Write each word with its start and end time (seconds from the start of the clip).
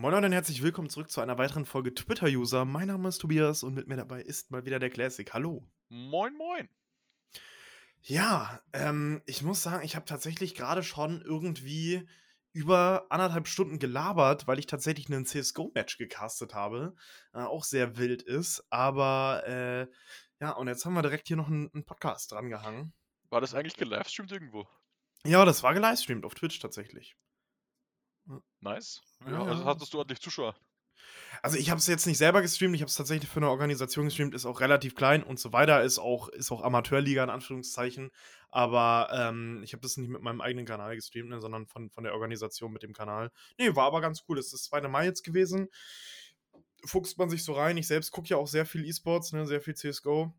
Moin 0.00 0.14
und 0.14 0.32
herzlich 0.32 0.62
willkommen 0.62 0.88
zurück 0.88 1.10
zu 1.10 1.20
einer 1.20 1.36
weiteren 1.36 1.66
Folge 1.66 1.92
Twitter-User. 1.92 2.64
Mein 2.64 2.88
Name 2.88 3.10
ist 3.10 3.18
Tobias 3.18 3.62
und 3.62 3.74
mit 3.74 3.86
mir 3.86 3.96
dabei 3.96 4.22
ist 4.22 4.50
mal 4.50 4.64
wieder 4.64 4.78
der 4.78 4.88
Classic. 4.88 5.30
Hallo. 5.34 5.68
Moin, 5.90 6.34
moin. 6.38 6.70
Ja, 8.00 8.62
ähm, 8.72 9.20
ich 9.26 9.42
muss 9.42 9.62
sagen, 9.62 9.84
ich 9.84 9.96
habe 9.96 10.06
tatsächlich 10.06 10.54
gerade 10.54 10.82
schon 10.82 11.20
irgendwie 11.20 12.08
über 12.54 13.08
anderthalb 13.10 13.46
Stunden 13.46 13.78
gelabert, 13.78 14.46
weil 14.46 14.58
ich 14.58 14.66
tatsächlich 14.66 15.10
einen 15.10 15.26
CSGO-Match 15.26 15.98
gecastet 15.98 16.54
habe. 16.54 16.96
Äh, 17.34 17.40
auch 17.40 17.64
sehr 17.64 17.98
wild 17.98 18.22
ist. 18.22 18.64
Aber 18.70 19.42
äh, 19.46 19.86
ja, 20.40 20.52
und 20.52 20.68
jetzt 20.68 20.86
haben 20.86 20.94
wir 20.94 21.02
direkt 21.02 21.28
hier 21.28 21.36
noch 21.36 21.48
einen, 21.48 21.70
einen 21.74 21.84
Podcast 21.84 22.32
drangehangen. 22.32 22.94
War 23.28 23.42
das 23.42 23.54
eigentlich 23.54 23.76
gelivestreamt 23.76 24.32
irgendwo? 24.32 24.66
Ja, 25.26 25.44
das 25.44 25.62
war 25.62 25.74
gelivestreamt 25.74 26.24
auf 26.24 26.34
Twitch 26.34 26.58
tatsächlich. 26.58 27.18
Nice. 28.60 29.02
Ja, 29.26 29.32
Ja, 29.32 29.44
also 29.44 29.64
hattest 29.64 29.92
du 29.92 29.98
ordentlich 29.98 30.20
Zuschauer. 30.20 30.54
Also 31.42 31.56
ich 31.56 31.70
habe 31.70 31.78
es 31.78 31.86
jetzt 31.86 32.06
nicht 32.06 32.18
selber 32.18 32.42
gestreamt, 32.42 32.74
ich 32.74 32.82
habe 32.82 32.88
es 32.88 32.94
tatsächlich 32.94 33.30
für 33.30 33.38
eine 33.38 33.48
Organisation 33.48 34.06
gestreamt, 34.06 34.34
ist 34.34 34.46
auch 34.46 34.60
relativ 34.60 34.94
klein 34.94 35.22
und 35.22 35.38
so 35.38 35.52
weiter, 35.52 35.82
ist 35.82 35.98
auch, 35.98 36.28
ist 36.28 36.50
auch 36.50 36.62
Amateurliga 36.62 37.24
in 37.24 37.30
Anführungszeichen. 37.30 38.10
Aber 38.50 39.08
ähm, 39.12 39.62
ich 39.62 39.72
habe 39.72 39.80
das 39.80 39.96
nicht 39.96 40.10
mit 40.10 40.22
meinem 40.22 40.40
eigenen 40.40 40.66
Kanal 40.66 40.96
gestreamt, 40.96 41.30
ne, 41.30 41.40
sondern 41.40 41.66
von, 41.66 41.88
von 41.90 42.04
der 42.04 42.14
Organisation 42.14 42.72
mit 42.72 42.82
dem 42.82 42.92
Kanal. 42.92 43.30
Nee, 43.58 43.74
war 43.74 43.86
aber 43.86 44.00
ganz 44.00 44.24
cool. 44.28 44.38
Es 44.38 44.46
ist 44.46 44.54
das 44.54 44.62
2. 44.64 44.88
Mai 44.88 45.06
jetzt 45.06 45.22
gewesen. 45.22 45.68
Fuchst 46.84 47.18
man 47.18 47.30
sich 47.30 47.44
so 47.44 47.52
rein. 47.52 47.76
Ich 47.76 47.86
selbst 47.86 48.10
gucke 48.10 48.28
ja 48.28 48.36
auch 48.36 48.48
sehr 48.48 48.66
viel 48.66 48.84
E-Sports, 48.84 49.32
ne, 49.32 49.46
sehr 49.46 49.60
viel 49.60 49.74
CSGO. 49.74 50.34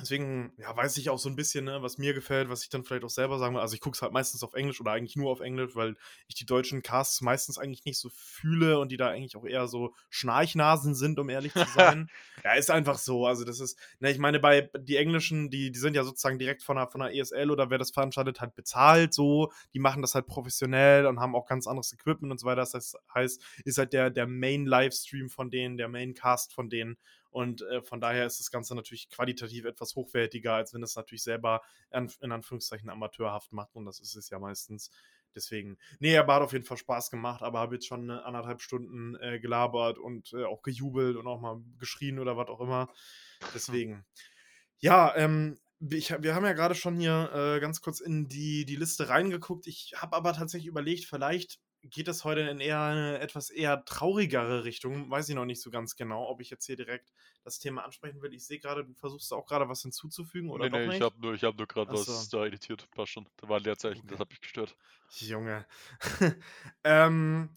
Deswegen, 0.00 0.52
ja, 0.56 0.74
weiß 0.74 0.96
ich 0.96 1.10
auch 1.10 1.18
so 1.18 1.28
ein 1.28 1.36
bisschen, 1.36 1.66
ne, 1.66 1.82
was 1.82 1.98
mir 1.98 2.14
gefällt, 2.14 2.48
was 2.48 2.62
ich 2.62 2.70
dann 2.70 2.82
vielleicht 2.82 3.04
auch 3.04 3.10
selber 3.10 3.38
sagen 3.38 3.54
will. 3.54 3.60
Also 3.60 3.74
ich 3.74 3.80
gucke 3.80 3.94
es 3.94 4.02
halt 4.02 4.12
meistens 4.12 4.42
auf 4.42 4.54
Englisch 4.54 4.80
oder 4.80 4.92
eigentlich 4.92 5.16
nur 5.16 5.30
auf 5.30 5.40
Englisch, 5.40 5.76
weil 5.76 5.96
ich 6.28 6.34
die 6.34 6.46
deutschen 6.46 6.82
Casts 6.82 7.20
meistens 7.20 7.58
eigentlich 7.58 7.84
nicht 7.84 7.98
so 7.98 8.08
fühle 8.08 8.78
und 8.78 8.90
die 8.90 8.96
da 8.96 9.10
eigentlich 9.10 9.36
auch 9.36 9.44
eher 9.44 9.68
so 9.68 9.94
Schnarchnasen 10.08 10.94
sind, 10.94 11.18
um 11.18 11.28
ehrlich 11.28 11.52
zu 11.52 11.64
sein. 11.76 12.08
ja, 12.42 12.54
ist 12.54 12.70
einfach 12.70 12.98
so. 12.98 13.26
Also 13.26 13.44
das 13.44 13.60
ist, 13.60 13.78
ne, 14.00 14.10
ich 14.10 14.18
meine, 14.18 14.40
bei 14.40 14.70
die 14.78 14.96
Englischen, 14.96 15.50
die, 15.50 15.70
die 15.70 15.78
sind 15.78 15.94
ja 15.94 16.04
sozusagen 16.04 16.38
direkt 16.38 16.62
von 16.62 16.76
der, 16.76 16.88
von 16.88 17.00
der 17.02 17.14
ESL 17.14 17.50
oder 17.50 17.68
wer 17.68 17.78
das 17.78 17.90
veranstaltet, 17.90 18.40
halt 18.40 18.54
bezahlt 18.54 19.12
so. 19.12 19.52
Die 19.74 19.78
machen 19.78 20.00
das 20.00 20.14
halt 20.14 20.26
professionell 20.26 21.06
und 21.06 21.20
haben 21.20 21.36
auch 21.36 21.46
ganz 21.46 21.66
anderes 21.66 21.92
Equipment 21.92 22.32
und 22.32 22.38
so 22.38 22.46
weiter. 22.46 22.62
Das 22.62 22.74
heißt, 22.74 22.98
heißt 23.14 23.44
ist 23.64 23.78
halt 23.78 23.92
der, 23.92 24.10
der 24.10 24.26
Main-Livestream 24.26 25.28
von 25.28 25.50
denen, 25.50 25.76
der 25.76 25.88
Main-Cast 25.88 26.54
von 26.54 26.70
denen. 26.70 26.96
Und 27.32 27.62
äh, 27.62 27.82
von 27.82 28.00
daher 28.00 28.26
ist 28.26 28.38
das 28.38 28.50
Ganze 28.50 28.74
natürlich 28.74 29.08
qualitativ 29.08 29.64
etwas 29.64 29.96
hochwertiger, 29.96 30.54
als 30.54 30.74
wenn 30.74 30.82
es 30.82 30.94
natürlich 30.94 31.22
selber 31.22 31.62
in, 31.90 32.10
in 32.20 32.30
Anführungszeichen 32.30 32.90
amateurhaft 32.90 33.52
macht. 33.52 33.74
Und 33.74 33.86
das 33.86 34.00
ist 34.00 34.14
es 34.14 34.30
ja 34.30 34.38
meistens. 34.38 34.90
Deswegen, 35.34 35.78
nee, 35.98 36.16
aber 36.18 36.34
hat 36.34 36.42
auf 36.42 36.52
jeden 36.52 36.66
Fall 36.66 36.76
Spaß 36.76 37.10
gemacht, 37.10 37.42
aber 37.42 37.60
habe 37.60 37.76
jetzt 37.76 37.86
schon 37.86 38.02
eine 38.02 38.24
anderthalb 38.24 38.60
Stunden 38.60 39.16
äh, 39.16 39.40
gelabert 39.40 39.98
und 39.98 40.32
äh, 40.34 40.44
auch 40.44 40.62
gejubelt 40.62 41.16
und 41.16 41.26
auch 41.26 41.40
mal 41.40 41.62
geschrien 41.78 42.18
oder 42.18 42.36
was 42.36 42.48
auch 42.48 42.60
immer. 42.60 42.92
Deswegen, 43.54 44.04
ja, 44.78 45.16
ähm, 45.16 45.58
ich, 45.90 46.10
wir 46.22 46.34
haben 46.34 46.44
ja 46.44 46.52
gerade 46.52 46.74
schon 46.74 46.96
hier 46.96 47.30
äh, 47.34 47.60
ganz 47.60 47.80
kurz 47.80 48.00
in 48.00 48.28
die, 48.28 48.66
die 48.66 48.76
Liste 48.76 49.08
reingeguckt. 49.08 49.66
Ich 49.66 49.94
habe 49.96 50.16
aber 50.16 50.34
tatsächlich 50.34 50.68
überlegt, 50.68 51.06
vielleicht 51.06 51.60
geht 51.82 52.08
es 52.08 52.24
heute 52.24 52.40
in 52.42 52.60
eher 52.60 52.80
eine 52.80 53.18
etwas 53.18 53.50
eher 53.50 53.84
traurigere 53.84 54.64
Richtung. 54.64 55.10
Weiß 55.10 55.28
ich 55.28 55.34
noch 55.34 55.44
nicht 55.44 55.60
so 55.60 55.70
ganz 55.70 55.96
genau, 55.96 56.28
ob 56.28 56.40
ich 56.40 56.50
jetzt 56.50 56.66
hier 56.66 56.76
direkt 56.76 57.12
das 57.44 57.58
Thema 57.58 57.84
ansprechen 57.84 58.22
will. 58.22 58.32
Ich 58.32 58.46
sehe 58.46 58.58
gerade, 58.58 58.84
du 58.84 58.94
versuchst 58.94 59.32
auch 59.32 59.46
gerade 59.46 59.68
was 59.68 59.82
hinzuzufügen 59.82 60.50
oder 60.50 60.68
nee, 60.68 60.78
nee, 60.78 60.86
nicht? 60.86 60.96
ich 60.96 61.02
habe 61.02 61.20
nur, 61.20 61.34
ich 61.34 61.44
hab 61.44 61.56
nur 61.56 61.66
gerade 61.66 61.96
so. 61.96 62.12
was 62.12 62.28
da 62.28 62.46
editiert. 62.46 62.88
Passt 62.92 63.12
schon. 63.12 63.28
Da 63.36 63.48
war 63.48 63.58
ein 63.58 63.64
Leerzeichen, 63.64 64.00
Okay. 64.00 64.10
das 64.10 64.20
hat 64.20 64.30
mich 64.30 64.40
gestört. 64.40 64.76
Junge. 65.10 65.66
ähm, 66.84 67.50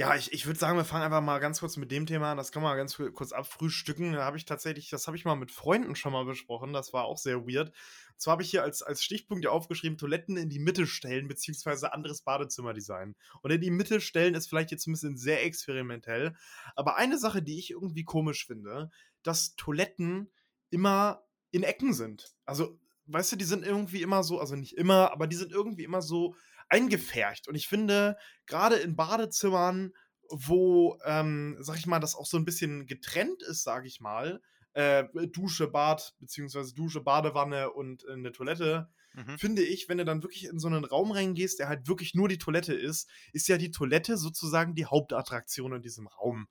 ja, 0.00 0.14
ich, 0.14 0.32
ich 0.32 0.46
würde 0.46 0.58
sagen, 0.58 0.78
wir 0.78 0.86
fangen 0.86 1.04
einfach 1.04 1.20
mal 1.20 1.40
ganz 1.40 1.60
kurz 1.60 1.76
mit 1.76 1.90
dem 1.90 2.06
Thema 2.06 2.30
an. 2.30 2.38
Das 2.38 2.52
kann 2.52 2.62
man 2.62 2.74
ganz 2.74 2.96
ku- 2.96 3.12
kurz 3.12 3.32
abfrühstücken. 3.32 4.14
Da 4.14 4.24
habe 4.24 4.38
ich 4.38 4.46
tatsächlich, 4.46 4.88
das 4.88 5.06
habe 5.06 5.18
ich 5.18 5.26
mal 5.26 5.34
mit 5.34 5.50
Freunden 5.50 5.94
schon 5.94 6.14
mal 6.14 6.24
besprochen. 6.24 6.72
Das 6.72 6.94
war 6.94 7.04
auch 7.04 7.18
sehr 7.18 7.46
weird. 7.46 7.68
Und 7.68 8.20
zwar 8.20 8.32
habe 8.32 8.42
ich 8.42 8.48
hier 8.50 8.62
als, 8.62 8.80
als 8.80 9.04
Stichpunkt 9.04 9.44
ja 9.44 9.50
aufgeschrieben, 9.50 9.98
Toiletten 9.98 10.38
in 10.38 10.48
die 10.48 10.58
Mitte 10.58 10.86
stellen, 10.86 11.28
beziehungsweise 11.28 11.92
anderes 11.92 12.22
Badezimmerdesign. 12.22 13.14
Und 13.42 13.50
in 13.50 13.60
die 13.60 13.70
Mitte 13.70 14.00
stellen 14.00 14.34
ist 14.34 14.48
vielleicht 14.48 14.70
jetzt 14.70 14.86
ein 14.86 14.92
bisschen 14.92 15.18
sehr 15.18 15.44
experimentell. 15.44 16.34
Aber 16.76 16.96
eine 16.96 17.18
Sache, 17.18 17.42
die 17.42 17.58
ich 17.58 17.70
irgendwie 17.70 18.04
komisch 18.04 18.46
finde, 18.46 18.90
dass 19.22 19.54
Toiletten 19.56 20.30
immer 20.70 21.26
in 21.50 21.62
Ecken 21.62 21.92
sind. 21.92 22.34
Also, 22.46 22.80
weißt 23.04 23.32
du, 23.32 23.36
die 23.36 23.44
sind 23.44 23.66
irgendwie 23.66 24.00
immer 24.00 24.22
so, 24.22 24.40
also 24.40 24.56
nicht 24.56 24.78
immer, 24.78 25.12
aber 25.12 25.26
die 25.26 25.36
sind 25.36 25.52
irgendwie 25.52 25.84
immer 25.84 26.00
so 26.00 26.36
eingefärcht. 26.70 27.48
Und 27.48 27.54
ich 27.54 27.68
finde, 27.68 28.16
gerade 28.46 28.76
in 28.76 28.96
Badezimmern, 28.96 29.92
wo, 30.30 30.98
ähm, 31.04 31.56
sag 31.60 31.76
ich 31.78 31.86
mal, 31.86 32.00
das 32.00 32.14
auch 32.14 32.26
so 32.26 32.36
ein 32.36 32.44
bisschen 32.44 32.86
getrennt 32.86 33.42
ist, 33.42 33.62
sag 33.64 33.84
ich 33.84 34.00
mal, 34.00 34.40
äh, 34.72 35.04
Dusche, 35.32 35.66
Bad, 35.66 36.14
beziehungsweise 36.20 36.74
Dusche, 36.74 37.00
Badewanne 37.00 37.72
und 37.72 38.04
äh, 38.04 38.12
eine 38.12 38.32
Toilette, 38.32 38.88
Mhm. 39.14 39.38
finde 39.38 39.62
ich, 39.62 39.88
wenn 39.88 39.98
du 39.98 40.04
dann 40.04 40.22
wirklich 40.22 40.44
in 40.44 40.58
so 40.58 40.68
einen 40.68 40.84
Raum 40.84 41.10
reingehst, 41.10 41.58
der 41.58 41.68
halt 41.68 41.88
wirklich 41.88 42.14
nur 42.14 42.28
die 42.28 42.38
Toilette 42.38 42.74
ist, 42.74 43.08
ist 43.32 43.48
ja 43.48 43.58
die 43.58 43.70
Toilette 43.72 44.16
sozusagen 44.16 44.74
die 44.74 44.86
Hauptattraktion 44.86 45.72
in 45.72 45.82
diesem 45.82 46.06
Raum. 46.06 46.46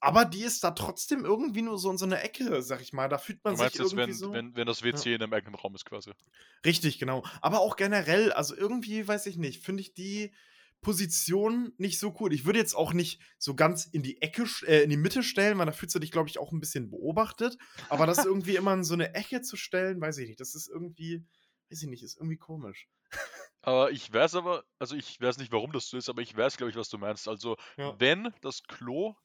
Aber 0.00 0.24
die 0.24 0.42
ist 0.42 0.64
da 0.64 0.70
trotzdem 0.70 1.24
irgendwie 1.24 1.62
nur 1.62 1.78
so 1.78 1.90
in 1.90 1.98
so 1.98 2.06
einer 2.06 2.22
Ecke, 2.22 2.62
sag 2.62 2.80
ich 2.80 2.92
mal. 2.92 3.08
Da 3.08 3.18
fühlt 3.18 3.44
man 3.44 3.54
Du 3.54 3.58
meinst 3.60 3.76
sich 3.76 3.82
jetzt, 3.82 3.92
irgendwie 3.92 4.08
wenn, 4.12 4.16
so. 4.16 4.32
wenn, 4.32 4.56
wenn 4.56 4.66
das 4.66 4.82
WC 4.82 5.14
in 5.14 5.22
einem 5.22 5.32
eigenen 5.34 5.54
Raum 5.54 5.74
ist 5.74 5.84
quasi. 5.84 6.12
Richtig, 6.64 6.98
genau. 6.98 7.22
Aber 7.42 7.60
auch 7.60 7.76
generell, 7.76 8.32
also 8.32 8.56
irgendwie, 8.56 9.06
weiß 9.06 9.26
ich 9.26 9.36
nicht, 9.36 9.62
finde 9.62 9.82
ich 9.82 9.92
die 9.92 10.32
Position 10.80 11.72
nicht 11.76 11.98
so 11.98 12.16
cool. 12.20 12.32
Ich 12.32 12.46
würde 12.46 12.58
jetzt 12.58 12.74
auch 12.74 12.94
nicht 12.94 13.20
so 13.38 13.54
ganz 13.54 13.84
in 13.84 14.02
die 14.02 14.22
Ecke, 14.22 14.46
äh, 14.66 14.82
in 14.82 14.90
die 14.90 14.96
Mitte 14.96 15.22
stellen, 15.22 15.58
weil 15.58 15.66
da 15.66 15.72
fühlst 15.72 15.94
du 15.94 15.98
dich, 15.98 16.10
glaube 16.10 16.30
ich, 16.30 16.38
auch 16.38 16.52
ein 16.52 16.60
bisschen 16.60 16.90
beobachtet. 16.90 17.58
Aber 17.90 18.06
das 18.06 18.24
irgendwie 18.24 18.56
immer 18.56 18.72
in 18.72 18.84
so 18.84 18.94
eine 18.94 19.14
Ecke 19.14 19.42
zu 19.42 19.56
stellen, 19.56 20.00
weiß 20.00 20.16
ich 20.18 20.28
nicht. 20.28 20.40
Das 20.40 20.54
ist 20.54 20.68
irgendwie, 20.68 21.22
weiß 21.70 21.82
ich 21.82 21.88
nicht, 21.88 22.02
ist 22.02 22.16
irgendwie 22.16 22.38
komisch. 22.38 22.88
Aber 23.62 23.90
ich 23.90 24.10
weiß 24.10 24.36
aber, 24.36 24.64
also 24.78 24.96
ich 24.96 25.20
weiß 25.20 25.36
nicht, 25.36 25.52
warum 25.52 25.72
das 25.72 25.88
so 25.88 25.98
ist, 25.98 26.08
aber 26.08 26.22
ich 26.22 26.34
weiß, 26.34 26.56
glaube 26.56 26.70
ich, 26.70 26.76
was 26.76 26.88
du 26.88 26.96
meinst. 26.96 27.28
Also, 27.28 27.58
Ja. 27.76 27.94
wenn 27.98 28.32
das 28.40 28.62
Klo 28.62 29.16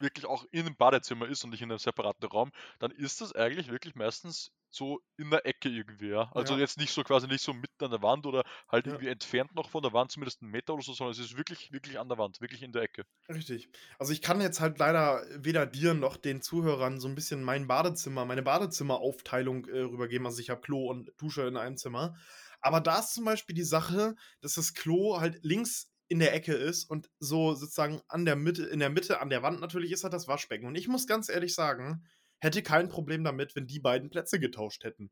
wirklich 0.00 0.26
auch 0.26 0.44
in 0.50 0.66
einem 0.66 0.76
Badezimmer 0.76 1.26
ist 1.28 1.44
und 1.44 1.50
nicht 1.50 1.62
in 1.62 1.70
einem 1.70 1.78
separaten 1.78 2.26
Raum, 2.28 2.50
dann 2.78 2.90
ist 2.90 3.20
das 3.20 3.32
eigentlich 3.34 3.68
wirklich 3.70 3.94
meistens 3.94 4.52
so 4.70 5.00
in 5.16 5.30
der 5.30 5.46
Ecke 5.46 5.68
irgendwie, 5.70 6.08
ja. 6.10 6.30
Also 6.34 6.56
Ja. 6.56 6.58
jetzt 6.58 6.78
nicht 6.78 6.92
so 6.92 7.02
quasi 7.04 7.26
nicht 7.26 7.42
so 7.42 7.52
mitten 7.54 7.84
an 7.84 7.90
der 7.90 8.02
Wand 8.02 8.26
oder 8.26 8.44
halt 8.70 8.86
Ja. 8.86 8.88
irgendwie 8.88 9.08
entfernt 9.08 9.54
noch 9.54 9.70
von 9.70 9.82
der 9.82 9.92
Wand, 9.92 10.10
zumindest 10.12 10.42
einen 10.42 10.50
Meter 10.50 10.74
oder 10.74 10.82
so, 10.82 10.92
sondern 10.92 11.12
es 11.12 11.18
ist 11.18 11.36
wirklich, 11.36 11.72
wirklich 11.72 11.98
an 11.98 12.08
der 12.08 12.18
Wand, 12.18 12.40
wirklich 12.40 12.62
in 12.62 12.72
der 12.72 12.82
Ecke. 12.82 13.04
Richtig. 13.30 13.68
Also 13.98 14.14
ich 14.14 14.22
kann 14.22 14.40
jetzt 14.40 14.60
halt 14.60 14.78
leider 14.78 15.22
weder 15.36 15.66
dir 15.66 15.92
noch 15.92 16.16
den 16.16 16.40
Zuhörern 16.40 16.98
so 16.98 17.08
ein 17.08 17.14
bisschen 17.14 17.42
mein 17.44 17.66
Badezimmer, 17.66 18.24
meine 18.24 18.42
Badezimmeraufteilung 18.42 19.66
äh, 19.66 19.80
rübergeben. 19.80 20.26
Also 20.26 20.40
ich 20.40 20.48
habe 20.48 20.62
Klo 20.62 20.88
und 20.88 21.12
Dusche 21.18 21.42
in 21.46 21.58
einem 21.58 21.76
Zimmer. 21.76 22.16
Aber 22.62 22.80
da 22.80 23.00
ist 23.00 23.12
zum 23.12 23.26
Beispiel 23.26 23.54
die 23.54 23.64
Sache, 23.64 24.14
dass 24.40 24.54
das 24.54 24.72
Klo 24.72 25.20
halt 25.20 25.40
links 25.44 25.87
in 26.08 26.18
der 26.18 26.34
Ecke 26.34 26.54
ist 26.54 26.84
und 26.84 27.10
so 27.18 27.54
sozusagen 27.54 28.00
an 28.08 28.24
der 28.24 28.36
Mitte, 28.36 28.64
in 28.64 28.80
der 28.80 28.90
Mitte, 28.90 29.20
an 29.20 29.30
der 29.30 29.42
Wand 29.42 29.60
natürlich 29.60 29.92
ist 29.92 30.04
halt 30.04 30.14
das 30.14 30.26
Waschbecken. 30.26 30.66
Und 30.66 30.74
ich 30.74 30.88
muss 30.88 31.06
ganz 31.06 31.28
ehrlich 31.28 31.54
sagen, 31.54 32.04
hätte 32.38 32.62
kein 32.62 32.88
Problem 32.88 33.24
damit, 33.24 33.54
wenn 33.54 33.66
die 33.66 33.80
beiden 33.80 34.10
Plätze 34.10 34.40
getauscht 34.40 34.84
hätten. 34.84 35.10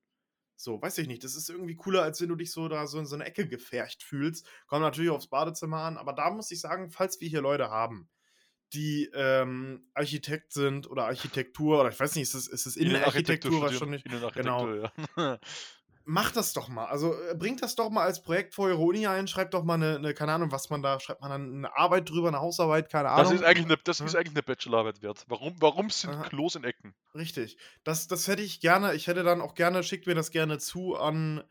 So, 0.56 0.80
weiß 0.80 0.96
ich 0.98 1.06
nicht. 1.06 1.22
Das 1.22 1.36
ist 1.36 1.50
irgendwie 1.50 1.76
cooler, 1.76 2.02
als 2.02 2.20
wenn 2.20 2.28
du 2.28 2.34
dich 2.34 2.50
so 2.50 2.68
da 2.68 2.86
so 2.86 2.98
in 2.98 3.06
so 3.06 3.14
eine 3.14 3.26
Ecke 3.26 3.46
gefärcht 3.46 4.02
fühlst. 4.02 4.48
Kommt 4.66 4.82
natürlich 4.82 5.10
aufs 5.10 5.28
Badezimmer 5.28 5.80
an, 5.80 5.98
aber 5.98 6.14
da 6.14 6.30
muss 6.30 6.50
ich 6.50 6.60
sagen, 6.60 6.90
falls 6.90 7.20
wir 7.20 7.28
hier 7.28 7.42
Leute 7.42 7.68
haben, 7.68 8.08
die 8.72 9.10
ähm, 9.14 9.88
Architekt 9.92 10.52
sind 10.52 10.90
oder 10.90 11.04
Architektur 11.04 11.80
oder 11.80 11.90
ich 11.90 12.00
weiß 12.00 12.14
nicht, 12.14 12.24
ist 12.24 12.34
es, 12.34 12.48
ist 12.48 12.66
es 12.66 12.76
Innenarchitektur 12.76 13.50
studieren. 13.50 13.70
wahrscheinlich? 13.70 14.06
Innenarchitektur, 14.06 14.92
ja. 15.16 15.38
Macht 16.08 16.36
das 16.36 16.52
doch 16.52 16.68
mal. 16.68 16.84
Also 16.86 17.14
äh, 17.14 17.34
bringt 17.34 17.64
das 17.64 17.74
doch 17.74 17.90
mal 17.90 18.04
als 18.04 18.22
Projekt 18.22 18.54
vor 18.54 18.66
eure 18.66 18.78
Uni 18.78 19.08
ein, 19.08 19.26
schreibt 19.26 19.54
doch 19.54 19.64
mal 19.64 19.74
eine, 19.74 19.96
eine, 19.96 20.14
keine 20.14 20.34
Ahnung, 20.34 20.52
was 20.52 20.70
man 20.70 20.80
da, 20.80 21.00
schreibt 21.00 21.20
man 21.20 21.30
dann 21.30 21.52
eine 21.56 21.76
Arbeit 21.76 22.08
drüber, 22.08 22.28
eine 22.28 22.38
Hausarbeit, 22.38 22.88
keine 22.88 23.08
Ahnung. 23.08 23.24
Das 23.24 23.40
ist 23.40 23.44
eigentlich 23.44 23.66
eine, 23.66 23.76
das 23.82 24.00
ist 24.00 24.14
eigentlich 24.14 24.34
eine 24.34 24.44
Bachelorarbeit 24.44 25.02
wert. 25.02 25.24
Warum, 25.26 25.56
warum 25.58 25.90
sind 25.90 26.10
Aha. 26.10 26.28
Klos 26.28 26.54
in 26.54 26.62
Ecken? 26.62 26.94
Richtig. 27.16 27.56
Das, 27.82 28.06
das 28.06 28.28
hätte 28.28 28.42
ich 28.42 28.60
gerne, 28.60 28.94
ich 28.94 29.08
hätte 29.08 29.24
dann 29.24 29.40
auch 29.40 29.56
gerne, 29.56 29.82
schickt 29.82 30.06
mir 30.06 30.14
das 30.14 30.30
gerne 30.30 30.58
zu 30.58 30.94
an, 30.96 31.42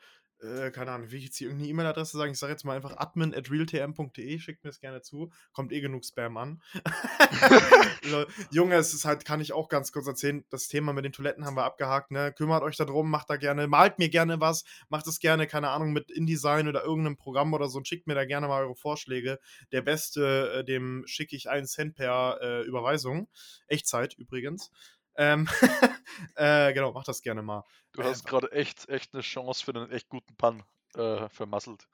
äh, 0.42 0.70
keine 0.72 0.92
Ahnung, 0.92 1.12
will 1.12 1.20
ich 1.20 1.26
jetzt 1.26 1.38
hier 1.38 1.48
irgendeine 1.48 1.70
E-Mail-Adresse 1.70 2.18
sagen? 2.18 2.32
Ich 2.32 2.40
sage 2.40 2.52
jetzt 2.52 2.66
mal 2.66 2.76
einfach 2.76 2.98
admin 2.98 3.34
at 3.34 3.50
realtm.de, 3.50 4.40
schickt 4.40 4.64
mir 4.64 4.70
das 4.70 4.80
gerne 4.80 5.02
zu. 5.02 5.32
Kommt 5.54 5.72
eh 5.72 5.82
genug 5.82 6.04
Spam 6.06 6.38
an. 6.38 6.62
Junge, 8.52 8.76
es 8.76 8.94
ist 8.94 9.06
halt, 9.06 9.26
kann 9.26 9.40
ich 9.40 9.54
auch 9.54 9.70
ganz 9.70 9.92
kurz 9.92 10.08
erzählen, 10.08 10.44
das 10.50 10.68
Thema 10.68 10.94
mit 10.94 11.06
den 11.06 11.14
Toiletten 11.14 11.46
haben 11.46 11.56
wir 11.56 11.64
abgehakt, 11.64 12.12
ne? 12.12 12.34
Kümmert 12.34 12.64
euch 12.64 12.76
darum, 12.76 13.10
macht 13.10 13.30
da 13.30 13.38
gerne, 13.38 13.68
malt 13.68 13.98
mir 13.98 14.10
gerne 14.10 14.40
was, 14.40 14.66
macht 14.90 15.08
es 15.08 15.20
gerne, 15.20 15.48
keine 15.48 15.70
Ahnung, 15.70 15.94
mit 15.94 16.12
InDesign 16.12 16.68
oder 16.68 16.84
irgendeinem 16.84 17.18
Programm 17.18 17.54
oder 17.54 17.70
so 17.70 17.78
und 17.78 17.88
schickt 17.88 18.08
mir 18.08 18.16
da 18.16 18.26
gerne 18.26 18.48
mal 18.48 18.64
eure 18.64 18.76
Vorschläge. 18.76 19.40
Der 19.72 19.82
Beste, 19.82 20.60
äh, 20.60 20.64
dem 20.66 21.04
schicke 21.08 21.36
ich 21.36 21.50
einen 21.50 21.68
Cent 21.68 21.96
per 21.96 22.40
äh, 22.42 22.62
Überweisung. 22.64 23.28
Echtzeit 23.68 24.14
übrigens. 24.16 24.72
Ähm, 25.18 25.48
äh, 26.36 26.74
genau, 26.74 26.92
macht 26.92 27.08
das 27.08 27.22
gerne 27.22 27.42
mal. 27.42 27.64
Du 27.94 28.04
hast 28.04 28.26
gerade 28.26 28.52
echt, 28.52 28.90
echt 28.90 29.14
eine 29.14 29.22
Chance 29.22 29.64
für 29.64 29.74
einen 29.74 29.92
echt 29.92 30.10
guten 30.10 30.36
Pan 30.36 30.64
äh, 30.96 31.30
vermasselt. 31.30 31.88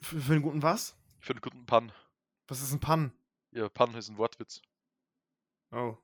Für, 0.00 0.20
für 0.20 0.32
einen 0.32 0.42
guten 0.42 0.62
was? 0.62 0.96
Für 1.20 1.32
einen 1.32 1.40
guten 1.40 1.66
Pan. 1.66 1.92
Was 2.46 2.62
ist 2.62 2.72
ein 2.72 2.80
Pan? 2.80 3.12
Ja, 3.50 3.68
Pan 3.68 3.94
ist 3.94 4.08
ein 4.08 4.18
Wortwitz. 4.18 4.62
Oh. 5.72 5.96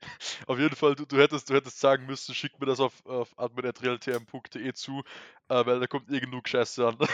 Auf 0.46 0.58
jeden 0.58 0.76
Fall, 0.76 0.94
du, 0.94 1.04
du, 1.06 1.18
hättest, 1.18 1.50
du 1.50 1.54
hättest 1.54 1.80
sagen 1.80 2.06
müssen, 2.06 2.34
schick 2.34 2.58
mir 2.60 2.66
das 2.66 2.80
auf, 2.80 3.04
auf 3.06 3.38
admin.realtm.de 3.38 4.72
zu, 4.74 5.02
äh, 5.48 5.66
weil 5.66 5.80
da 5.80 5.86
kommt 5.86 6.10
eh 6.10 6.20
genug 6.20 6.48
Scheiße 6.48 6.86
an. 6.86 6.98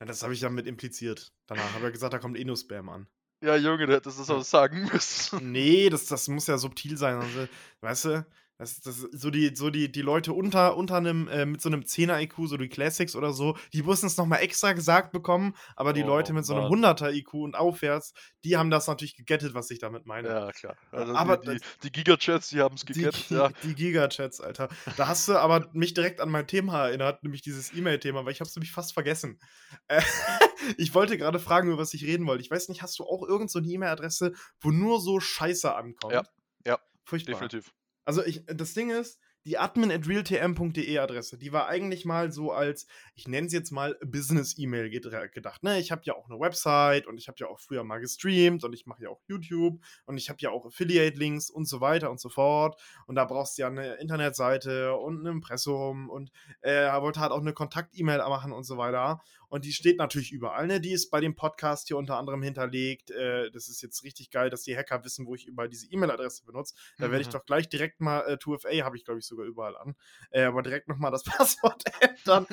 Ja, 0.00 0.06
das 0.06 0.22
habe 0.22 0.32
ich 0.32 0.40
ja 0.40 0.48
mit 0.48 0.66
impliziert. 0.66 1.32
Danach 1.46 1.74
habe 1.74 1.86
ich 1.86 1.92
gesagt, 1.92 2.12
da 2.12 2.18
kommt 2.18 2.38
eh 2.38 2.44
nur 2.44 2.56
Spam 2.56 2.88
an. 2.88 3.08
Ja, 3.40 3.56
Junge, 3.56 3.86
du 3.86 3.94
hättest 3.94 4.18
das 4.18 4.30
auch 4.30 4.42
sagen 4.42 4.88
müssen. 4.92 5.52
Nee, 5.52 5.88
das, 5.90 6.06
das 6.06 6.28
muss 6.28 6.46
ja 6.46 6.58
subtil 6.58 6.96
sein. 6.96 7.16
Also, 7.16 7.48
weißt 7.80 8.04
du, 8.06 8.26
das, 8.58 8.80
das, 8.80 8.96
so 8.98 9.30
die, 9.30 9.54
so 9.54 9.70
die, 9.70 9.90
die 9.90 10.02
Leute 10.02 10.32
unter, 10.32 10.76
unter 10.76 10.96
einem, 10.96 11.28
äh, 11.28 11.46
mit 11.46 11.60
so 11.62 11.68
einem 11.68 11.82
10er 11.82 12.20
IQ, 12.22 12.48
so 12.48 12.56
die 12.56 12.68
Classics 12.68 13.14
oder 13.14 13.32
so, 13.32 13.56
die 13.72 13.82
mussten 13.84 14.06
es 14.06 14.16
nochmal 14.16 14.40
extra 14.40 14.72
gesagt 14.72 15.12
bekommen, 15.12 15.54
aber 15.76 15.92
die 15.92 16.02
Oh, 16.02 16.06
Leute 16.08 16.32
mit 16.32 16.44
so 16.44 16.54
einem 16.54 16.68
Mann. 16.68 16.84
100er 16.84 17.12
IQ 17.12 17.34
und 17.34 17.54
aufwärts, 17.56 18.12
die 18.44 18.56
haben 18.56 18.70
das 18.70 18.88
natürlich 18.88 19.16
gegettet, 19.16 19.54
was 19.54 19.70
ich 19.70 19.78
damit 19.78 20.06
meine. 20.06 20.28
Ja, 20.28 20.50
klar. 20.52 20.76
Also 20.90 21.14
Aber 21.14 21.36
die, 21.36 21.56
die, 21.56 21.60
die 21.84 21.92
Gigachats, 21.92 22.48
die 22.50 22.60
haben 22.60 22.74
es 22.74 22.84
Die, 22.84 22.94
gegettet, 22.94 23.28
Gi- 23.28 23.34
ja. 23.34 23.48
die 23.62 23.74
Gigachats, 23.74 24.40
Alter. 24.40 24.68
Da 24.96 25.06
hast 25.08 25.28
du 25.28 25.36
aber 25.38 25.68
mich 25.72 25.94
direkt 25.94 26.20
an 26.20 26.28
mein 26.30 26.46
Thema 26.48 26.86
erinnert, 26.88 27.22
nämlich 27.22 27.42
dieses 27.42 27.72
E-Mail-Thema, 27.72 28.24
weil 28.24 28.32
ich 28.32 28.40
habe 28.40 28.48
es 28.48 28.56
nämlich 28.56 28.72
fast 28.72 28.92
vergessen. 28.92 29.38
Äh, 29.86 30.02
ich 30.78 30.94
wollte 30.94 31.16
gerade 31.16 31.38
fragen, 31.38 31.68
über 31.68 31.78
was 31.78 31.94
ich 31.94 32.04
reden 32.04 32.26
wollte. 32.26 32.42
Ich 32.42 32.50
weiß 32.50 32.68
nicht, 32.70 32.82
hast 32.82 32.98
du 32.98 33.04
auch 33.04 33.22
irgendeine 33.22 33.48
so 33.50 33.58
eine 33.60 33.68
E-Mail-Adresse, 33.68 34.32
wo 34.60 34.70
nur 34.72 35.00
so 35.00 35.20
Scheiße 35.20 35.74
ankommt? 35.74 36.12
Ja, 36.12 36.22
ja, 36.66 36.78
Furchtbar. 37.04 37.34
Definitiv. 37.34 37.72
Also 38.08 38.24
ich, 38.24 38.42
das 38.46 38.72
Ding 38.72 38.88
ist, 38.88 39.20
die 39.44 39.58
admin 39.58 39.92
at 39.92 40.08
realtm.de 40.08 40.98
Adresse, 40.98 41.36
die 41.36 41.52
war 41.52 41.68
eigentlich 41.68 42.06
mal 42.06 42.32
so 42.32 42.52
als, 42.52 42.86
ich 43.14 43.28
nenne 43.28 43.48
es 43.48 43.52
jetzt 43.52 43.70
mal 43.70 43.98
Business-E-Mail 44.02 44.88
gedacht. 44.88 45.62
Ne? 45.62 45.78
Ich 45.78 45.92
habe 45.92 46.00
ja 46.04 46.14
auch 46.14 46.24
eine 46.30 46.40
Website 46.40 47.06
und 47.06 47.18
ich 47.18 47.28
habe 47.28 47.36
ja 47.38 47.48
auch 47.48 47.60
früher 47.60 47.84
mal 47.84 47.98
gestreamt 47.98 48.64
und 48.64 48.72
ich 48.72 48.86
mache 48.86 49.02
ja 49.02 49.10
auch 49.10 49.20
YouTube 49.26 49.78
und 50.06 50.16
ich 50.16 50.30
habe 50.30 50.38
ja 50.40 50.48
auch 50.48 50.64
Affiliate-Links 50.64 51.50
und 51.50 51.68
so 51.68 51.82
weiter 51.82 52.10
und 52.10 52.18
so 52.18 52.30
fort. 52.30 52.80
Und 53.06 53.16
da 53.16 53.26
brauchst 53.26 53.58
du 53.58 53.62
ja 53.62 53.68
eine 53.68 53.96
Internetseite 53.96 54.94
und 54.94 55.24
ein 55.24 55.26
Impressum 55.26 56.08
und 56.08 56.30
äh, 56.62 56.70
er 56.70 57.02
wollte 57.02 57.20
halt 57.20 57.32
auch 57.32 57.42
eine 57.42 57.52
Kontakt-E-Mail 57.52 58.20
machen 58.20 58.52
und 58.52 58.64
so 58.64 58.78
weiter. 58.78 59.20
Und 59.48 59.64
die 59.64 59.72
steht 59.72 59.96
natürlich 59.98 60.30
überall. 60.30 60.66
Ne? 60.66 60.80
Die 60.80 60.92
ist 60.92 61.10
bei 61.10 61.20
dem 61.20 61.34
Podcast 61.34 61.88
hier 61.88 61.96
unter 61.96 62.18
anderem 62.18 62.42
hinterlegt. 62.42 63.10
Äh, 63.10 63.50
das 63.50 63.68
ist 63.68 63.80
jetzt 63.82 64.04
richtig 64.04 64.30
geil, 64.30 64.50
dass 64.50 64.62
die 64.62 64.76
Hacker 64.76 65.02
wissen, 65.04 65.26
wo 65.26 65.34
ich 65.34 65.46
überall 65.46 65.68
diese 65.68 65.86
E-Mail-Adresse 65.90 66.44
benutze. 66.44 66.74
Da 66.98 67.10
werde 67.10 67.22
ich 67.22 67.28
Mhm. 67.28 67.32
doch 67.32 67.46
gleich 67.46 67.68
direkt 67.68 68.00
mal, 68.00 68.20
äh, 68.28 68.36
2FA 68.38 68.84
habe 68.84 68.96
ich 68.96 69.04
glaube 69.04 69.20
ich 69.20 69.26
sogar 69.26 69.46
überall 69.46 69.76
an, 69.76 69.94
äh, 70.30 70.42
aber 70.42 70.62
direkt 70.62 70.88
nochmal 70.88 71.10
das 71.10 71.24
Passwort 71.56 71.82
ändern. 72.00 72.46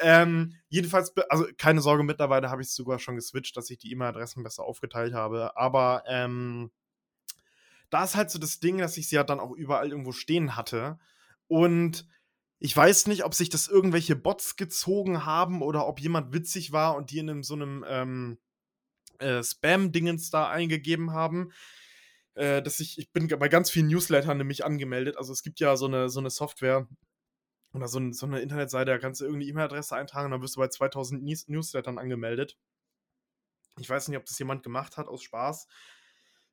ähm, 0.00 0.54
jedenfalls, 0.68 1.14
also 1.30 1.46
keine 1.56 1.80
Sorge, 1.80 2.02
mittlerweile 2.02 2.50
habe 2.50 2.60
ich 2.62 2.68
es 2.68 2.74
sogar 2.74 2.98
schon 2.98 3.16
geswitcht, 3.16 3.56
dass 3.56 3.70
ich 3.70 3.78
die 3.78 3.90
E-Mail-Adressen 3.92 4.42
besser 4.42 4.64
aufgeteilt 4.64 5.14
habe. 5.14 5.56
Aber 5.56 6.02
ähm, 6.06 6.70
da 7.90 8.04
ist 8.04 8.14
halt 8.16 8.30
so 8.30 8.38
das 8.38 8.60
Ding, 8.60 8.78
dass 8.78 8.96
ich 8.96 9.08
sie 9.08 9.16
ja 9.16 9.24
dann 9.24 9.40
auch 9.40 9.52
überall 9.52 9.90
irgendwo 9.90 10.12
stehen 10.12 10.56
hatte. 10.56 10.98
Und 11.48 12.06
ich 12.64 12.76
weiß 12.76 13.08
nicht, 13.08 13.24
ob 13.24 13.34
sich 13.34 13.48
das 13.48 13.66
irgendwelche 13.66 14.14
Bots 14.14 14.54
gezogen 14.54 15.24
haben 15.24 15.62
oder 15.62 15.88
ob 15.88 15.98
jemand 15.98 16.32
witzig 16.32 16.70
war 16.70 16.94
und 16.94 17.10
die 17.10 17.18
in 17.18 17.28
einem, 17.28 17.42
so 17.42 17.54
einem 17.54 17.84
ähm, 17.88 18.38
äh, 19.18 19.42
Spam-Dingens 19.42 20.30
da 20.30 20.48
eingegeben 20.48 21.10
haben. 21.10 21.50
Äh, 22.34 22.62
dass 22.62 22.78
ich, 22.78 22.98
ich 22.98 23.10
bin 23.10 23.26
bei 23.26 23.48
ganz 23.48 23.68
vielen 23.68 23.88
Newslettern 23.88 24.38
nämlich 24.38 24.64
angemeldet. 24.64 25.16
Also 25.16 25.32
es 25.32 25.42
gibt 25.42 25.58
ja 25.58 25.76
so 25.76 25.86
eine, 25.86 26.08
so 26.08 26.20
eine 26.20 26.30
Software 26.30 26.86
oder 27.74 27.88
so, 27.88 27.98
ein, 27.98 28.12
so 28.12 28.26
eine 28.26 28.40
Internetseite, 28.40 28.92
da 28.92 28.98
kannst 28.98 29.20
du 29.20 29.24
irgendeine 29.24 29.50
E-Mail-Adresse 29.50 29.96
eintragen 29.96 30.26
und 30.26 30.30
dann 30.30 30.42
wirst 30.42 30.54
du 30.54 30.60
bei 30.60 30.68
2000 30.68 31.20
News 31.20 31.48
Newslettern 31.48 31.98
angemeldet. 31.98 32.56
Ich 33.80 33.90
weiß 33.90 34.06
nicht, 34.06 34.18
ob 34.18 34.24
das 34.24 34.38
jemand 34.38 34.62
gemacht 34.62 34.96
hat 34.96 35.08
aus 35.08 35.24
Spaß. 35.24 35.66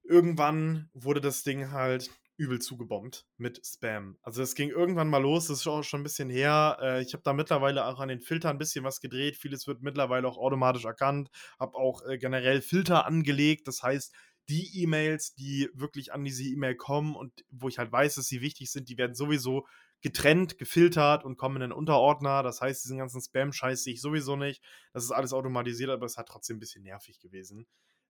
Irgendwann 0.01 0.89
wurde 0.93 1.21
das 1.21 1.43
Ding 1.43 1.69
halt 1.69 2.09
übel 2.39 2.59
zugebombt 2.59 3.27
mit 3.37 3.61
Spam. 3.65 4.17
Also 4.21 4.41
es 4.41 4.55
ging 4.55 4.69
irgendwann 4.69 5.09
mal 5.09 5.21
los, 5.21 5.47
das 5.47 5.59
ist 5.59 5.67
auch 5.67 5.83
schon 5.83 5.99
ein 5.99 6.03
bisschen 6.03 6.29
her. 6.29 6.77
Äh, 6.81 7.01
ich 7.01 7.13
habe 7.13 7.21
da 7.23 7.33
mittlerweile 7.33 7.85
auch 7.85 7.99
an 7.99 8.07
den 8.07 8.21
Filtern 8.21 8.55
ein 8.55 8.57
bisschen 8.57 8.85
was 8.85 9.01
gedreht. 9.01 9.35
Vieles 9.35 9.67
wird 9.67 9.81
mittlerweile 9.81 10.27
auch 10.27 10.37
automatisch 10.37 10.85
erkannt. 10.85 11.29
Habe 11.59 11.77
auch 11.77 12.03
äh, 12.05 12.17
generell 12.17 12.61
Filter 12.61 13.05
angelegt. 13.05 13.67
Das 13.67 13.83
heißt, 13.83 14.13
die 14.47 14.81
E-Mails, 14.81 15.35
die 15.35 15.69
wirklich 15.73 16.13
an 16.13 16.23
diese 16.23 16.43
E-Mail 16.43 16.75
kommen 16.75 17.15
und 17.15 17.45
wo 17.49 17.67
ich 17.67 17.77
halt 17.77 17.91
weiß, 17.91 18.15
dass 18.15 18.25
sie 18.25 18.41
wichtig 18.41 18.71
sind, 18.71 18.89
die 18.89 18.97
werden 18.97 19.13
sowieso 19.13 19.67
getrennt, 20.01 20.57
gefiltert 20.57 21.25
und 21.25 21.37
kommen 21.37 21.57
in 21.57 21.63
einen 21.63 21.71
Unterordner. 21.73 22.41
Das 22.41 22.61
heißt, 22.61 22.83
diesen 22.83 22.97
ganzen 22.97 23.21
Spam-Scheiß 23.21 23.83
sehe 23.83 23.93
ich 23.93 24.01
sowieso 24.01 24.37
nicht. 24.37 24.63
Das 24.93 25.03
ist 25.03 25.11
alles 25.11 25.33
automatisiert, 25.33 25.89
aber 25.89 26.05
es 26.05 26.17
hat 26.17 26.29
trotzdem 26.29 26.57
ein 26.57 26.61
bisschen 26.61 26.83
nervig 26.83 27.19
gewesen. 27.19 27.67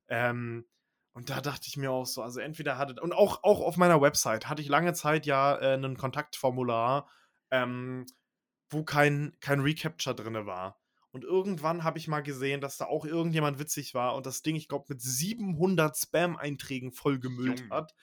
Ähm, 0.08 0.66
und 1.14 1.30
da 1.30 1.42
dachte 1.42 1.68
ich 1.68 1.78
mir 1.78 1.92
auch 1.92 2.06
so, 2.06 2.22
also 2.22 2.40
entweder 2.40 2.78
hatte, 2.78 3.02
und 3.02 3.14
auch, 3.14 3.44
auch 3.44 3.62
auf 3.62 3.78
meiner 3.78 4.02
Website 4.02 4.48
hatte 4.48 4.62
ich 4.62 4.70
lange 4.70 4.94
Zeit 4.94 5.26
ja 5.26 5.56
äh, 5.58 5.74
ein 5.74 5.98
Kontaktformular, 5.98 7.10
ähm, 7.52 8.06
wo 8.70 8.84
kein, 8.84 9.36
kein 9.40 9.60
Recapture 9.62 10.16
drin 10.16 10.46
war. 10.46 10.80
Und 11.12 11.24
irgendwann 11.24 11.84
habe 11.84 11.98
ich 11.98 12.08
mal 12.08 12.22
gesehen, 12.22 12.62
dass 12.62 12.78
da 12.78 12.86
auch 12.86 13.04
irgendjemand 13.04 13.58
witzig 13.58 13.96
war 13.96 14.16
und 14.16 14.28
das 14.28 14.44
Ding, 14.44 14.56
ich 14.56 14.68
glaube, 14.68 14.86
mit 14.90 15.02
700 15.02 15.98
Spam-Einträgen 15.98 16.92
vollgemüllt 16.92 17.64
hat. 17.72 17.96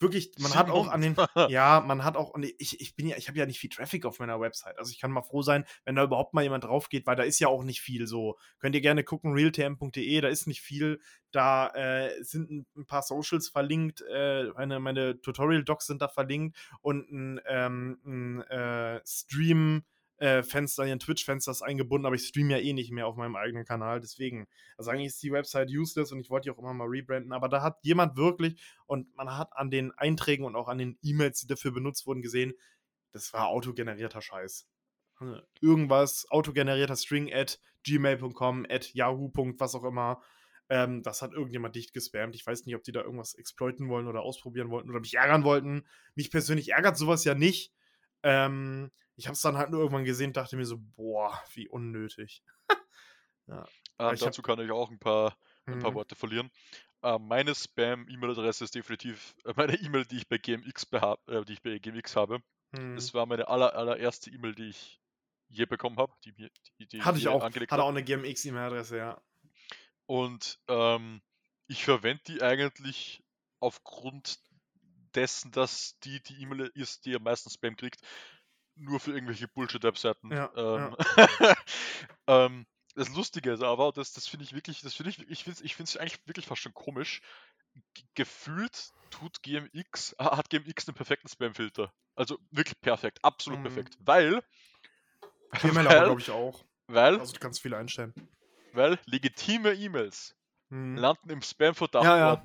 Wirklich, 0.00 0.32
man 0.38 0.54
hat 0.54 0.70
auch 0.70 0.88
an 0.88 1.00
den, 1.00 1.16
700. 1.16 1.50
ja, 1.50 1.80
man 1.80 2.04
hat 2.04 2.16
auch, 2.16 2.30
und 2.30 2.44
ich, 2.44 2.80
ich 2.80 2.94
bin 2.94 3.06
ja, 3.08 3.16
ich 3.16 3.28
habe 3.28 3.38
ja 3.38 3.46
nicht 3.46 3.58
viel 3.58 3.70
Traffic 3.70 4.06
auf 4.06 4.20
meiner 4.20 4.40
Website. 4.40 4.78
Also 4.78 4.92
ich 4.92 5.00
kann 5.00 5.10
mal 5.10 5.22
froh 5.22 5.42
sein, 5.42 5.64
wenn 5.84 5.96
da 5.96 6.04
überhaupt 6.04 6.34
mal 6.34 6.42
jemand 6.42 6.64
drauf 6.64 6.88
geht, 6.88 7.06
weil 7.06 7.16
da 7.16 7.24
ist 7.24 7.40
ja 7.40 7.48
auch 7.48 7.64
nicht 7.64 7.80
viel 7.80 8.06
so. 8.06 8.38
Könnt 8.60 8.76
ihr 8.76 8.80
gerne 8.80 9.02
gucken, 9.02 9.32
realtm.de, 9.32 10.20
da 10.20 10.28
ist 10.28 10.46
nicht 10.46 10.60
viel. 10.60 11.00
Da 11.32 11.68
äh, 11.74 12.22
sind 12.22 12.50
ein, 12.50 12.66
ein 12.76 12.86
paar 12.86 13.02
Socials 13.02 13.48
verlinkt, 13.48 14.04
äh, 14.08 14.44
meine, 14.54 14.78
meine 14.78 15.20
Tutorial-Docs 15.20 15.86
sind 15.86 16.00
da 16.00 16.08
verlinkt 16.08 16.56
und 16.80 17.10
ein, 17.10 17.40
ähm, 17.46 17.98
ein 18.04 18.40
äh, 18.42 19.00
Stream. 19.04 19.82
Äh, 20.18 20.42
Fenster, 20.42 20.82
ein 20.84 20.98
Twitch-Fenster 20.98 21.52
ist 21.52 21.62
eingebunden, 21.62 22.06
aber 22.06 22.16
ich 22.16 22.26
streame 22.26 22.52
ja 22.52 22.58
eh 22.58 22.72
nicht 22.72 22.90
mehr 22.90 23.06
auf 23.06 23.16
meinem 23.16 23.36
eigenen 23.36 23.64
Kanal. 23.64 24.00
Deswegen, 24.00 24.46
also 24.76 24.90
eigentlich 24.90 25.08
ist 25.08 25.22
die 25.22 25.32
Website 25.32 25.70
useless 25.70 26.12
und 26.12 26.20
ich 26.20 26.30
wollte 26.30 26.48
die 26.48 26.50
auch 26.50 26.58
immer 26.58 26.74
mal 26.74 26.88
rebranden, 26.88 27.32
aber 27.32 27.48
da 27.48 27.62
hat 27.62 27.78
jemand 27.82 28.16
wirklich 28.16 28.60
und 28.86 29.14
man 29.16 29.36
hat 29.36 29.56
an 29.56 29.70
den 29.70 29.92
Einträgen 29.92 30.44
und 30.44 30.56
auch 30.56 30.68
an 30.68 30.78
den 30.78 30.98
E-Mails, 31.02 31.40
die 31.40 31.46
dafür 31.46 31.72
benutzt 31.72 32.06
wurden, 32.06 32.22
gesehen, 32.22 32.52
das 33.12 33.32
war 33.32 33.48
autogenerierter 33.48 34.20
Scheiß. 34.20 34.68
Also 35.20 35.40
Irgendwas, 35.60 36.26
autogenerierter 36.30 36.96
String 36.96 37.32
at 37.32 37.60
gmail.com, 37.84 38.66
at 38.68 38.92
yahoo. 38.94 39.30
was 39.34 39.74
auch 39.74 39.84
immer. 39.84 40.22
Ähm, 40.70 41.02
das 41.02 41.22
hat 41.22 41.32
irgendjemand 41.32 41.74
dicht 41.74 41.94
gespammt. 41.94 42.34
Ich 42.34 42.46
weiß 42.46 42.66
nicht, 42.66 42.74
ob 42.76 42.84
die 42.84 42.92
da 42.92 43.02
irgendwas 43.02 43.34
exploiten 43.34 43.88
wollen 43.88 44.06
oder 44.06 44.20
ausprobieren 44.20 44.68
wollten 44.70 44.90
oder 44.90 45.00
mich 45.00 45.14
ärgern 45.14 45.44
wollten. 45.44 45.86
Mich 46.14 46.30
persönlich 46.30 46.72
ärgert 46.72 46.98
sowas 46.98 47.24
ja 47.24 47.34
nicht. 47.34 47.72
Ähm, 48.22 48.90
ich 49.16 49.26
habe 49.26 49.34
es 49.34 49.40
dann 49.42 49.56
halt 49.56 49.70
nur 49.70 49.80
irgendwann 49.80 50.04
gesehen 50.04 50.28
und 50.28 50.36
dachte 50.36 50.56
mir 50.56 50.64
so, 50.66 50.78
boah, 50.78 51.42
wie 51.54 51.68
unnötig. 51.68 52.42
ja. 53.46 53.66
Ähm, 53.98 54.14
ich 54.14 54.26
hab- 54.26 54.32
dazu 54.32 54.42
kann 54.42 54.60
ich 54.60 54.70
auch 54.70 54.90
ein 54.90 54.98
paar, 54.98 55.36
ein 55.70 55.78
paar 55.78 55.94
Mhm. 55.94 55.94
Worte 55.94 56.14
verlieren. 56.14 56.50
Ähm, 57.02 57.28
meine 57.28 57.54
Spam-E-Mail-Adresse 57.54 58.64
ist 58.64 58.74
definitiv 58.74 59.34
äh, 59.44 59.52
meine 59.56 59.76
E-Mail, 59.76 60.04
die 60.06 60.18
ich 60.18 60.28
bei 60.28 60.38
GMX, 60.38 60.86
äh, 60.92 61.44
die 61.44 61.52
ich 61.54 61.62
bei 61.62 61.78
GMX 61.78 62.16
habe. 62.16 62.40
Mhm. 62.72 62.96
Das 62.96 63.14
war 63.14 63.26
meine 63.26 63.48
aller, 63.48 63.74
allererste 63.74 64.30
E-Mail, 64.30 64.54
die 64.54 64.70
ich 64.70 65.00
je 65.48 65.66
bekommen 65.66 65.98
habe. 65.98 66.12
Die, 66.24 66.32
die, 66.34 66.50
die 66.88 67.00
Hatte 67.00 67.18
ich 67.18 67.28
auch. 67.28 67.42
angelegt 67.42 67.72
Hatte 67.72 67.82
auch 67.82 67.88
eine 67.88 68.02
GMX-E-Mail-Adresse, 68.02 68.98
ja. 68.98 69.22
Und 70.06 70.58
ähm, 70.68 71.20
ich 71.66 71.84
verwende 71.84 72.22
die 72.26 72.42
eigentlich 72.42 73.22
aufgrund 73.60 74.38
dessen, 75.18 75.50
dass 75.52 75.98
die 76.00 76.20
die 76.22 76.40
E-Mail 76.42 76.70
ist, 76.74 77.04
die 77.04 77.14
am 77.16 77.22
meisten 77.24 77.50
Spam 77.50 77.76
kriegt, 77.76 78.00
nur 78.76 79.00
für 79.00 79.12
irgendwelche 79.12 79.48
Bullshit-Webseiten. 79.48 80.30
Ja, 80.32 80.52
ähm, 80.56 80.96
ähm, 82.28 82.66
das 82.94 83.08
Lustige 83.10 83.52
ist 83.52 83.62
aber, 83.62 83.92
das, 83.92 84.12
das 84.12 84.26
finde 84.26 84.44
ich 84.44 84.52
wirklich, 84.54 84.80
das 84.80 84.94
finde 84.94 85.10
ich, 85.10 85.18
ich 85.28 85.44
finde 85.44 85.62
ich 85.64 85.74
finde 85.76 85.88
es 85.90 85.96
eigentlich 85.96 86.20
wirklich 86.26 86.46
fast 86.46 86.62
schon 86.62 86.74
komisch. 86.74 87.20
Ge- 87.94 88.04
Gefühlt 88.14 88.90
tut 89.10 89.42
GMX, 89.42 90.14
ha- 90.18 90.36
hat 90.36 90.50
GMX 90.50 90.88
einen 90.88 90.94
perfekten 90.96 91.28
Spam-Filter. 91.28 91.92
Also 92.14 92.38
wirklich 92.50 92.80
perfekt, 92.80 93.18
absolut 93.24 93.58
Mhm. 93.58 93.62
perfekt. 93.64 93.96
Weil, 94.00 94.42
Gmail 95.60 95.86
aber, 95.88 96.04
glaube 96.04 96.20
ich, 96.20 96.30
auch. 96.30 96.64
weil, 96.86 97.18
Also 97.18 97.32
du 97.32 97.40
kannst 97.40 97.60
viele 97.60 97.76
einstellen. 97.76 98.14
weil 98.72 98.98
legitime 99.06 99.74
E-Mails 99.74 100.34
Mhm. 100.70 100.96
landen 100.96 101.30
im 101.30 101.42
Ja, 102.04 102.16
ja. 102.18 102.42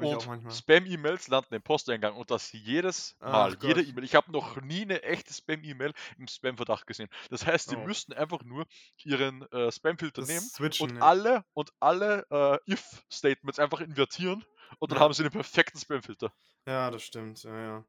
Ich 0.00 0.14
auch 0.14 0.26
und. 0.26 0.50
Spam-E-Mails 0.50 1.28
landen 1.28 1.54
im 1.54 1.62
Posteingang 1.62 2.16
und 2.16 2.30
das 2.30 2.52
jedes 2.52 3.16
Ach 3.20 3.30
Mal, 3.30 3.56
jede 3.60 3.80
Gott. 3.80 3.88
E-Mail. 3.88 4.04
Ich 4.04 4.14
habe 4.14 4.32
noch 4.32 4.60
nie 4.60 4.82
eine 4.82 5.02
echte 5.02 5.32
Spam-E-Mail 5.32 5.92
im 6.18 6.26
Spam-Verdacht 6.28 6.86
gesehen. 6.86 7.08
Das 7.30 7.46
heißt, 7.46 7.70
die 7.70 7.76
Oh. 7.76 7.84
müssten 7.86 8.12
einfach 8.12 8.42
nur 8.42 8.66
ihren 9.04 9.42
äh, 9.52 9.70
Spam-Filter 9.70 10.22
nehmen 10.22 10.50
und 10.78 10.92
ja. 10.96 11.00
alle 11.00 11.44
und 11.54 11.70
alle 11.80 12.26
äh, 12.30 12.72
if-Statements 12.72 13.58
einfach 13.58 13.80
invertieren 13.80 14.44
Und 14.78 14.92
dann 14.92 14.98
Ja. 14.98 15.04
haben 15.04 15.12
sie 15.14 15.22
den 15.22 15.32
perfekten 15.32 15.78
Spamfilter. 15.78 16.32
Ja, 16.66 16.90
das 16.90 17.02
stimmt. 17.02 17.42
Ja, 17.42 17.58
ja. 17.60 17.84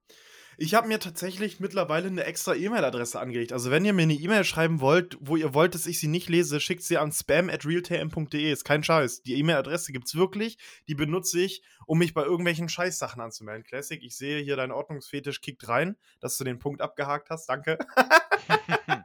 Ich 0.64 0.76
habe 0.76 0.88
mir 0.88 1.00
tatsächlich 1.00 1.60
mittlerweile 1.60 2.06
eine 2.06 2.24
extra 2.24 2.54
E-Mail-Adresse 2.54 3.20
angelegt. 3.20 3.52
Also, 3.52 3.72
wenn 3.72 3.84
ihr 3.84 3.94
mir 3.94 4.04
eine 4.04 4.14
E-Mail 4.14 4.44
schreiben 4.44 4.80
wollt, 4.80 5.18
wo 5.20 5.36
ihr 5.36 5.56
wollt, 5.56 5.74
dass 5.74 5.88
ich 5.88 6.00
sie 6.00 6.08
nicht 6.08 6.30
lese, 6.30 6.60
schickt 6.60 6.84
sie 6.84 7.00
an 7.00 7.12
spam@realtm.de. 7.12 8.52
Ist 8.52 8.64
kein 8.64 8.84
Scheiß. 8.84 9.24
Die 9.24 9.40
E-Mail-Adresse 9.40 9.92
gibt's 9.92 10.14
wirklich. 10.14 10.60
Die 10.88 10.94
benutze 10.94 11.42
ich, 11.42 11.64
um 11.88 11.98
mich 11.98 12.14
bei 12.14 12.22
irgendwelchen 12.22 12.70
Scheißsachen 12.70 13.20
anzumelden. 13.20 13.64
Classic, 13.64 14.04
ich 14.04 14.16
sehe 14.16 14.44
hier 14.44 14.56
dein 14.56 14.72
Ordnungsfetisch 14.72 15.42
kickt 15.42 15.68
rein, 15.68 15.98
dass 16.20 16.38
du 16.38 16.44
den 16.44 16.60
Punkt 16.60 16.82
abgehakt 16.82 17.32
hast. 17.32 17.50
Danke. 17.50 17.80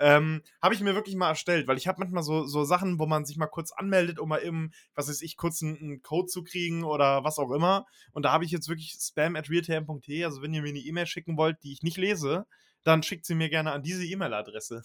ähm, 0.00 0.42
habe 0.62 0.74
ich 0.74 0.80
mir 0.80 0.94
wirklich 0.94 1.16
mal 1.16 1.28
erstellt, 1.28 1.66
weil 1.66 1.76
ich 1.76 1.88
habe 1.88 2.00
manchmal 2.00 2.22
so, 2.22 2.44
so 2.46 2.64
Sachen, 2.64 2.98
wo 2.98 3.06
man 3.06 3.24
sich 3.24 3.36
mal 3.36 3.46
kurz 3.46 3.72
anmeldet, 3.72 4.18
um 4.18 4.28
mal 4.28 4.42
eben, 4.42 4.72
was 4.94 5.08
weiß 5.08 5.22
ich, 5.22 5.36
kurz 5.36 5.62
einen, 5.62 5.76
einen 5.78 6.02
Code 6.02 6.26
zu 6.26 6.42
kriegen 6.42 6.84
oder 6.84 7.24
was 7.24 7.38
auch 7.38 7.50
immer. 7.50 7.86
Und 8.12 8.24
da 8.24 8.32
habe 8.32 8.44
ich 8.44 8.50
jetzt 8.50 8.68
wirklich 8.68 8.96
spam 9.00 9.36
at 9.36 9.50
realtm.de. 9.50 10.24
Also 10.24 10.42
wenn 10.42 10.54
ihr 10.54 10.62
mir 10.62 10.68
eine 10.68 10.78
E-Mail 10.78 11.06
schicken 11.06 11.36
wollt, 11.36 11.62
die 11.62 11.72
ich 11.72 11.82
nicht 11.82 11.96
lese, 11.96 12.46
dann 12.82 13.02
schickt 13.02 13.26
sie 13.26 13.34
mir 13.34 13.50
gerne 13.50 13.72
an 13.72 13.82
diese 13.82 14.04
E-Mail-Adresse. 14.04 14.82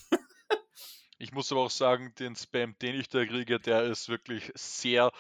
Ich 1.17 1.31
muss 1.31 1.51
aber 1.51 1.61
auch 1.61 1.71
sagen, 1.71 2.13
den 2.19 2.35
Spam, 2.35 2.75
den 2.81 2.95
ich 2.95 3.07
da 3.07 3.25
kriege, 3.25 3.57
der 3.57 3.83
ist 3.83 4.09
wirklich 4.09 4.51
sehr, 4.55 5.11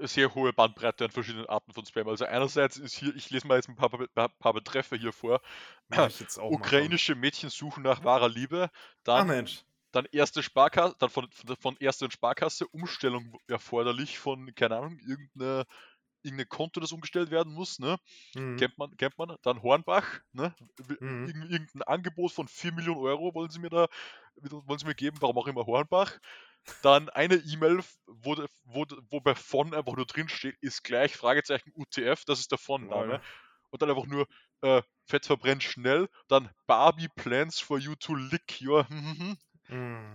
sehr 0.00 0.34
hohe 0.34 0.52
Bandbreite 0.52 1.04
an 1.04 1.10
verschiedenen 1.10 1.46
Arten 1.46 1.72
von 1.72 1.84
Spam. 1.86 2.08
Also 2.08 2.24
einerseits 2.24 2.76
ist 2.76 2.94
hier, 2.94 3.14
ich 3.16 3.30
lese 3.30 3.46
mal 3.46 3.56
jetzt 3.56 3.68
ein 3.68 3.76
paar, 3.76 3.90
paar, 3.90 4.28
paar 4.28 4.52
Betreffe 4.54 4.96
hier 4.96 5.12
vor. 5.12 5.40
Ukrainische 6.46 7.14
Mädchen 7.14 7.50
suchen 7.50 7.82
nach 7.82 8.04
wahrer 8.04 8.28
Liebe. 8.28 8.70
Ah, 9.14 9.24
Dann, 9.24 9.24
Mensch. 9.24 9.64
dann 9.92 10.06
erste 10.12 10.42
Sparkasse, 10.42 10.96
dann 10.98 11.10
von, 11.10 11.30
von, 11.30 11.56
von 11.56 11.76
erste 11.78 12.10
Sparkasse, 12.10 12.66
Umstellung 12.68 13.36
erforderlich 13.48 14.18
von, 14.18 14.54
keine 14.54 14.76
Ahnung, 14.76 14.98
irgendeine, 15.00 15.66
irgendein 16.22 16.48
Konto, 16.48 16.80
das 16.80 16.92
umgestellt 16.92 17.30
werden 17.30 17.52
muss, 17.54 17.78
ne? 17.78 17.98
Mhm. 18.34 18.58
Kennt 18.58 18.78
man, 18.78 18.96
kennt 18.96 19.18
man. 19.18 19.36
Dann 19.42 19.62
Hornbach, 19.62 20.20
ne? 20.32 20.54
Mhm. 21.00 21.24
Irgend, 21.26 21.50
irgendein 21.50 21.82
Angebot 21.82 22.32
von 22.32 22.48
4 22.48 22.72
Millionen 22.72 23.00
Euro 23.00 23.34
wollen 23.34 23.50
sie 23.50 23.60
mir 23.60 23.70
da, 23.70 23.88
wollen 24.36 24.78
sie 24.78 24.86
mir 24.86 24.94
geben, 24.94 25.18
warum 25.20 25.38
auch 25.38 25.46
immer 25.48 25.66
Hornbach. 25.66 26.18
Dann 26.82 27.08
eine 27.10 27.36
E-Mail, 27.36 27.80
wo, 28.06 28.36
wo, 28.64 28.84
wo 29.10 29.20
bei 29.20 29.34
von 29.34 29.74
einfach 29.74 29.94
nur 29.96 30.06
drin 30.06 30.28
steht, 30.28 30.56
ist 30.60 30.82
gleich 30.84 31.16
Fragezeichen 31.16 31.72
UTF, 31.74 32.24
das 32.24 32.40
ist 32.40 32.50
der 32.50 32.58
Von-Name. 32.58 33.20
Und 33.70 33.82
dann 33.82 33.90
einfach 33.90 34.06
nur 34.06 34.26
äh, 34.62 34.82
Fett 35.06 35.26
verbrennt 35.26 35.62
schnell. 35.62 36.08
Dann 36.28 36.50
Barbie 36.66 37.08
plans 37.16 37.58
for 37.60 37.78
you 37.78 37.94
to 37.96 38.14
lick 38.14 38.60
your. 38.62 38.86
Mhm. 38.90 39.38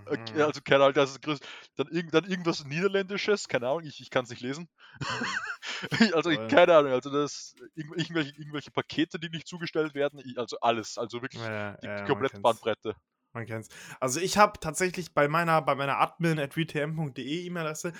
Okay, 0.05 0.41
Mhm. 0.41 0.41
also 0.41 0.61
keine 0.61 0.83
Ahnung, 0.85 0.93
das 0.95 1.11
ist. 1.17 1.45
Dann, 1.75 1.87
irgend, 1.89 2.13
dann 2.13 2.25
irgendwas 2.25 2.63
Niederländisches, 2.65 3.47
keine 3.49 3.67
Ahnung, 3.67 3.83
ich, 3.83 3.99
ich 3.99 4.09
kann 4.09 4.23
es 4.23 4.29
nicht 4.29 4.41
lesen. 4.41 4.69
also 6.13 6.29
ich, 6.29 6.45
keine 6.47 6.75
Ahnung, 6.77 6.91
also 6.93 7.09
das 7.11 7.55
irgendw- 7.75 7.97
irgendwelche, 7.97 8.31
irgendwelche 8.37 8.71
Pakete, 8.71 9.19
die 9.19 9.29
nicht 9.29 9.47
zugestellt 9.47 9.95
werden, 9.95 10.21
also 10.37 10.59
alles, 10.61 10.97
also 10.97 11.21
wirklich 11.21 11.43
Ja, 11.43 11.77
die 11.83 11.89
ja, 11.89 12.05
komplette. 12.05 12.41
Bandbreite. 12.41 12.95
Man 13.37 13.45
kennt's. 13.45 13.69
Also 13.99 14.19
ich 14.19 14.37
habe 14.37 14.59
tatsächlich 14.59 15.13
bei 15.13 15.27
meiner, 15.27 15.61
bei 15.61 15.75
meiner 15.75 15.99
admin 15.99 16.39
at 16.39 16.57
retm.de 16.57 17.45
E-Mail-Adresse, 17.45 17.93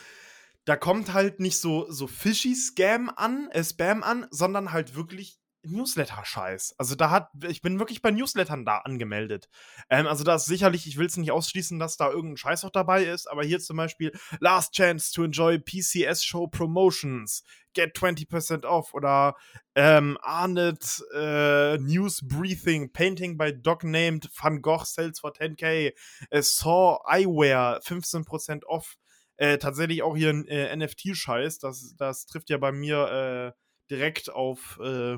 da 0.66 0.76
kommt 0.76 1.14
halt 1.14 1.40
nicht 1.40 1.60
so, 1.60 1.90
so 1.92 2.08
fishy 2.08 2.56
Scam 2.56 3.12
an, 3.16 3.48
äh, 3.52 3.64
Spam 3.64 4.02
an, 4.02 4.26
sondern 4.32 4.72
halt 4.72 4.96
wirklich 4.96 5.40
Newsletter-Scheiß. 5.72 6.76
Also 6.78 6.96
da 6.96 7.10
hat, 7.10 7.30
ich 7.48 7.62
bin 7.62 7.80
wirklich 7.80 8.02
bei 8.02 8.12
Newslettern 8.12 8.66
da 8.66 8.80
angemeldet. 8.80 9.50
Ähm, 9.90 10.08
also 10.08 10.24
da 10.24 10.36
ist 10.36 10.46
sicherlich, 10.46 10.88
ich 10.88 10.98
will 10.98 11.06
es 11.06 11.18
nicht 11.18 11.32
ausschließen, 11.32 11.80
dass 11.80 11.98
da 11.98 12.10
irgendein 12.10 12.38
Scheiß 12.38 12.66
auch 12.66 12.72
dabei 12.72 13.04
ist, 13.06 13.30
aber 13.30 13.44
hier 13.44 13.60
zum 13.60 13.78
Beispiel 13.78 14.12
Last 14.40 14.74
Chance 14.74 15.14
to 15.14 15.24
enjoy 15.24 15.60
PCS 15.60 16.24
Show 16.24 16.48
Promotions, 16.48 17.44
get 17.74 17.96
20% 17.96 18.66
off 18.66 18.94
oder 18.94 19.36
ähm, 19.76 20.18
Arnett 20.22 21.04
äh, 21.14 21.78
News 21.78 22.22
Briefing, 22.28 22.92
Painting 22.92 23.38
by 23.38 23.54
Doc 23.54 23.84
Named 23.84 24.30
Van 24.40 24.62
Gogh 24.62 24.86
sells 24.86 25.20
for 25.20 25.32
10k, 25.32 25.94
äh, 26.30 26.42
Saw 26.42 27.00
Eyewear 27.06 27.80
15% 27.82 28.66
off. 28.66 28.98
Äh, 29.40 29.60
tatsächlich 29.60 30.02
auch 30.02 30.18
hier 30.18 30.32
ein 30.32 30.48
äh, 30.48 30.76
NFT-Scheiß, 30.76 31.60
das, 31.60 31.94
das 31.96 32.26
trifft 32.26 32.50
ja 32.50 32.58
bei 32.58 32.72
mir 32.72 33.54
äh, 33.56 33.62
direkt 33.92 34.32
auf 34.32 34.80
äh, 34.84 35.18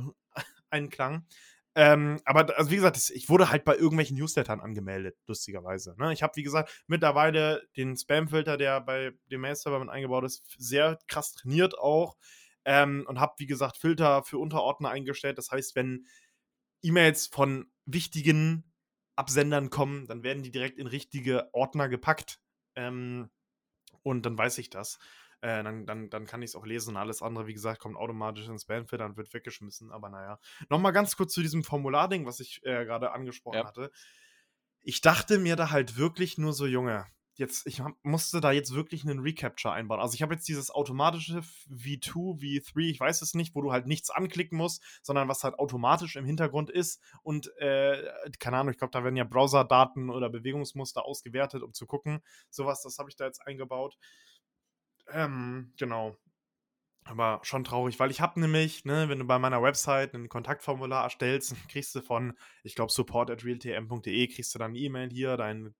Einklang. 0.69 1.25
Ähm, 1.75 2.19
aber 2.25 2.57
also 2.57 2.71
wie 2.71 2.75
gesagt, 2.75 2.97
das, 2.97 3.09
ich 3.09 3.29
wurde 3.29 3.51
halt 3.51 3.63
bei 3.63 3.75
irgendwelchen 3.75 4.17
Newslettern 4.17 4.59
angemeldet, 4.59 5.17
lustigerweise. 5.27 5.95
Ne? 5.97 6.11
Ich 6.11 6.23
habe, 6.23 6.35
wie 6.35 6.43
gesagt, 6.43 6.83
mittlerweile 6.88 7.67
den 7.77 7.95
Spam-Filter, 7.95 8.57
der 8.57 8.81
bei 8.81 9.11
dem 9.31 9.41
Mail-Server 9.41 9.79
mit 9.79 9.89
eingebaut 9.89 10.25
ist, 10.25 10.43
sehr 10.57 10.97
krass 11.07 11.33
trainiert 11.33 11.77
auch. 11.77 12.17
Ähm, 12.65 13.05
und 13.07 13.19
habe, 13.19 13.35
wie 13.38 13.45
gesagt, 13.45 13.77
Filter 13.77 14.23
für 14.23 14.39
Unterordner 14.39 14.89
eingestellt. 14.89 15.38
Das 15.38 15.51
heißt, 15.51 15.75
wenn 15.75 16.05
E-Mails 16.81 17.27
von 17.27 17.71
wichtigen 17.85 18.69
Absendern 19.15 19.69
kommen, 19.69 20.07
dann 20.07 20.23
werden 20.23 20.43
die 20.43 20.51
direkt 20.51 20.79
in 20.79 20.88
richtige 20.88 21.53
Ordner 21.53 21.88
gepackt. 21.88 22.39
Ähm, 22.75 23.29
und 24.03 24.25
dann 24.25 24.38
weiß 24.38 24.57
ich 24.57 24.69
das. 24.69 24.99
Äh, 25.41 25.63
dann, 25.63 25.86
dann, 25.86 26.10
dann 26.10 26.25
kann 26.25 26.41
ich 26.41 26.50
es 26.51 26.55
auch 26.55 26.65
lesen 26.65 26.91
und 26.91 26.98
alles 26.98 27.22
andere, 27.22 27.48
wie 27.48 27.53
gesagt, 27.53 27.79
kommt 27.79 27.96
automatisch 27.96 28.48
ins 28.48 28.63
Spamfilter 28.63 29.05
und 29.05 29.17
wird 29.17 29.34
weggeschmissen. 29.34 29.91
Aber 29.91 30.10
naja. 30.10 30.39
Nochmal 30.69 30.91
ganz 30.91 31.15
kurz 31.15 31.34
zu 31.34 31.41
diesem 31.41 31.63
Formularding, 31.63 32.25
was 32.25 32.39
ich 32.39 32.62
äh, 32.63 32.86
gerade 32.86 33.12
angesprochen 33.12 33.58
Ja. 33.60 33.65
hatte. 33.65 33.91
Ich 34.81 35.01
dachte 35.01 35.39
mir 35.39 35.55
da 35.55 35.72
halt 35.72 35.98
wirklich 35.98 36.38
nur 36.38 36.53
so, 36.53 36.65
Junge, 36.65 37.05
jetzt, 37.39 37.65
ich 37.65 37.81
musste 38.03 38.41
da 38.41 38.51
jetzt 38.51 38.74
wirklich 38.74 39.03
einen 39.03 39.19
Recapture 39.19 39.74
einbauen. 39.74 40.01
Also 40.01 40.13
ich 40.13 40.22
habe 40.22 40.34
jetzt 40.34 40.48
dieses 40.48 40.72
automatische 40.72 41.39
V2, 41.69 42.38
V3, 42.38 42.89
ich 42.89 43.00
weiß 43.00 43.22
es 43.22 43.34
nicht, 43.34 43.55
wo 43.55 43.62
du 43.62 43.72
halt 43.72 43.88
nichts 43.88 44.10
anklicken 44.10 44.58
musst, 44.58 44.84
sondern 45.01 45.29
was 45.29 45.43
halt 45.43 45.58
automatisch 45.58 46.17
im 46.17 46.25
Hintergrund 46.25 46.69
ist. 46.69 47.01
Und 47.24 47.55
äh, 47.58 48.12
keine 48.39 48.58
Ahnung, 48.58 48.72
ich 48.72 48.77
glaube, 48.77 48.91
da 48.91 49.03
werden 49.03 49.15
ja 49.15 49.24
Browserdaten 49.24 50.10
oder 50.10 50.29
Bewegungsmuster 50.29 51.05
ausgewertet, 51.05 51.63
um 51.63 51.74
zu 51.74 51.88
gucken. 51.88 52.22
Sowas, 52.50 52.81
das 52.84 53.00
habe 53.00 53.10
ich 53.10 53.15
da 53.15 53.25
jetzt 53.25 53.46
eingebaut. 53.48 53.98
Ähm, 55.13 55.74
genau. 55.78 56.16
Aber 57.06 57.39
schon 57.44 57.63
traurig, 57.63 58.00
weil 58.00 58.12
ich 58.12 58.22
habe 58.22 58.39
nämlich, 58.39 58.86
ne, 58.86 59.10
wenn 59.10 59.20
du 59.20 59.25
bei 59.25 59.39
meiner 59.39 59.63
Website 59.63 60.13
ein 60.13 60.30
Kontaktformular 60.30 61.04
erstellst, 61.04 61.56
kriegst 61.70 61.96
du 61.96 62.01
von, 62.01 62.34
ich 62.63 62.75
glaube, 62.75 62.92
support 62.92 63.32
at 63.32 63.44
realtm.de, 63.44 64.28
kriegst 64.28 64.54
du 64.54 64.60
dann 64.60 64.72
eine 64.72 64.80
E-Mail 64.80 65.10
hier, 65.10 65.36
dein, 65.36 65.74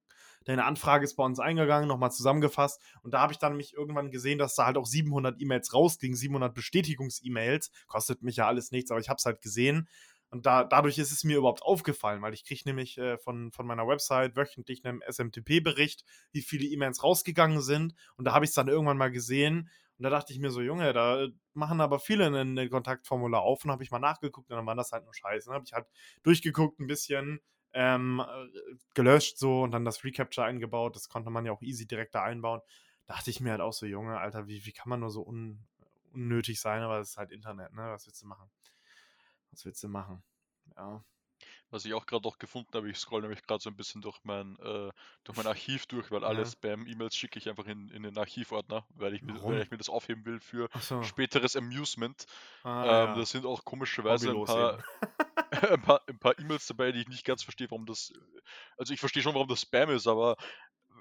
deine 0.46 0.66
Anfrage 0.66 1.04
ist 1.04 1.16
bei 1.16 1.24
uns 1.24 1.40
eingegangen, 1.40 1.88
nochmal 1.88 2.12
zusammengefasst. 2.12 2.82
Und 3.04 3.14
da 3.14 3.22
habe 3.22 3.34
ich 3.34 3.40
dann 3.40 3.58
mich 3.58 3.74
irgendwann 3.74 4.10
gesehen, 4.10 4.40
dass 4.40 4.56
da 4.56 4.66
halt 4.66 4.78
auch 4.78 4.88
700 4.88 5.40
E-Mails 5.40 5.74
rausgingen, 5.74 6.18
700 6.18 6.54
Bestätigungs-E-Mails. 6.56 7.72
Kostet 7.88 8.24
mich 8.24 8.38
ja 8.38 8.48
alles 8.48 8.72
nichts, 8.72 8.90
aber 8.90 9.00
ich 9.00 9.10
habe 9.10 9.18
es 9.18 9.26
halt 9.26 9.42
gesehen. 9.42 9.88
Und 10.32 10.46
da, 10.46 10.64
dadurch 10.64 10.98
ist 10.98 11.12
es 11.12 11.24
mir 11.24 11.38
überhaupt 11.38 11.64
aufgefallen, 11.64 12.22
weil 12.22 12.34
ich 12.34 12.46
kriege 12.46 12.62
nämlich 12.66 12.98
äh, 12.98 13.18
von, 13.18 13.52
von 13.52 13.66
meiner 13.66 13.88
Website 13.88 14.36
wöchentlich 14.36 14.86
einen 14.86 15.02
SMTP-Bericht, 15.02 16.06
wie 16.32 16.42
viele 16.42 16.66
E-Mails 16.66 17.04
rausgegangen 17.04 17.62
sind. 17.62 17.96
Und 18.16 18.26
da 18.26 18.34
habe 18.34 18.46
ich 18.46 18.50
es 18.50 18.56
dann 18.56 18.68
irgendwann 18.68 18.98
mal 18.98 19.12
gesehen. 19.12 19.70
Und 19.98 20.04
da 20.04 20.10
dachte 20.10 20.32
ich 20.32 20.40
mir 20.40 20.52
so, 20.52 20.62
Junge, 20.62 20.94
da 20.94 21.28
machen 21.54 21.82
aber 21.82 22.00
viele 22.00 22.28
ein, 22.28 22.70
Kontaktformular 22.70 23.42
auf. 23.42 23.66
Und 23.66 23.72
habe 23.72 23.84
ich 23.84 23.92
mal 23.92 24.00
nachgeguckt 24.00 24.50
und 24.52 24.58
dann 24.58 24.66
war 24.66 24.76
das 24.76 24.92
halt 24.92 25.04
nur 25.04 25.14
scheiße. 25.14 25.48
Dann 25.48 25.56
habe 25.56 25.66
ich 25.66 25.74
halt 25.74 25.88
durchgeguckt 26.24 26.80
ein 26.80 26.88
bisschen, 26.88 27.42
ähm, 27.74 28.20
äh, 28.26 28.76
gelöscht 28.94 29.38
so 29.38 29.64
und 29.64 29.72
dann 29.72 29.86
das 29.86 30.04
Recapture 30.04 30.46
eingebaut. 30.46 30.96
Das 30.96 31.10
konnte 31.10 31.30
man 31.32 31.46
ja 31.46 31.52
auch 31.52 31.62
easy 31.62 31.88
direkt 31.88 32.16
da 32.16 32.24
einbauen. 32.24 32.62
Dachte 33.08 33.32
ich 33.32 33.40
mir 33.42 33.52
halt 33.52 33.62
auch 33.62 33.74
so, 33.74 33.86
Junge, 33.88 34.20
Alter, 34.20 34.48
wie, 34.48 34.66
wie 34.66 34.72
kann 34.72 34.90
man 34.90 35.00
nur 35.00 35.10
so 35.10 35.26
un, 35.26 35.66
unnötig 36.14 36.62
sein? 36.62 36.82
Aber 36.84 37.00
es 37.00 37.12
ist 37.12 37.18
halt 37.18 37.32
Internet, 37.32 37.74
ne? 37.74 37.82
Was 37.92 38.06
willst 38.06 38.22
du 38.22 38.28
machen? 38.28 38.50
Was 39.52 39.66
willst 39.66 39.84
du 39.84 39.88
machen? 39.88 40.24
Ja. 40.76 41.04
Was 41.72 41.86
ich 41.86 41.94
auch 41.94 42.06
gerade 42.06 42.28
noch 42.28 42.40
gefunden 42.40 42.72
habe, 42.74 42.90
ich 42.90 42.98
scroll 42.98 43.22
nämlich 43.22 43.44
gerade 43.44 43.62
so 43.62 43.70
ein 43.70 43.76
bisschen 43.76 44.02
durch 44.02 44.18
mein, 44.24 44.58
äh, 44.60 44.92
durch 45.24 45.38
mein 45.38 45.48
Archiv 45.48 45.86
durch, 45.86 46.10
weil 46.12 46.24
alle 46.24 46.40
Ja. 46.40 46.46
Spam-E-Mails 46.46 47.16
schicke 47.16 47.38
ich 47.38 47.48
einfach 47.48 47.66
in, 47.68 47.90
in 47.90 48.04
den 48.04 48.18
Archivordner, 48.18 48.86
weil 48.90 49.14
ich, 49.14 49.22
mir, 49.22 49.42
weil 49.44 49.62
ich 49.62 49.72
mir 49.72 49.78
das 49.78 49.88
aufheben 49.90 50.26
will 50.26 50.40
für 50.40 50.68
so. 50.82 51.04
späteres 51.04 51.56
Amusement. 51.56 52.26
Ah, 52.64 52.84
ähm, 52.84 53.10
ja. 53.10 53.16
Da 53.16 53.26
sind 53.26 53.46
auch 53.46 53.64
komischerweise 53.64 54.32
ein 54.32 54.44
paar, 54.46 54.84
ein 55.72 55.82
paar, 55.82 56.02
ein 56.08 56.20
paar 56.20 56.38
E-Mails 56.40 56.66
dabei, 56.68 56.92
die 56.92 57.02
ich 57.02 57.08
nicht 57.08 57.24
ganz 57.24 57.44
verstehe, 57.44 57.70
warum 57.70 57.86
das. 57.86 58.12
Also 58.78 58.94
ich 58.94 59.00
verstehe 59.00 59.22
schon, 59.22 59.36
warum 59.36 59.48
das 59.48 59.62
Spam 59.62 59.92
ist, 59.92 60.08
aber 60.08 60.36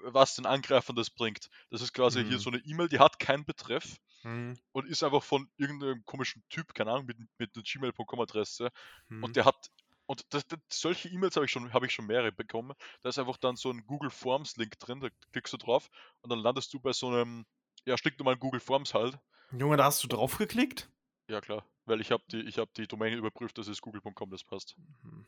was 0.03 0.35
den 0.35 0.45
Angreifern 0.45 0.95
das 0.95 1.09
bringt. 1.09 1.49
Das 1.69 1.81
ist 1.81 1.93
quasi 1.93 2.23
hier 2.25 2.37
Mhm. 2.37 2.39
so 2.39 2.49
eine 2.49 2.59
E-Mail, 2.59 2.89
die 2.89 2.99
hat 2.99 3.19
keinen 3.19 3.45
Betreff 3.45 3.97
Hm, 4.23 4.53
und 4.71 4.87
ist 4.87 5.03
einfach 5.03 5.23
von 5.23 5.49
irgendeinem 5.57 6.03
komischen 6.05 6.43
Typ, 6.49 6.73
keine 6.73 6.91
Ahnung, 6.91 7.05
mit, 7.05 7.17
mit 7.37 7.55
einer 7.55 7.63
gmail.com-Adresse. 7.63 8.69
hm. 9.09 9.21
Und 9.21 9.35
der 9.35 9.45
hat. 9.45 9.69
Und 10.05 10.25
das, 10.33 10.47
das, 10.47 10.59
solche 10.71 11.09
E-Mails 11.09 11.35
habe 11.35 11.45
ich 11.45 11.51
schon, 11.51 11.71
habe 11.73 11.85
ich 11.85 11.93
schon 11.93 12.07
mehrere 12.07 12.31
bekommen. 12.31 12.73
Da 13.01 13.09
ist 13.09 13.19
einfach 13.19 13.37
dann 13.37 13.55
so 13.57 13.69
ein 13.71 13.85
Google 13.85 14.09
Forms 14.09 14.57
Link 14.57 14.79
drin, 14.79 15.01
da 15.01 15.09
klickst 15.33 15.53
du 15.53 15.57
drauf 15.57 15.89
und 16.21 16.31
dann 16.31 16.39
landest 16.39 16.73
du 16.73 16.79
bei 16.79 16.93
so 16.93 17.07
einem, 17.09 17.45
ja, 17.85 17.97
stinknormalen 17.97 18.39
Google 18.39 18.59
Forms 18.59 18.93
halt. 18.95 19.19
Junge, 19.51 19.77
da 19.77 19.83
hast 19.85 20.03
du 20.03 20.07
draufgeklickt? 20.07 20.89
Ja 21.29 21.39
klar, 21.39 21.65
weil 21.85 22.01
ich 22.01 22.11
habe 22.11 22.23
die, 22.29 22.41
ich 22.41 22.57
habe 22.57 22.71
die 22.75 22.85
Domain 22.87 23.13
überprüft, 23.13 23.57
das 23.57 23.69
ist 23.69 23.81
google.com, 23.81 24.29
das 24.31 24.43
passt. 24.43 24.75
Hm. 25.03 25.25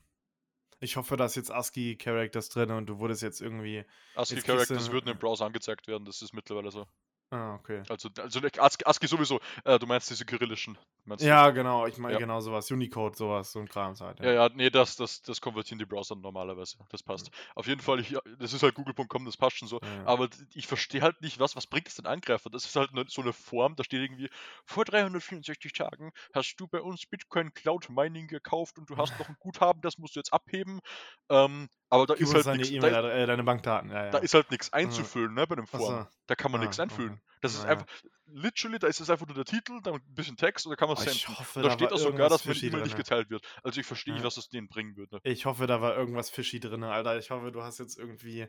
Ich 0.84 0.96
hoffe, 0.98 1.16
da 1.16 1.26
ist 1.26 1.36
jetzt 1.36 1.52
ASCII-Characters 1.52 2.50
drin 2.50 2.72
und 2.72 2.88
du 2.88 2.98
wurdest 2.98 3.22
jetzt 3.22 3.40
irgendwie. 3.40 3.86
ASCII 4.16 4.36
Jetzt 4.38 4.46
kriegst 4.46 4.48
Characters 4.68 4.88
du- 4.88 4.94
würden 4.94 5.10
im 5.10 5.18
Browser 5.20 5.46
angezeigt 5.46 5.88
werden, 5.88 6.06
das 6.06 6.22
ist 6.24 6.34
mittlerweile 6.34 6.72
so. 6.72 6.88
Ah, 7.34 7.56
okay. 7.56 7.82
Also, 7.88 8.10
also 8.18 8.42
ASCII, 8.58 9.08
sowieso, 9.08 9.40
äh, 9.64 9.80
du 9.80 9.88
meinst 9.88 10.10
diese 10.10 10.26
kyrillischen. 10.26 10.78
Meinst 11.06 11.24
ja, 11.24 11.48
du? 11.48 11.54
genau, 11.54 11.88
ich 11.88 11.98
meine 11.98 12.16
ja. 12.16 12.20
genau 12.20 12.42
sowas. 12.42 12.70
Unicode, 12.70 13.16
sowas, 13.16 13.54
so 13.54 13.60
ein 13.60 13.70
Kram 13.70 13.98
halt. 14.02 14.20
Ja, 14.20 14.26
ja, 14.26 14.34
ja 14.34 14.50
nee, 14.54 14.70
das, 14.70 14.98
das, 14.98 15.22
das 15.22 15.40
konvertieren 15.40 15.80
die 15.80 15.86
Browser 15.86 16.18
normalerweise. 16.18 16.78
Das 16.90 17.02
passt. 17.02 17.32
Mhm. 17.32 17.36
Auf 17.56 17.68
jeden 17.68 17.80
Fall, 17.80 18.02
ich, 18.02 18.18
das 18.38 18.52
ist 18.52 18.64
halt 18.64 18.76
google.com, 18.76 19.24
das 19.24 19.38
passt 19.38 19.58
schon 19.58 19.70
so. 19.70 19.80
Ja. 19.82 20.08
Aber 20.08 20.28
ich 20.54 20.68
verstehe 20.68 21.02
halt 21.02 21.22
nicht, 21.22 21.40
was, 21.40 21.56
was 21.56 21.68
bringt 21.68 21.88
es 21.88 21.96
den 21.96 22.06
Angreifer? 22.06 22.50
Das 22.50 22.66
ist 22.66 22.76
halt 22.76 22.94
ne, 22.94 23.06
so 23.08 23.22
eine 23.22 23.32
Form, 23.32 23.78
da 23.78 23.86
steht 23.86 24.02
irgendwie, 24.02 24.30
vor 24.66 24.84
364 24.84 25.72
Tagen 25.72 26.12
hast 26.34 26.58
du 26.58 26.68
bei 26.68 26.82
uns 26.82 27.06
Bitcoin 27.06 27.54
Cloud 27.54 27.90
Mining 27.90 28.28
gekauft 28.28 28.78
und 28.78 28.90
du 28.90 28.98
hast 28.98 29.18
noch 29.20 29.30
ein 29.30 29.38
Guthaben, 29.40 29.82
das 29.82 29.98
musst 29.98 30.18
du 30.18 30.20
jetzt 30.20 30.34
abheben. 30.34 30.82
Ähm, 31.30 31.70
aber 31.92 32.08
da 32.08 32.14
ist 32.14 32.34
halt 32.34 32.46
deine, 32.46 32.58
nix, 32.58 32.72
e 32.72 32.80
da, 32.80 33.10
äh, 33.12 33.28
deine 33.28 33.44
Bankdaten. 33.44 33.92
Ja, 33.92 34.06
ja. 34.06 34.12
Da 34.12 34.18
ist 34.20 34.34
halt 34.34 34.50
nichts 34.50 34.72
einzufüllen, 34.72 35.34
ne, 35.34 35.46
bei 35.46 35.56
dem 35.56 35.68
Form. 35.68 35.82
So. 35.82 36.08
Da 36.26 36.36
kann 36.36 36.52
man 36.52 36.62
ah, 36.62 36.64
nichts 36.64 36.80
einfüllen. 36.80 37.12
Okay. 37.12 37.22
Das 37.42 37.54
ist 37.54 37.66
einfach, 37.66 37.86
literally, 38.28 38.80
da 38.80 38.88
ist 38.88 39.02
es 39.02 39.10
einfach 39.10 39.28
nur 39.28 39.36
der 39.36 39.44
Titel, 39.44 39.82
dann 39.84 39.96
ein 39.96 40.02
bisschen 40.14 40.38
Text 40.38 40.66
und 40.66 40.72
da 40.72 40.78
kann 40.78 40.88
man 40.88 40.98
es 40.98 41.04
senden. 41.04 41.38
Hoffe, 41.38 41.62
da, 41.62 41.68
da 41.68 41.74
steht 41.74 41.92
auch 41.92 41.98
sogar, 41.98 42.30
dass 42.30 42.46
meine 42.46 42.58
E-Mail 42.58 42.84
nicht 42.84 42.96
geteilt 42.96 43.30
wird. 43.30 43.46
Also 43.62 43.82
ich 43.82 43.86
verstehe 43.86 44.14
nicht, 44.14 44.24
was 44.24 44.38
es 44.38 44.48
denen 44.48 44.70
bringen 44.70 44.96
würde. 44.96 45.20
Ich 45.24 45.46
hoffe, 45.46 45.68
da 45.68 45.82
war 45.82 45.98
irgendwas 45.98 46.30
fishy 46.30 46.62
drin, 46.62 46.84
Alter. 46.84 47.18
Ich 47.18 47.30
hoffe, 47.30 47.52
du 47.52 47.62
hast 47.62 47.80
jetzt 47.80 48.00
irgendwie. 48.00 48.48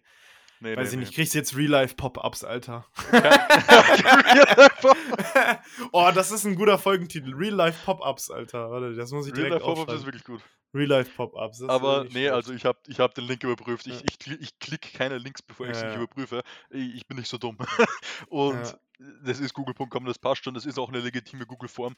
Nee, 0.63 0.77
Weiß 0.77 0.91
nee, 0.91 0.95
ich 0.95 1.01
nicht, 1.01 1.15
kriegst 1.15 1.35
jetzt 1.35 1.57
Real-Life-Pop-Ups, 1.57 2.45
Alter. 2.45 2.87
oh, 5.93 6.09
das 6.15 6.31
ist 6.31 6.45
ein 6.45 6.55
guter 6.55 6.79
Folgentitel. 6.79 7.35
Real-Life-Pop-Ups, 7.35 8.31
Alter. 8.31 8.71
Warte, 8.71 8.95
das 8.95 9.11
muss 9.11 9.27
ich 9.27 9.33
direkt 9.33 9.55
Real-Life 9.55 9.75
Pop-Ups 9.75 9.93
ist 9.93 10.07
wirklich 10.07 10.23
gut. 10.23 10.41
Real-Life-Pop-Ups. 10.73 11.65
Aber 11.65 12.07
nee, 12.13 12.29
also 12.29 12.53
ich 12.53 12.65
habe 12.65 12.79
ich 12.87 13.01
hab 13.01 13.13
den 13.17 13.25
Link 13.25 13.43
überprüft. 13.43 13.89
Ich, 13.89 14.03
ja. 14.03 14.07
ich, 14.09 14.41
ich 14.41 14.57
klicke 14.61 14.97
keine 14.97 15.19
Links, 15.19 15.43
bevor 15.43 15.67
ich 15.67 15.73
ja, 15.73 15.81
sie 15.81 15.87
nicht 15.87 15.97
überprüfe. 15.97 16.45
Ich, 16.71 16.95
ich, 16.95 17.09
bin 17.09 17.19
nicht 17.19 17.29
so 17.29 17.39
dumm. 17.39 17.59
Und 18.29 18.79
das 19.25 19.41
ist 19.41 19.55
google.com, 19.55 20.05
das 20.05 20.21
passt 20.21 20.45
schon, 20.45 20.55
das 20.55 20.65
ist 20.65 20.79
auch 20.79 20.91
eine 20.91 21.01
legitime 21.01 21.45
Google-Form. 21.45 21.97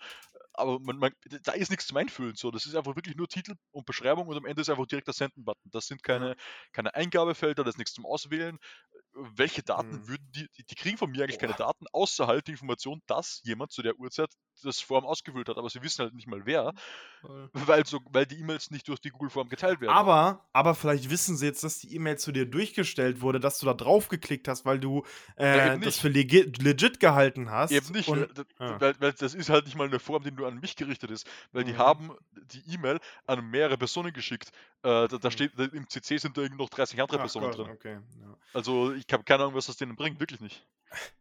Aber 0.55 0.79
man, 0.81 0.99
man, 0.99 1.13
da 1.43 1.53
ist 1.53 1.71
nichts 1.71 1.87
zum 1.87 1.97
Einfüllen. 1.97 2.35
So. 2.37 2.51
Das 2.51 2.67
ist 2.67 2.75
einfach 2.75 2.97
wirklich 2.97 3.17
nur 3.17 3.29
Titel 3.29 3.55
und 3.73 3.87
Beschreibung 3.87 4.29
und 4.29 4.37
am 4.37 4.47
Ende 4.47 4.63
ist 4.63 4.71
einfach 4.71 4.87
direkt 4.87 5.09
der 5.09 5.15
Senden-Button. 5.15 5.71
Das 5.71 5.87
sind 5.87 6.03
keine, 6.03 6.37
keine 6.73 6.95
Eingabefelder, 6.95 7.65
das 7.65 7.75
ist 7.75 7.79
nichts 7.79 7.95
zum 7.95 8.07
Auswählen. 8.07 8.59
Welche 9.13 9.63
Daten 9.63 9.91
mhm. 9.91 10.09
würden 10.09 10.29
die, 10.35 10.49
die 10.69 10.75
kriegen 10.75 10.97
von 10.97 11.11
mir 11.11 11.25
eigentlich 11.25 11.39
Boah. 11.39 11.47
keine 11.47 11.59
Daten, 11.59 11.87
außer 11.93 12.27
halt 12.27 12.47
die 12.47 12.53
Information, 12.53 13.03
dass 13.07 13.41
jemand 13.45 13.73
zu 13.73 13.83
der 13.83 13.99
Uhrzeit 13.99 14.31
das 14.63 14.81
Form 14.81 15.05
ausgefüllt 15.05 15.49
hat, 15.49 15.59
aber 15.59 15.69
sie 15.69 15.83
wissen 15.83 16.03
halt 16.03 16.15
nicht 16.15 16.27
mal 16.27 16.47
wer, 16.47 16.73
weil, 17.53 17.85
so, 17.87 18.01
weil 18.11 18.27
die 18.27 18.39
E-Mails 18.39 18.71
nicht 18.71 18.89
durch 18.89 19.01
die 19.01 19.11
Google-Form 19.11 19.49
geteilt 19.49 19.81
werden. 19.81 19.93
Aber, 19.93 20.47
aber 20.53 20.75
vielleicht 20.75 21.11
wissen 21.11 21.37
sie 21.37 21.47
jetzt, 21.47 21.65
dass 21.65 21.79
die 21.79 21.95
E-Mail 21.95 22.19
zu 22.19 22.33
dir 22.33 22.47
durchgestellt 22.47 23.21
wurde, 23.21 23.41
dass 23.41 23.59
du 23.59 23.67
da 23.67 23.75
drauf 23.75 24.09
geklickt 24.09 24.49
hast, 24.49 24.65
weil 24.65 24.79
du 24.79 25.05
äh, 25.37 25.57
ja, 25.57 25.77
das 25.77 25.99
für 25.99 26.09
legit, 26.09 26.63
legit 26.63 27.01
gehalten 27.01 27.51
hast. 27.51 27.73
Eben 27.73 27.93
nicht, 27.93 28.09
und, 28.09 28.21
weil, 28.21 28.69
ja. 28.69 28.81
weil, 28.81 28.95
weil, 29.01 29.13
das 29.13 29.35
ist 29.35 29.51
halt 29.51 29.67
nicht 29.67 29.77
mal 29.77 29.89
eine 29.89 29.99
Form, 29.99 30.23
die 30.23 30.31
nur 30.45 30.53
an 30.53 30.61
mich 30.61 30.77
gerichtet 30.77 31.11
ist, 31.11 31.27
weil 31.53 31.63
mhm. 31.63 31.69
die 31.69 31.77
haben 31.77 32.11
die 32.35 32.75
E-Mail 32.75 33.01
an 33.27 33.51
mehrere 33.51 33.79
Personen 33.79 34.13
geschickt. 34.13 34.51
Äh, 34.83 35.09
da, 35.09 35.19
da, 35.19 35.29
mhm. 35.29 35.33
steht, 35.33 35.59
im 35.59 35.89
CC 35.89 36.19
sind 36.19 36.37
da 36.37 36.43
irgendwie 36.43 36.63
noch 36.63 36.71
30 36.71 37.01
andere 37.01 37.19
Ach 37.19 37.23
Personen 37.23 37.51
Gott, 37.51 37.59
drin. 37.59 37.71
Okay, 37.71 37.99
ja. 38.21 38.37
Also 38.53 38.93
ich 38.93 39.07
habe 39.13 39.25
keine 39.25 39.45
Ahnung, 39.45 39.55
was 39.55 39.67
das 39.67 39.77
denen 39.77 39.97
bringt, 39.97 40.21
wirklich 40.21 40.41
nicht. 40.41 40.65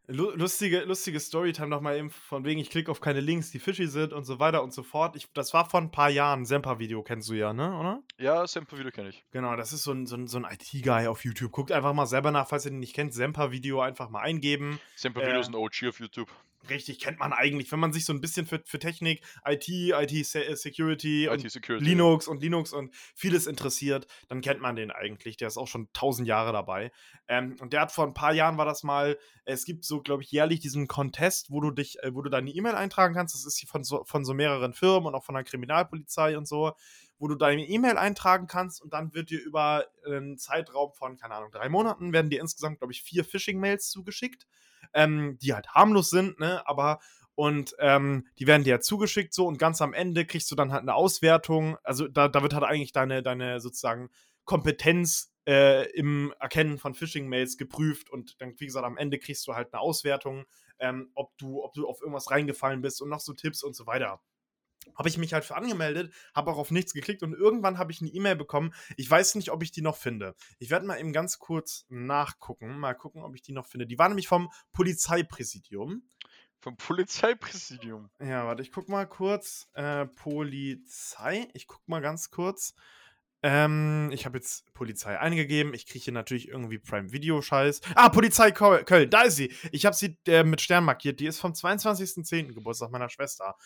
Lustige, 0.05 0.81
lustige 0.81 1.19
Storytime 1.19 1.67
nochmal 1.67 1.97
eben 1.97 2.11
von 2.11 2.45
wegen, 2.45 2.59
ich 2.59 2.69
klicke 2.69 2.91
auf 2.91 3.01
keine 3.01 3.21
Links, 3.21 3.49
die 3.49 3.57
fishy 3.57 3.87
sind 3.87 4.13
und 4.13 4.23
so 4.23 4.39
weiter 4.39 4.61
und 4.61 4.71
so 4.71 4.83
fort. 4.83 5.15
Ich, 5.15 5.31
das 5.33 5.53
war 5.53 5.67
vor 5.67 5.81
ein 5.81 5.89
paar 5.89 6.11
Jahren. 6.11 6.45
Semper-Video 6.45 7.01
kennst 7.01 7.29
du 7.29 7.33
ja, 7.33 7.53
ne? 7.53 7.75
Oder? 7.75 8.03
Ja, 8.19 8.45
Semper-Video 8.45 8.91
kenne 8.91 9.09
ich. 9.09 9.25
Genau, 9.31 9.55
das 9.55 9.73
ist 9.73 9.83
so 9.83 9.91
ein, 9.91 10.05
so 10.05 10.15
ein, 10.15 10.27
so 10.27 10.37
ein 10.37 10.45
IT-Guy 10.45 11.07
auf 11.07 11.23
YouTube. 11.23 11.51
Guckt 11.51 11.71
einfach 11.71 11.93
mal 11.93 12.05
selber 12.05 12.29
nach, 12.29 12.47
falls 12.47 12.65
ihr 12.65 12.71
den 12.71 12.81
nicht 12.81 12.93
kennt. 12.93 13.13
Semper-Video 13.13 13.81
einfach 13.81 14.09
mal 14.09 14.21
eingeben. 14.21 14.79
Semper-Video 14.95 15.37
äh, 15.37 15.39
ist 15.39 15.47
ein 15.47 15.55
OG 15.55 15.89
auf 15.89 15.99
YouTube. 15.99 16.29
Richtig, 16.69 16.99
kennt 16.99 17.19
man 17.19 17.33
eigentlich, 17.33 17.71
wenn 17.73 17.79
man 17.79 17.91
sich 17.91 18.05
so 18.05 18.13
ein 18.13 18.21
bisschen 18.21 18.45
für, 18.45 18.61
für 18.65 18.79
Technik, 18.79 19.21
IT, 19.45 19.67
IT-Security, 19.67 21.25
IT 21.25 21.51
Security, 21.51 21.83
Linux 21.83 22.27
und 22.27 22.41
Linux 22.41 22.71
und 22.71 22.95
vieles 23.15 23.47
interessiert, 23.47 24.07
dann 24.29 24.39
kennt 24.39 24.61
man 24.61 24.77
den 24.77 24.89
eigentlich. 24.89 25.35
Der 25.35 25.49
ist 25.49 25.57
auch 25.57 25.67
schon 25.67 25.89
tausend 25.91 26.25
Jahre 26.25 26.53
dabei. 26.53 26.91
Ähm, 27.27 27.57
und 27.59 27.73
der 27.73 27.81
hat 27.81 27.91
vor 27.91 28.07
ein 28.07 28.13
paar 28.13 28.33
Jahren 28.33 28.57
war 28.57 28.65
das 28.65 28.83
mal, 28.83 29.17
es 29.43 29.65
gibt 29.65 29.83
so, 29.83 30.01
glaube 30.01 30.23
ich, 30.23 30.31
jährlich 30.31 30.61
diesen 30.61 30.87
Contest, 30.87 31.51
wo 31.51 31.59
du 31.59 31.71
dich, 31.71 32.01
äh, 32.01 32.15
wo 32.15 32.21
du 32.21 32.29
deine 32.29 32.51
E-Mail 32.51 32.75
eintragen 32.75 33.13
kannst. 33.13 33.35
Das 33.35 33.45
ist 33.45 33.57
hier 33.57 33.67
von 33.67 33.83
so, 33.83 34.05
von 34.05 34.23
so 34.23 34.33
mehreren 34.33 34.73
Firmen 34.73 35.07
und 35.07 35.15
auch 35.15 35.25
von 35.25 35.35
der 35.35 35.43
Kriminalpolizei 35.43 36.37
und 36.37 36.47
so, 36.47 36.71
wo 37.19 37.27
du 37.27 37.35
deine 37.35 37.67
E-Mail 37.67 37.97
eintragen 37.97 38.47
kannst 38.47 38.81
und 38.81 38.93
dann 38.93 39.13
wird 39.13 39.31
dir 39.31 39.41
über 39.41 39.85
einen 40.05 40.37
Zeitraum 40.37 40.93
von, 40.93 41.17
keine 41.17 41.35
Ahnung, 41.35 41.51
drei 41.51 41.67
Monaten 41.67 42.13
werden 42.13 42.29
dir 42.29 42.39
insgesamt, 42.39 42.79
glaube 42.79 42.93
ich, 42.93 43.03
vier 43.03 43.25
Phishing-Mails 43.25 43.89
zugeschickt 43.89 44.47
ähm, 44.93 45.37
die 45.41 45.53
halt 45.53 45.67
harmlos 45.69 46.09
sind, 46.09 46.39
ne, 46.39 46.61
aber 46.67 46.99
und 47.35 47.75
ähm, 47.79 48.27
die 48.37 48.45
werden 48.45 48.63
dir 48.63 48.71
ja 48.71 48.79
zugeschickt 48.79 49.33
so 49.33 49.47
und 49.47 49.57
ganz 49.57 49.81
am 49.81 49.93
Ende 49.93 50.25
kriegst 50.25 50.51
du 50.51 50.55
dann 50.55 50.71
halt 50.71 50.83
eine 50.83 50.93
Auswertung. 50.93 51.77
Also 51.83 52.07
da, 52.07 52.27
da 52.27 52.43
wird 52.43 52.53
halt 52.53 52.63
eigentlich 52.63 52.91
deine, 52.91 53.23
deine 53.23 53.59
sozusagen 53.59 54.09
Kompetenz 54.45 55.33
äh, 55.47 55.89
im 55.93 56.33
Erkennen 56.39 56.77
von 56.77 56.93
Phishing-Mails 56.93 57.57
geprüft 57.57 58.09
und 58.11 58.39
dann, 58.39 58.53
wie 58.59 58.65
gesagt, 58.65 58.85
am 58.85 58.97
Ende 58.97 59.17
kriegst 59.17 59.47
du 59.47 59.55
halt 59.55 59.73
eine 59.73 59.81
Auswertung, 59.81 60.45
ähm, 60.79 61.09
ob, 61.15 61.35
du, 61.37 61.63
ob 61.63 61.73
du 61.73 61.87
auf 61.87 62.01
irgendwas 62.01 62.29
reingefallen 62.29 62.81
bist 62.81 63.01
und 63.01 63.09
noch 63.09 63.19
so 63.19 63.33
Tipps 63.33 63.63
und 63.63 63.75
so 63.75 63.87
weiter 63.87 64.21
habe 64.95 65.09
ich 65.09 65.17
mich 65.17 65.33
halt 65.33 65.45
für 65.45 65.55
angemeldet, 65.55 66.13
habe 66.33 66.51
auch 66.51 66.57
auf 66.57 66.71
nichts 66.71 66.93
geklickt 66.93 67.23
und 67.23 67.33
irgendwann 67.33 67.77
habe 67.77 67.91
ich 67.91 68.01
eine 68.01 68.09
E-Mail 68.09 68.35
bekommen. 68.35 68.73
Ich 68.97 69.09
weiß 69.09 69.35
nicht, 69.35 69.51
ob 69.51 69.63
ich 69.63 69.71
die 69.71 69.81
noch 69.81 69.97
finde. 69.97 70.35
Ich 70.59 70.69
werde 70.69 70.85
mal 70.85 70.99
eben 70.99 71.13
ganz 71.13 71.39
kurz 71.39 71.85
nachgucken, 71.89 72.79
mal 72.79 72.93
gucken, 72.93 73.23
ob 73.23 73.35
ich 73.35 73.41
die 73.41 73.53
noch 73.53 73.65
finde. 73.65 73.87
Die 73.87 73.97
war 73.97 74.09
nämlich 74.09 74.27
vom 74.27 74.51
Polizeipräsidium. 74.71 76.03
Vom 76.61 76.77
Polizeipräsidium? 76.77 78.09
Ja, 78.21 78.45
warte, 78.45 78.61
ich 78.61 78.71
guck 78.71 78.87
mal 78.87 79.05
kurz. 79.05 79.67
Äh, 79.73 80.05
Polizei, 80.05 81.49
ich 81.53 81.67
guck 81.67 81.85
mal 81.87 81.99
ganz 81.99 82.31
kurz. 82.31 82.73
Ähm, 83.45 84.09
ich 84.13 84.25
habe 84.25 84.37
jetzt 84.37 84.73
Polizei 84.73 85.19
eingegeben. 85.19 85.73
Ich 85.73 85.85
kriege 85.85 86.05
hier 86.05 86.13
natürlich 86.13 86.47
irgendwie 86.47 86.79
Prime 86.79 87.11
Video 87.11 87.41
Scheiß. 87.41 87.81
Ah, 87.95 88.07
Polizei 88.07 88.51
Köln, 88.51 89.09
da 89.09 89.23
ist 89.23 89.35
sie. 89.35 89.53
Ich 89.73 89.85
habe 89.85 89.95
sie 89.95 90.17
äh, 90.25 90.45
mit 90.45 90.61
Stern 90.61 90.85
markiert. 90.85 91.19
Die 91.19 91.25
ist 91.25 91.39
vom 91.39 91.51
22.10. 91.51 92.53
Geburtstag 92.53 92.91
meiner 92.91 93.09
Schwester. 93.09 93.57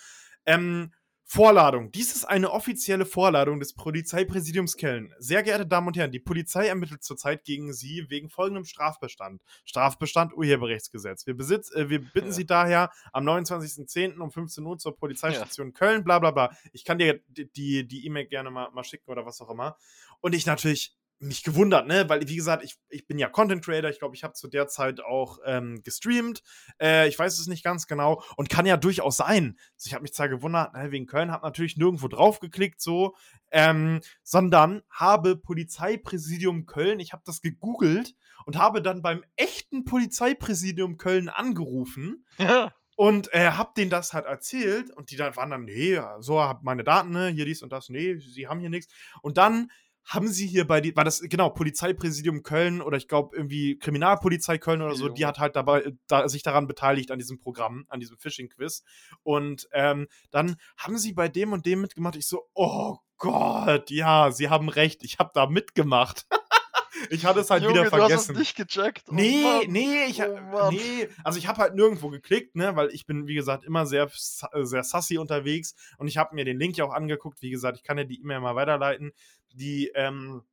Ähm, 0.47 0.91
Vorladung. 1.29 1.91
Dies 1.91 2.15
ist 2.15 2.23
eine 2.23 2.51
offizielle 2.51 3.05
Vorladung 3.05 3.59
des 3.59 3.73
Polizeipräsidiums 3.73 4.77
Köln. 4.77 5.13
Sehr 5.19 5.43
geehrte 5.43 5.67
Damen 5.67 5.87
und 5.87 5.97
Herren, 5.97 6.13
die 6.13 6.21
Polizei 6.21 6.67
ermittelt 6.67 7.03
zurzeit 7.03 7.43
gegen 7.43 7.73
Sie 7.73 8.09
wegen 8.09 8.29
folgendem 8.29 8.63
Strafbestand. 8.63 9.41
Strafbestand 9.65 10.31
Urheberrechtsgesetz. 10.33 11.27
Wir, 11.27 11.35
besitz, 11.35 11.69
äh, 11.75 11.89
wir 11.89 11.99
bitten 11.99 12.27
ja. 12.27 12.33
Sie 12.33 12.45
daher 12.45 12.91
am 13.11 13.27
29.10. 13.27 14.19
um 14.19 14.31
15 14.31 14.65
Uhr 14.65 14.77
zur 14.77 14.95
Polizeistation 14.95 15.67
ja. 15.67 15.73
Köln, 15.73 16.05
bla 16.05 16.19
bla 16.19 16.31
bla. 16.31 16.51
Ich 16.71 16.85
kann 16.85 16.97
dir 16.97 17.19
die 17.27 18.05
E-Mail 18.05 18.23
die, 18.23 18.29
gerne 18.29 18.49
mal, 18.49 18.71
mal 18.71 18.85
schicken 18.85 19.11
oder 19.11 19.25
was 19.25 19.41
auch 19.41 19.49
immer. 19.49 19.75
Und 20.21 20.33
ich 20.33 20.45
natürlich 20.45 20.96
mich 21.19 21.43
gewundert, 21.43 21.87
ne? 21.87 22.07
Weil, 22.07 22.27
wie 22.27 22.35
gesagt, 22.35 22.63
ich, 22.63 22.75
ich 22.89 23.07
bin 23.07 23.17
ja 23.17 23.27
Content 23.29 23.63
Creator. 23.63 23.89
Ich 23.89 23.99
glaube, 23.99 24.15
ich 24.15 24.23
habe 24.23 24.33
zu 24.33 24.47
der 24.47 24.67
Zeit 24.67 25.01
auch 25.01 25.39
ähm, 25.45 25.81
gestreamt. 25.83 26.43
Äh, 26.79 27.07
ich 27.07 27.17
weiß 27.17 27.39
es 27.39 27.47
nicht 27.47 27.63
ganz 27.63 27.87
genau. 27.87 28.21
Und 28.35 28.49
kann 28.49 28.65
ja 28.65 28.77
durchaus 28.77 29.17
sein. 29.17 29.57
Also 29.75 29.87
ich 29.87 29.93
habe 29.93 30.03
mich 30.03 30.13
zwar 30.13 30.29
gewundert, 30.29 30.73
ne, 30.73 30.91
wegen 30.91 31.07
Köln, 31.07 31.31
habe 31.31 31.45
natürlich 31.45 31.77
nirgendwo 31.77 32.07
drauf 32.07 32.39
geklickt, 32.39 32.81
so. 32.81 33.15
Ähm, 33.51 34.01
sondern 34.23 34.83
habe 34.89 35.37
Polizeipräsidium 35.37 36.65
Köln, 36.65 36.99
ich 36.99 37.13
habe 37.13 37.23
das 37.25 37.41
gegoogelt 37.41 38.15
und 38.45 38.57
habe 38.57 38.81
dann 38.81 39.01
beim 39.01 39.23
echten 39.35 39.85
Polizeipräsidium 39.85 40.97
Köln 40.97 41.29
angerufen. 41.29 42.25
Ja. 42.37 42.73
Und 42.95 43.31
äh, 43.31 43.51
hab 43.51 43.75
denen 43.75 43.91
das 43.91 44.13
halt 44.13 44.25
erzählt 44.25 44.89
und 44.89 45.11
die 45.11 45.17
dann 45.17 45.35
waren 45.35 45.51
dann, 45.51 45.65
nee, 45.65 46.01
so 46.19 46.41
hab 46.41 46.63
meine 46.63 46.83
Daten, 46.83 47.11
ne, 47.11 47.27
hier 47.27 47.45
dies 47.45 47.61
und 47.61 47.71
das, 47.71 47.89
nee, 47.89 48.17
sie 48.17 48.47
haben 48.47 48.59
hier 48.59 48.71
nichts. 48.71 48.91
Und 49.21 49.37
dann 49.37 49.69
haben 50.07 50.29
sie 50.29 50.47
hier 50.47 50.65
bei 50.65 50.79
die, 50.79 50.95
war 50.95 51.03
das 51.03 51.19
genau 51.21 51.49
Polizeipräsidium 51.49 52.41
Köln 52.41 52.81
oder 52.81 52.97
ich 52.97 53.09
glaube 53.09 53.35
irgendwie 53.35 53.77
Kriminalpolizei 53.77 54.57
Köln 54.57 54.81
oder 54.81 54.95
so, 54.95 55.09
die 55.09 55.25
hat 55.25 55.37
halt 55.37 55.57
dabei 55.57 55.91
da, 56.07 56.29
sich 56.29 56.43
daran 56.43 56.65
beteiligt 56.65 57.11
an 57.11 57.19
diesem 57.19 57.39
Programm, 57.39 57.85
an 57.89 57.99
diesem 57.99 58.17
Phishing 58.17 58.47
Quiz 58.47 58.83
und 59.23 59.67
ähm, 59.73 60.07
dann 60.31 60.55
haben 60.77 60.97
sie 60.97 61.11
bei 61.11 61.27
dem 61.27 61.51
und 61.51 61.65
dem 61.65 61.81
mitgemacht. 61.81 62.15
Ich 62.15 62.27
so, 62.27 62.47
oh 62.53 62.97
Gott, 63.17 63.89
ja, 63.89 64.31
sie 64.31 64.49
haben 64.49 64.69
recht, 64.69 65.03
ich 65.03 65.19
habe 65.19 65.31
da 65.33 65.45
mitgemacht. 65.45 66.25
ich 67.09 67.25
hatte 67.25 67.41
es 67.41 67.49
halt 67.49 67.63
Junge, 67.63 67.81
wieder 67.81 67.89
vergessen. 67.89 68.09
Du 68.09 68.15
hast 68.15 68.29
es 68.29 68.37
nicht 68.37 68.55
gecheckt. 68.55 69.03
Oh 69.09 69.13
nee, 69.13 69.43
Mann. 69.43 69.71
nee, 69.71 70.05
ich 70.05 70.21
oh 70.21 70.69
nee, 70.71 71.09
also 71.23 71.37
ich 71.37 71.47
habe 71.47 71.61
halt 71.61 71.75
nirgendwo 71.75 72.09
geklickt, 72.09 72.55
ne, 72.55 72.75
weil 72.75 72.89
ich 72.93 73.05
bin 73.05 73.27
wie 73.27 73.35
gesagt 73.35 73.65
immer 73.65 73.85
sehr 73.85 74.09
sehr 74.13 74.83
sassy 74.83 75.17
unterwegs 75.17 75.75
und 75.97 76.07
ich 76.07 76.17
habe 76.17 76.35
mir 76.35 76.45
den 76.45 76.57
Link 76.57 76.77
ja 76.77 76.85
auch 76.85 76.93
angeguckt, 76.93 77.41
wie 77.41 77.49
gesagt, 77.49 77.77
ich 77.77 77.83
kann 77.83 77.97
ja 77.97 78.03
die 78.03 78.21
E-Mail 78.21 78.39
mal 78.39 78.55
weiterleiten. 78.55 79.11
Die 79.53 79.91
ähm, 79.95 80.43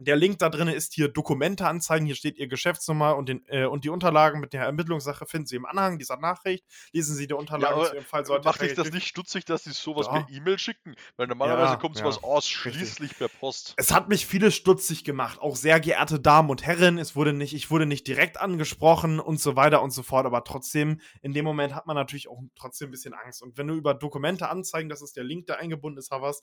der 0.00 0.16
Link 0.16 0.38
da 0.38 0.48
drin 0.48 0.68
ist 0.68 0.94
hier 0.94 1.08
Dokumente 1.08 1.66
anzeigen. 1.66 2.06
Hier 2.06 2.14
steht 2.14 2.38
Ihr 2.38 2.48
Geschäftsnummer 2.48 3.16
und, 3.16 3.28
den, 3.28 3.44
äh, 3.48 3.66
und 3.66 3.84
die 3.84 3.90
Unterlagen 3.90 4.40
mit 4.40 4.52
der 4.52 4.64
Ermittlungssache 4.64 5.26
finden 5.26 5.46
Sie 5.46 5.56
im 5.56 5.66
Anhang 5.66 5.98
dieser 5.98 6.16
Nachricht. 6.16 6.64
Lesen 6.92 7.14
Sie 7.14 7.26
die 7.26 7.34
Unterlagen 7.34 7.78
Ja, 7.78 7.86
zu 7.86 7.94
Ihrem 7.94 8.04
Fall. 8.04 8.24
Sollte 8.24 8.48
macht 8.48 8.62
dich 8.62 8.74
das 8.74 8.90
nicht 8.92 9.06
stutzig, 9.06 9.44
dass 9.44 9.64
sie 9.64 9.72
sowas 9.72 10.06
Ja. 10.06 10.22
per 10.22 10.26
E-Mail 10.34 10.58
schicken? 10.58 10.94
Weil 11.16 11.26
normalerweise 11.26 11.72
Ja, 11.74 11.76
kommt 11.76 11.96
ja, 11.98 12.04
sowas 12.04 12.22
ausschließlich 12.22 13.18
per 13.18 13.28
Post. 13.28 13.74
Es 13.76 13.92
hat 13.92 14.08
mich 14.08 14.26
viele 14.26 14.50
stutzig 14.50 15.04
gemacht. 15.04 15.38
Auch 15.40 15.56
sehr 15.56 15.80
geehrte 15.80 16.18
Damen 16.18 16.48
und 16.50 16.64
Herren, 16.64 16.98
es 16.98 17.14
wurde 17.14 17.32
nicht, 17.32 17.52
ich 17.54 17.70
wurde 17.70 17.86
nicht 17.86 18.06
direkt 18.06 18.38
angesprochen 18.40 19.20
und 19.20 19.38
so 19.38 19.56
weiter 19.56 19.82
und 19.82 19.90
so 19.90 20.02
fort. 20.02 20.24
Aber 20.24 20.44
trotzdem, 20.44 21.00
in 21.20 21.34
dem 21.34 21.44
Moment 21.44 21.74
hat 21.74 21.86
man 21.86 21.96
natürlich 21.96 22.28
auch 22.28 22.40
trotzdem 22.56 22.88
ein 22.88 22.92
bisschen 22.92 23.12
Angst. 23.12 23.42
Und 23.42 23.58
wenn 23.58 23.66
du 23.66 23.74
über 23.74 23.92
Dokumente 23.92 24.48
anzeigen, 24.48 24.88
das 24.88 25.02
ist 25.02 25.16
der 25.16 25.24
Link, 25.24 25.46
der 25.46 25.58
eingebunden 25.58 25.98
ist, 25.98 26.10
Havas, 26.10 26.40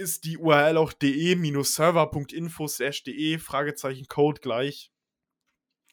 ist 0.00 0.24
die 0.24 0.38
URL 0.38 0.76
auch 0.76 0.92
de-server.info 0.92 2.66
slash 2.68 3.02
de, 3.04 3.38
Fragezeichen 3.38 4.06
Code 4.06 4.40
gleich. 4.40 4.90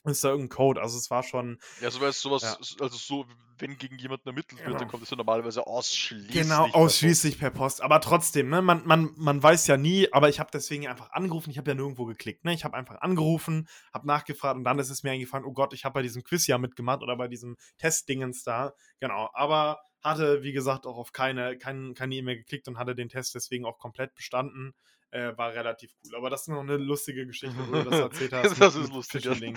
Ist 0.06 0.24
da 0.24 0.30
irgendein 0.30 0.56
Code? 0.56 0.82
Also 0.82 0.98
es 0.98 1.10
war 1.12 1.22
schon, 1.22 1.60
Ja, 1.82 1.92
so 1.92 2.00
weißt 2.00 2.22
sowas, 2.22 2.42
Ja. 2.44 2.58
also 2.82 2.96
so, 2.98 3.26
wenn 3.58 3.78
gegen 3.78 3.98
jemanden 3.98 4.30
ermittelt 4.30 4.60
wird, 4.60 4.68
Genau. 4.68 4.80
dann 4.80 4.88
kommt 4.88 5.04
es 5.04 5.10
ja 5.10 5.18
normalerweise 5.18 5.68
ausschließlich. 5.68 6.32
Genau, 6.32 6.64
per 6.64 6.72
Post. 6.72 6.76
ausschließlich 6.76 7.38
per 7.40 7.50
Post. 7.50 7.82
Aber 7.82 8.00
trotzdem, 8.00 8.48
ne, 8.50 8.62
man, 8.62 8.88
man, 8.88 9.12
man 9.18 9.44
weiß 9.44 9.68
ja 9.68 9.76
nie, 9.76 10.08
aber 10.14 10.30
ich 10.30 10.40
habe 10.40 10.50
deswegen 10.54 10.88
einfach 10.88 11.12
angerufen, 11.12 11.50
ich 11.50 11.58
habe 11.58 11.72
ja 11.72 11.76
nirgendwo 11.76 12.06
geklickt. 12.06 12.46
Ne? 12.46 12.54
Ich 12.54 12.64
habe 12.64 12.78
einfach 12.78 13.02
angerufen, 13.02 13.68
habe 13.94 14.08
nachgefragt 14.08 14.56
und 14.56 14.64
dann 14.64 14.80
ist 14.80 14.90
es 14.92 15.04
mir 15.04 15.12
eingefallen, 15.12 15.46
oh 15.46 15.52
Gott, 15.52 15.74
ich 15.74 15.84
habe 15.84 15.94
bei 15.96 16.04
diesem 16.04 16.24
Quiz 16.24 16.48
ja 16.48 16.58
mitgemacht 16.58 17.02
oder 17.02 17.18
bei 17.18 17.28
diesem 17.28 17.58
Testdingens 17.78 18.44
da. 18.44 18.74
Genau, 19.02 19.30
aber 19.34 19.82
hatte, 20.04 20.44
wie 20.44 20.54
gesagt, 20.54 20.86
auch 20.86 20.98
auf 20.98 21.12
keine 21.14 21.58
keine 21.58 21.94
keine 21.94 22.16
E-Mail 22.16 22.38
geklickt 22.38 22.68
und 22.68 22.78
hatte 22.78 22.96
den 22.96 23.10
Test 23.10 23.36
deswegen 23.36 23.66
auch 23.66 23.78
komplett 23.80 24.14
bestanden. 24.16 24.74
Äh, 25.10 25.38
war 25.38 25.54
relativ 25.54 25.94
cool. 26.04 26.18
Aber 26.18 26.30
das 26.30 26.42
ist 26.42 26.48
noch 26.50 26.60
eine 26.60 26.76
lustige 26.76 27.26
Geschichte, 27.26 27.56
wo 27.58 27.72
du 27.72 27.84
das 27.90 27.98
erzählt 27.98 28.34
hast. 28.34 28.60
Das 28.60 28.76
mit- 28.76 28.84
ist 28.84 28.94
lustig, 28.94 29.24
ja. 29.24 29.34
Die, 29.34 29.54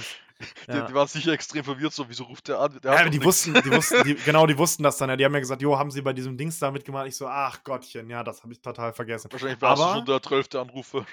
die 0.68 0.94
waren 0.94 1.08
sicher 1.08 1.32
extrem 1.32 1.64
verwirrt, 1.64 1.92
so, 1.92 2.08
wieso 2.08 2.24
ruft 2.24 2.46
der 2.46 2.60
an? 2.60 2.78
Der 2.80 2.94
Ja, 2.94 3.04
die 3.04 3.18
nix. 3.18 3.24
wussten, 3.24 3.54
die 3.54 3.70
wussten, 3.72 4.04
die, 4.04 4.14
genau, 4.24 4.46
die 4.46 4.56
wussten 4.56 4.84
das 4.84 4.96
dann 4.98 5.10
ja. 5.10 5.16
Die 5.16 5.24
haben 5.24 5.34
ja 5.34 5.40
gesagt, 5.40 5.60
jo, 5.60 5.76
haben 5.76 5.90
sie 5.90 6.02
bei 6.02 6.12
diesem 6.12 6.36
Dings 6.36 6.60
da 6.60 6.70
mitgemacht? 6.70 7.08
Ich 7.08 7.16
so, 7.16 7.26
ach 7.26 7.64
Gottchen, 7.64 8.08
ja, 8.08 8.22
das 8.22 8.44
habe 8.44 8.52
ich 8.52 8.60
total 8.60 8.92
vergessen. 8.92 9.30
Wahrscheinlich 9.32 9.60
war 9.60 9.74
es 9.74 9.80
schon 9.80 10.04
der 10.06 10.22
zwölfte 10.22 10.60
Anrufer. 10.60 11.04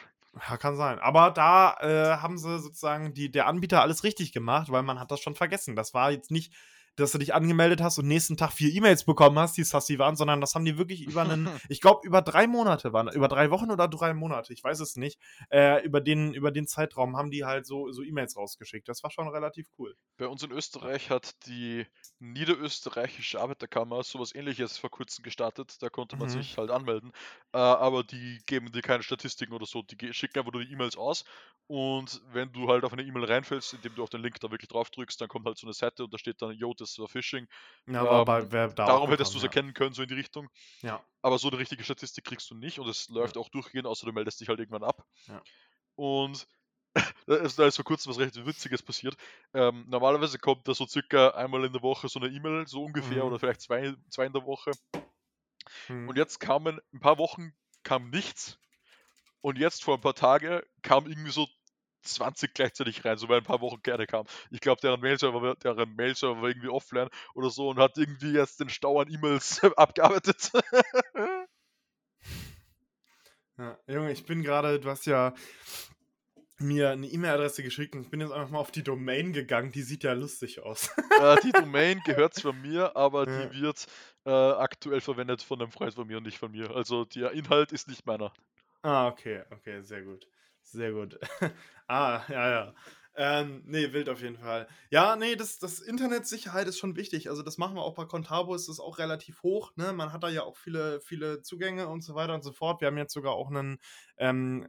Ja, 0.48 0.58
kann 0.58 0.76
sein. 0.76 1.00
Aber 1.00 1.32
da 1.32 1.76
äh, 1.80 2.18
haben 2.18 2.38
sie 2.38 2.60
sozusagen 2.60 3.16
die, 3.16 3.32
der 3.32 3.48
Anbieter 3.48 3.82
alles 3.82 4.04
richtig 4.04 4.34
gemacht, 4.34 4.72
weil 4.72 4.84
man 4.84 5.00
hat 5.00 5.10
das 5.10 5.20
schon 5.20 5.34
vergessen. 5.34 5.76
Das 5.76 5.96
war 5.96 6.12
jetzt 6.12 6.30
nicht, 6.30 6.54
dass 6.98 7.14
du 7.14 7.18
dich 7.18 7.34
angemeldet 7.34 7.82
hast 7.82 7.98
und 8.00 8.08
nächsten 8.08 8.36
Tag 8.38 8.52
vier 8.52 8.74
E-Mails 8.74 9.06
bekommen 9.06 9.40
hast, 9.40 9.56
die 9.58 9.64
sassy 9.64 9.98
waren, 10.00 10.16
sondern 10.18 10.42
das 10.42 10.54
haben 10.56 10.66
die 10.66 10.78
wirklich 10.78 11.02
über 11.04 11.22
einen, 11.22 11.48
ich 11.70 11.80
glaube, 11.80 12.06
über 12.06 12.22
drei 12.22 12.48
Monate 12.48 12.92
waren, 12.92 13.08
über 13.10 13.28
drei 13.30 13.50
Wochen 13.52 13.72
oder 13.72 13.88
drei 13.88 14.14
Monate, 14.14 14.52
ich 14.54 14.64
weiß 14.64 14.80
es 14.82 14.96
nicht. 14.98 15.20
Äh, 15.50 15.84
über, 15.86 16.02
den, 16.02 16.34
über 16.34 16.52
den 16.52 16.68
Zeitraum 16.68 17.16
haben 17.16 17.32
die 17.32 17.46
halt 17.46 17.66
so, 17.66 17.92
so 17.92 18.04
E-Mails 18.04 18.36
rausgeschickt. 18.36 18.90
Das 18.90 19.04
war 19.04 19.12
schon 19.12 19.28
relativ 19.30 19.68
cool. 19.80 19.96
Bei 20.18 20.28
uns 20.28 20.44
in 20.44 20.52
Österreich 20.52 21.10
hat 21.10 21.36
die 21.48 21.86
niederösterreichische 22.20 23.40
Arbeiterkammer 23.40 24.04
sowas 24.04 24.34
ähnliches 24.34 24.78
vor 24.78 24.90
kurzem 24.90 25.24
gestartet. 25.24 25.78
Da 25.82 25.90
konnte 25.90 26.18
man 26.18 26.28
Mhm. 26.28 26.32
sich 26.32 26.58
halt 26.58 26.72
anmelden. 26.72 27.12
Äh, 27.54 27.58
aber 27.58 28.04
die 28.04 28.40
geben 28.46 28.72
dir 28.72 28.82
keine 28.82 29.04
Statistiken 29.04 29.54
oder 29.54 29.66
so. 29.66 29.82
Die 29.84 30.14
schicken 30.14 30.40
einfach 30.40 30.52
nur 30.54 30.64
die 30.64 30.72
E-Mails 30.72 30.98
aus. 30.98 31.24
Und 31.68 32.22
wenn 32.32 32.52
du 32.54 32.70
halt 32.70 32.86
auf 32.86 32.94
eine 32.94 33.04
E-Mail 33.04 33.26
reinfällst, 33.26 33.74
indem 33.74 33.96
du 33.96 34.04
auf 34.04 34.10
den 34.10 34.22
Link 34.22 34.40
da 34.40 34.50
wirklich 34.52 34.70
drauf 34.70 34.90
drückst, 34.90 35.20
dann 35.20 35.28
kommt 35.28 35.46
halt 35.46 35.58
so 35.58 35.68
eine 35.68 35.74
Seite 35.74 36.06
und 36.06 36.14
da 36.14 36.18
steht 36.18 36.42
dann, 36.42 36.52
yo, 36.52 36.74
das 36.74 36.87
war 37.00 37.08
Phishing. 37.08 37.48
Ja, 37.88 38.02
aber 38.02 38.20
Ähm, 38.20 38.26
bei, 38.26 38.52
wer 38.52 38.68
da 38.70 38.86
Darum 38.86 39.10
hättest 39.10 39.34
du 39.34 39.38
es 39.38 39.44
bekommen, 39.44 39.56
erkennen 39.70 39.74
können, 39.74 39.94
so 39.94 40.02
in 40.04 40.08
die 40.10 40.16
Richtung. 40.16 40.50
ja. 40.82 40.90
ja. 40.90 41.06
Aber 41.22 41.38
so 41.40 41.50
eine 41.50 41.58
richtige 41.58 41.84
Statistik 41.84 42.24
kriegst 42.24 42.50
du 42.52 42.56
nicht 42.56 42.80
und 42.80 42.88
es 42.88 43.10
läuft 43.10 43.38
auch 43.38 43.50
durchgehend, 43.50 43.86
außer 43.88 44.06
du 44.06 44.14
meldest 44.14 44.40
dich 44.40 44.48
halt 44.50 44.60
irgendwann 44.60 44.84
ab. 44.84 45.06
Ja. 45.28 45.42
Und 45.96 46.48
da 47.28 47.36
ist, 47.36 47.76
vor 47.76 47.86
kurzem 47.86 48.10
was 48.12 48.20
recht 48.20 48.46
Witziges 48.46 48.82
passiert. 48.82 49.16
Ähm, 49.54 49.86
normalerweise 49.90 50.40
kommt 50.40 50.68
da 50.68 50.74
so 50.74 50.88
circa 50.88 51.30
einmal 51.32 51.66
in 51.66 51.74
der 51.74 51.82
Woche 51.82 52.08
so 52.08 52.20
eine 52.20 52.30
E-Mail, 52.30 52.66
so 52.68 52.84
ungefähr, 52.84 53.24
Mhm. 53.24 53.30
oder 53.30 53.40
vielleicht 53.40 53.62
zwei, 53.62 53.94
zwei 54.10 54.26
in 54.26 54.34
der 54.34 54.46
Woche. 54.46 54.72
Hm. 55.88 56.08
Und 56.08 56.18
jetzt 56.18 56.40
kamen, 56.40 56.80
ein 56.94 57.00
paar 57.00 57.18
Wochen 57.18 57.54
kam 57.84 58.10
nichts. 58.10 58.58
Und 59.42 59.58
jetzt 59.58 59.84
vor 59.84 59.96
ein 59.96 60.02
paar 60.02 60.16
Tagen 60.16 60.62
kam 60.82 61.08
irgendwie 61.08 61.32
so 61.32 61.48
20 62.16 62.54
gleichzeitig 62.54 63.04
rein, 63.06 63.18
so 63.18 63.30
weil 63.30 63.38
ein 63.40 63.44
paar 63.44 63.62
Wochen 63.62 63.82
keine 63.84 64.08
kam. 64.08 64.26
Ich 64.52 64.60
glaube, 64.62 64.82
deren 64.82 65.00
Mailserver, 65.02 65.42
war- 65.42 65.56
deren 65.56 65.96
Mailserver 65.96 66.42
war 66.42 66.50
irgendwie 66.50 66.70
offline 66.70 67.10
oder 67.34 67.50
so 67.50 67.70
und 67.70 67.78
hat 67.80 67.98
irgendwie 67.98 68.32
jetzt 68.34 68.60
den 68.60 68.70
Stau 68.70 69.00
an 69.02 69.10
E-Mails 69.12 69.62
abgearbeitet. 69.78 70.52
Ja, 73.58 73.78
Junge, 73.88 74.12
ich 74.12 74.26
bin 74.26 74.44
gerade, 74.44 74.80
du 74.80 74.90
hast 74.90 75.06
ja 75.08 75.34
mir 76.60 76.90
eine 76.92 77.08
E-Mail-Adresse 77.08 77.62
geschickt 77.64 77.96
und 77.96 78.02
ich 78.02 78.10
bin 78.10 78.20
jetzt 78.22 78.32
einfach 78.32 78.50
mal 78.50 78.60
auf 78.60 78.72
die 78.72 78.84
Domain 78.84 79.32
gegangen. 79.34 79.72
Die 79.72 79.82
sieht 79.84 80.04
ja 80.04 80.14
lustig 80.14 80.60
aus. 80.62 80.90
äh, 81.20 81.38
die 81.44 81.52
Domain 81.52 82.02
gehört 82.06 82.34
zwar 82.34 82.54
mir, 82.54 82.96
aber 82.96 83.28
Ja. 83.30 83.46
die 83.48 83.62
wird 83.62 83.86
äh, 84.26 84.32
aktuell 84.32 85.02
verwendet 85.02 85.42
von 85.44 85.62
einem 85.62 85.72
Freund 85.72 85.94
von 85.94 86.08
mir 86.08 86.18
und 86.18 86.24
nicht 86.24 86.38
von 86.40 86.52
mir. 86.52 86.72
Also 86.72 87.06
der 87.06 87.32
Inhalt 87.32 87.72
ist 87.72 87.88
nicht 87.88 88.06
meiner. 88.06 88.32
ah, 88.82 89.08
okay, 89.08 89.44
okay, 89.52 89.82
sehr 89.82 90.02
gut. 90.04 90.28
Sehr 90.72 90.92
gut. 90.92 91.18
ah, 91.88 92.22
ja, 92.30 92.50
ja. 92.50 92.74
Ähm, 93.20 93.64
nee, 93.66 93.94
wild 93.94 94.10
auf 94.10 94.22
jeden 94.22 94.38
Fall. 94.38 94.68
Ja, 94.92 95.16
nee, 95.16 95.36
das, 95.36 95.58
das 95.58 95.80
Internetsicherheit 95.80 96.68
ist 96.68 96.78
schon 96.78 96.96
wichtig. 96.96 97.30
Also, 97.30 97.42
das 97.42 97.58
machen 97.58 97.76
wir 97.76 97.82
auch 97.82 97.96
bei 97.96 98.06
Contabo, 98.06 98.54
ist 98.54 98.70
das 98.70 98.80
auch 98.80 99.00
relativ 99.00 99.42
hoch. 99.42 99.72
Ne? 99.76 99.92
Man 99.94 100.14
hat 100.14 100.24
da 100.24 100.30
ja 100.30 100.44
auch 100.44 100.56
viele, 100.58 101.00
viele 101.02 101.42
Zugänge 101.42 101.88
und 101.88 102.02
so 102.04 102.14
weiter 102.14 102.36
und 102.36 102.44
so 102.44 102.52
fort. 102.52 102.80
Wir 102.82 102.88
haben 102.90 102.98
jetzt 102.98 103.14
sogar 103.14 103.34
auch 103.34 103.50
einen 103.50 103.80
ähm, 104.18 104.68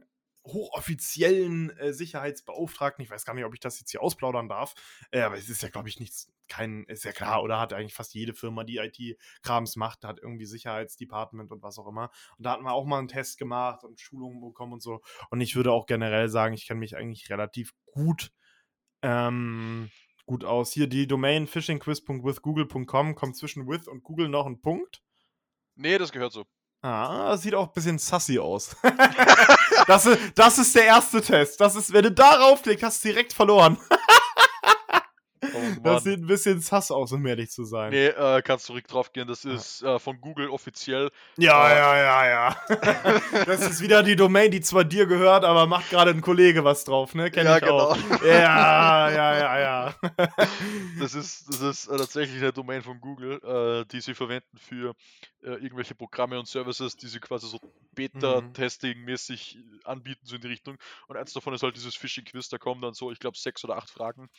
hochoffiziellen 0.53 1.69
äh, 1.77 1.93
Sicherheitsbeauftragten. 1.93 3.03
Ich 3.03 3.09
weiß 3.09 3.25
gar 3.25 3.33
nicht, 3.33 3.45
ob 3.45 3.53
ich 3.53 3.59
das 3.59 3.79
jetzt 3.79 3.91
hier 3.91 4.01
ausplaudern 4.01 4.49
darf. 4.49 4.73
Äh, 5.11 5.21
aber 5.21 5.37
es 5.37 5.49
ist 5.49 5.63
ja, 5.63 5.69
glaube 5.69 5.89
ich, 5.89 5.99
nichts, 5.99 6.31
kein, 6.47 6.83
ist 6.85 7.05
ja 7.05 7.11
klar, 7.11 7.43
oder 7.43 7.59
hat 7.59 7.73
eigentlich 7.73 7.93
fast 7.93 8.13
jede 8.13 8.33
Firma, 8.33 8.63
die 8.63 8.77
IT-Krams 8.77 9.75
macht, 9.75 10.03
hat 10.03 10.19
irgendwie 10.19 10.45
Sicherheitsdepartment 10.45 11.51
und 11.51 11.61
was 11.61 11.77
auch 11.77 11.87
immer. 11.87 12.11
Und 12.37 12.45
da 12.45 12.51
hatten 12.51 12.63
wir 12.63 12.73
auch 12.73 12.85
mal 12.85 12.99
einen 12.99 13.07
Test 13.07 13.37
gemacht 13.37 13.83
und 13.83 13.99
Schulungen 13.99 14.41
bekommen 14.41 14.73
und 14.73 14.81
so. 14.81 15.01
Und 15.29 15.41
ich 15.41 15.55
würde 15.55 15.71
auch 15.71 15.85
generell 15.85 16.29
sagen, 16.29 16.53
ich 16.53 16.67
kenne 16.67 16.79
mich 16.79 16.97
eigentlich 16.97 17.29
relativ 17.29 17.73
gut, 17.85 18.31
ähm, 19.01 19.89
gut 20.25 20.43
aus. 20.43 20.73
Hier 20.73 20.87
die 20.87 21.07
Domain 21.07 21.47
phishingquiz.withgoogle.com 21.47 23.15
kommt 23.15 23.37
zwischen 23.37 23.67
with 23.67 23.87
und 23.87 24.03
Google 24.03 24.29
noch 24.29 24.45
ein 24.45 24.61
Punkt. 24.61 25.01
Nee, 25.75 25.97
das 25.97 26.11
gehört 26.11 26.33
so. 26.33 26.45
Ah, 26.81 27.35
sieht 27.35 27.53
auch 27.55 27.67
ein 27.67 27.73
bisschen 27.73 27.97
sassy 27.97 28.39
aus. 28.39 28.75
das, 29.87 30.05
ist, 30.05 30.19
das 30.35 30.57
ist 30.59 30.73
der 30.75 30.85
erste 30.85 31.21
Test. 31.21 31.59
Das 31.59 31.75
ist, 31.75 31.91
wenn 31.91 32.03
du 32.03 32.11
darauf 32.11 32.61
klickst, 32.61 32.85
hast 32.85 33.03
du 33.03 33.09
direkt 33.09 33.33
verloren. 33.33 33.77
Oh. 35.41 35.47
Das 35.83 36.03
sieht 36.03 36.19
ein 36.19 36.27
bisschen 36.27 36.59
sass 36.61 36.91
aus, 36.91 37.11
um 37.11 37.25
ehrlich 37.25 37.49
zu 37.49 37.63
sein. 37.63 37.91
Nee, 37.91 38.07
äh, 38.07 38.41
kannst 38.41 38.67
du 38.67 38.73
direkt 38.73 38.91
drauf 38.91 39.13
gehen. 39.13 39.27
Das 39.27 39.45
ist 39.45 39.81
äh, 39.83 39.97
von 39.99 40.19
Google 40.19 40.49
offiziell. 40.49 41.09
Ja, 41.37 41.69
Äh, 41.69 41.77
ja, 41.77 41.97
ja, 41.97 42.27
ja. 42.29 42.55
das 43.45 43.61
ist 43.67 43.81
wieder 43.81 44.03
die 44.03 44.15
Domain, 44.15 44.51
die 44.51 44.61
zwar 44.61 44.83
dir 44.83 45.05
gehört, 45.05 45.45
aber 45.45 45.65
macht 45.67 45.89
gerade 45.89 46.11
ein 46.11 46.21
Kollege 46.21 46.63
was 46.63 46.83
drauf, 46.83 47.15
ne? 47.15 47.31
Kenn 47.31 47.45
Ja, 47.45 47.57
ich 47.57 47.63
auch. 47.63 47.95
genau. 47.95 48.25
Ja, 48.25 49.09
ja, 49.09 49.37
ja, 49.37 49.59
ja. 49.59 49.95
Das 50.99 51.13
ist, 51.13 51.47
das 51.47 51.61
ist 51.61 51.87
äh, 51.87 51.97
tatsächlich 51.97 52.41
eine 52.41 52.51
Domain 52.51 52.81
von 52.81 52.99
Google, 52.99 53.39
äh, 53.43 53.85
die 53.91 54.01
sie 54.01 54.13
verwenden 54.13 54.57
für 54.57 54.93
äh, 55.41 55.51
irgendwelche 55.51 55.95
Programme 55.95 56.37
und 56.37 56.47
Services, 56.47 56.97
die 56.97 57.07
sie 57.07 57.19
quasi 57.19 57.47
so 57.47 57.59
Beta-Testing-mäßig 57.95 59.59
anbieten, 59.83 60.21
so 60.25 60.35
in 60.35 60.41
die 60.41 60.47
Richtung. 60.47 60.77
Und 61.07 61.17
eins 61.17 61.33
davon 61.33 61.53
ist 61.53 61.63
halt 61.63 61.75
dieses 61.75 61.95
Phishing-Quiz, 61.95 62.49
da 62.49 62.57
kommen 62.57 62.81
dann 62.81 62.93
so, 62.93 63.11
ich 63.11 63.19
glaube, 63.19 63.37
sechs 63.37 63.63
oder 63.63 63.77
acht 63.77 63.89
Fragen. 63.89 64.29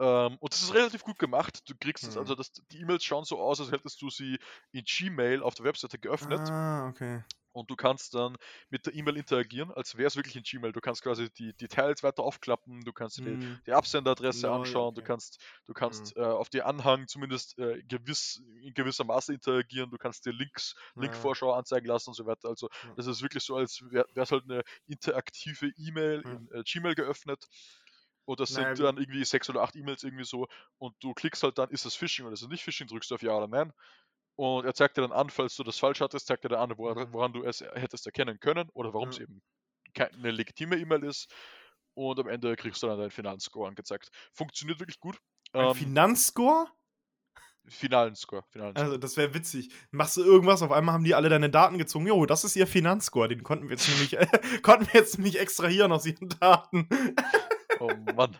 Ähm, 0.00 0.36
und 0.40 0.52
das 0.52 0.62
ist 0.62 0.74
relativ 0.74 1.02
gut 1.04 1.18
gemacht. 1.18 1.68
Du 1.68 1.74
kriegst 1.78 2.06
es, 2.08 2.16
Mhm. 2.16 2.18
also 2.18 2.34
das, 2.34 2.52
die 2.52 2.80
E-Mails 2.80 3.04
schauen 3.04 3.24
so 3.24 3.38
aus, 3.40 3.60
als 3.60 3.70
hättest 3.72 4.02
du 4.02 4.10
sie 4.10 4.38
in 4.72 4.84
Gmail 4.84 5.42
auf 5.42 5.54
der 5.54 5.64
Webseite 5.66 5.98
geöffnet. 5.98 6.50
Ah, 6.50 6.88
okay. 6.88 7.22
und 7.56 7.70
du 7.70 7.76
kannst 7.76 8.14
dann 8.14 8.36
mit 8.68 8.84
der 8.86 8.94
E-Mail 8.96 9.16
interagieren, 9.16 9.70
als 9.70 9.96
wäre 9.96 10.08
es 10.08 10.16
wirklich 10.16 10.34
in 10.34 10.42
Gmail. 10.42 10.72
Du 10.72 10.80
kannst 10.80 11.02
quasi 11.02 11.30
die 11.32 11.52
Details 11.56 12.02
weiter 12.02 12.24
aufklappen, 12.24 12.80
du 12.80 12.92
kannst 12.92 13.18
dir 13.18 13.22
die, 13.22 13.38
Hm. 13.38 13.60
die 13.66 13.72
Absenderadresse 13.72 14.50
Lol, 14.50 14.50
anschauen, 14.50 14.96
du 14.96 15.02
okay. 15.02 15.02
kannst, 15.02 15.40
du 15.66 15.72
kannst 15.72 16.16
äh, 16.16 16.20
auf 16.22 16.48
die 16.48 16.62
Anhang 16.62 17.06
zumindest 17.06 17.56
äh, 17.60 17.80
gewiss, 17.84 18.42
in 18.60 18.74
gewisser 18.74 19.04
Maße 19.04 19.32
interagieren, 19.32 19.90
du 19.92 19.98
kannst 19.98 20.26
dir 20.26 20.32
Links, 20.32 20.74
Ja. 20.94 20.98
Linkvorschau 20.98 21.52
anzeigen 21.52 21.86
lassen 21.86 22.10
und 22.10 22.14
so 22.14 22.26
weiter. 22.26 22.48
Also 22.48 22.68
Ja. 22.82 22.96
das 22.96 23.06
ist 23.06 23.22
wirklich 23.22 23.44
so, 23.44 23.54
als 23.54 23.80
wäre 23.88 24.06
es 24.16 24.32
halt 24.32 24.44
eine 24.50 24.62
interaktive 24.86 25.68
E-Mail 25.76 26.22
Ja. 26.24 26.30
in 26.30 26.48
äh, 26.50 26.64
Gmail 26.64 26.96
geöffnet. 26.96 27.46
Und 28.26 28.40
das 28.40 28.50
Naja, 28.50 28.74
sind 28.74 28.78
dann 28.80 28.96
irgendwie 28.98 29.24
sechs 29.24 29.50
oder 29.50 29.62
acht 29.62 29.76
E-Mails 29.76 30.02
irgendwie 30.04 30.24
so. 30.24 30.46
Und 30.78 30.94
du 31.00 31.12
klickst 31.14 31.42
halt 31.42 31.58
dann, 31.58 31.70
ist 31.70 31.84
das 31.84 31.94
Phishing 31.96 32.24
oder 32.26 32.34
ist 32.34 32.42
es 32.42 32.48
nicht 32.48 32.64
Phishing, 32.64 32.86
drückst 32.86 33.10
du 33.10 33.16
auf 33.16 33.22
Ja 33.22 33.36
oder 33.36 33.48
Nein. 33.48 33.72
Und 34.36 34.64
er 34.66 34.74
zeigt 34.74 34.96
dir 34.96 35.02
dann 35.02 35.12
an, 35.12 35.30
falls 35.30 35.56
du 35.56 35.64
das 35.64 35.78
falsch 35.78 36.00
hattest, 36.00 36.26
zeigt 36.26 36.44
er 36.44 36.50
dir 36.50 36.58
an, 36.58 36.72
woran, 36.78 37.06
Mhm. 37.08 37.12
woran 37.12 37.32
du 37.32 37.44
es 37.44 37.60
hättest 37.60 38.06
erkennen 38.06 38.40
können 38.40 38.68
oder 38.74 38.94
warum 38.94 39.10
es 39.10 39.18
Ja. 39.18 39.24
eben 39.24 39.42
keine 39.94 40.30
legitime 40.32 40.76
E-Mail 40.76 41.04
ist. 41.04 41.32
Und 41.94 42.18
am 42.20 42.28
Ende 42.28 42.56
kriegst 42.56 42.82
du 42.82 42.88
dann 42.88 42.98
deinen 42.98 43.10
Finanzscore 43.12 43.68
angezeigt. 43.68 44.10
Funktioniert 44.32 44.80
wirklich 44.80 45.00
gut. 45.00 45.18
Ein 45.56 45.70
Ähm, 45.70 45.70
Finanzscore? 45.70 46.68
Finalen 47.68 48.14
Score. 48.14 48.42
Finalen 48.50 48.76
Score. 48.76 48.86
Also, 48.86 48.98
das 48.98 49.16
wäre 49.16 49.32
witzig. 49.34 49.70
Machst 49.90 50.16
du 50.16 50.22
irgendwas, 50.22 50.60
auf 50.62 50.72
einmal 50.72 50.94
haben 50.94 51.04
die 51.04 51.14
alle 51.14 51.28
deine 51.28 51.48
Daten 51.50 51.78
gezogen. 51.78 52.06
Jo, 52.06 52.26
das 52.26 52.44
ist 52.44 52.56
ihr 52.56 52.66
Finanzscore. 52.66 53.28
Den 53.28 53.42
konnten 53.42 53.68
wir 53.68 53.76
jetzt 53.76 53.88
nämlich, 53.88 54.16
konnten 54.62 54.86
wir 54.92 55.00
jetzt 55.00 55.16
nämlich 55.18 55.38
extrahieren 55.38 55.92
aus 55.92 56.04
ihren 56.06 56.28
Daten. 56.28 56.88
oh 57.80 57.94
Mann. 58.14 58.36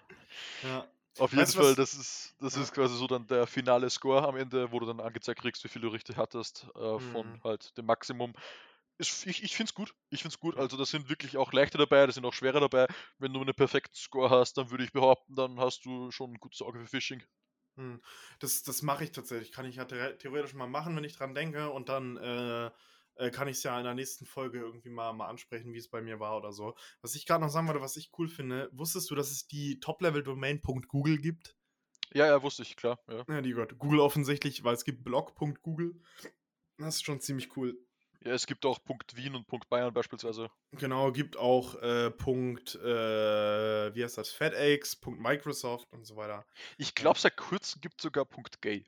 Ja. 0.62 0.87
Auf 1.18 1.31
jeden 1.31 1.42
Weißt 1.42 1.55
Fall, 1.55 1.64
was- 1.70 1.77
das 1.77 1.94
ist, 1.94 2.35
das 2.40 2.57
Ja. 2.57 2.62
ist 2.62 2.73
quasi 2.73 2.97
so 2.97 3.07
dann 3.07 3.27
der 3.27 3.47
finale 3.47 3.88
Score 3.88 4.27
am 4.27 4.37
Ende, 4.37 4.73
wo 4.73 4.81
du 4.81 4.87
dann 4.87 5.01
angezeigt 5.01 5.40
kriegst, 5.40 5.62
wie 5.64 5.68
viel 5.68 5.83
du 5.83 5.88
richtig 5.88 6.16
hattest 6.16 6.66
äh, 6.75 6.99
von 6.99 7.33
Mhm. 7.35 7.40
halt 7.44 7.77
dem 7.79 7.87
Maximum. 7.87 8.33
Ich 8.99 9.27
ich 9.27 9.57
finde 9.57 9.70
es 9.70 9.75
gut. 9.75 9.94
Ich 10.11 10.23
finde 10.23 10.35
es 10.35 10.40
gut. 10.40 10.57
Also 10.57 10.77
da 10.77 10.85
sind 10.85 11.09
wirklich 11.09 11.37
auch 11.37 11.53
leichte 11.53 11.79
dabei, 11.79 12.07
da 12.07 12.12
sind 12.12 12.25
auch 12.25 12.33
schwere 12.33 12.61
dabei. 12.61 12.87
Wenn 13.18 13.33
du 13.33 13.40
einen 13.40 13.55
perfekten 13.55 13.94
Score 13.97 14.31
hast, 14.31 14.57
dann 14.57 14.70
würde 14.70 14.85
ich 14.85 14.92
behaupten, 14.92 15.35
dann 15.35 15.59
hast 15.59 15.85
du 15.85 16.11
schon 16.12 16.33
ein 16.33 16.38
gutes 16.38 16.62
Auge 16.62 16.79
für 16.81 16.87
Phishing. 16.87 17.23
Hm. 17.77 18.01
Das, 18.38 18.62
das 18.62 18.83
mache 18.83 19.03
ich 19.05 19.11
tatsächlich. 19.11 19.51
Kann 19.51 19.64
ich 19.66 19.77
ja 19.77 19.87
the- 19.88 20.16
theoretisch 20.18 20.55
mal 20.55 20.68
machen, 20.68 20.94
wenn 20.97 21.03
ich 21.05 21.16
dran 21.16 21.35
denke. 21.35 21.70
Und 21.70 21.88
dann 21.88 22.16
äh, 22.18 22.70
äh, 23.16 23.31
kann 23.31 23.48
ich 23.48 23.57
es 23.59 23.62
ja 23.62 23.77
in 23.79 23.85
der 23.85 23.94
nächsten 23.94 24.27
Folge 24.27 24.59
irgendwie 24.59 24.90
mal, 24.90 25.12
mal 25.12 25.29
ansprechen, 25.29 25.72
wie 25.72 25.79
es 25.79 25.88
bei 25.88 26.00
mir 26.03 26.20
war 26.20 26.37
oder 26.37 26.53
so. 26.53 26.74
Was 27.00 27.14
ich 27.14 27.27
gerade 27.27 27.42
noch 27.44 27.50
sagen 27.50 27.66
wollte, 27.68 27.81
was 27.81 27.96
ich 27.96 28.11
cool 28.18 28.29
finde, 28.29 28.68
wusstest 28.72 29.11
du, 29.11 29.14
dass 29.14 29.31
es 29.31 29.46
die 29.46 29.81
Top-Level-Domain.google 29.81 31.18
gibt? 31.18 31.57
Ja, 32.12 32.27
ja, 32.27 32.42
wusste 32.42 32.62
ich, 32.62 32.77
klar. 32.77 32.98
Ja, 33.09 33.24
Ja, 33.29 33.40
die 33.40 33.50
gehört 33.50 33.79
Google 33.79 34.00
offensichtlich, 34.00 34.62
weil 34.64 34.74
es 34.74 34.85
gibt 34.85 35.05
blog.google. 35.05 35.94
Das 36.79 36.96
ist 36.96 37.05
schon 37.05 37.20
ziemlich 37.20 37.57
cool. 37.57 37.77
ja 38.24 38.33
es 38.33 38.46
gibt 38.46 38.64
auch 38.66 38.83
Punkt 38.85 39.16
Wien 39.16 39.35
und 39.35 39.46
Punkt 39.46 39.68
Bayern 39.68 39.92
beispielsweise. 39.94 40.50
Genau, 40.72 41.12
gibt 41.12 41.37
auch 41.37 41.74
äh, 41.83 42.11
Punkt, 42.11 42.74
äh, 42.77 43.94
wie 43.94 44.03
heißt 44.05 44.18
das, 44.18 44.31
FedEx, 44.31 44.96
Punkt 44.96 45.20
Microsoft 45.20 45.87
und 45.92 46.05
so 46.05 46.16
weiter. 46.16 46.44
Ich 46.79 46.94
glaube, 46.94 47.18
seit 47.18 47.37
kurzem 47.37 47.81
gibt 47.81 47.96
es 47.98 48.03
sogar 48.03 48.24
Punkt 48.24 48.61
Gay. 48.61 48.85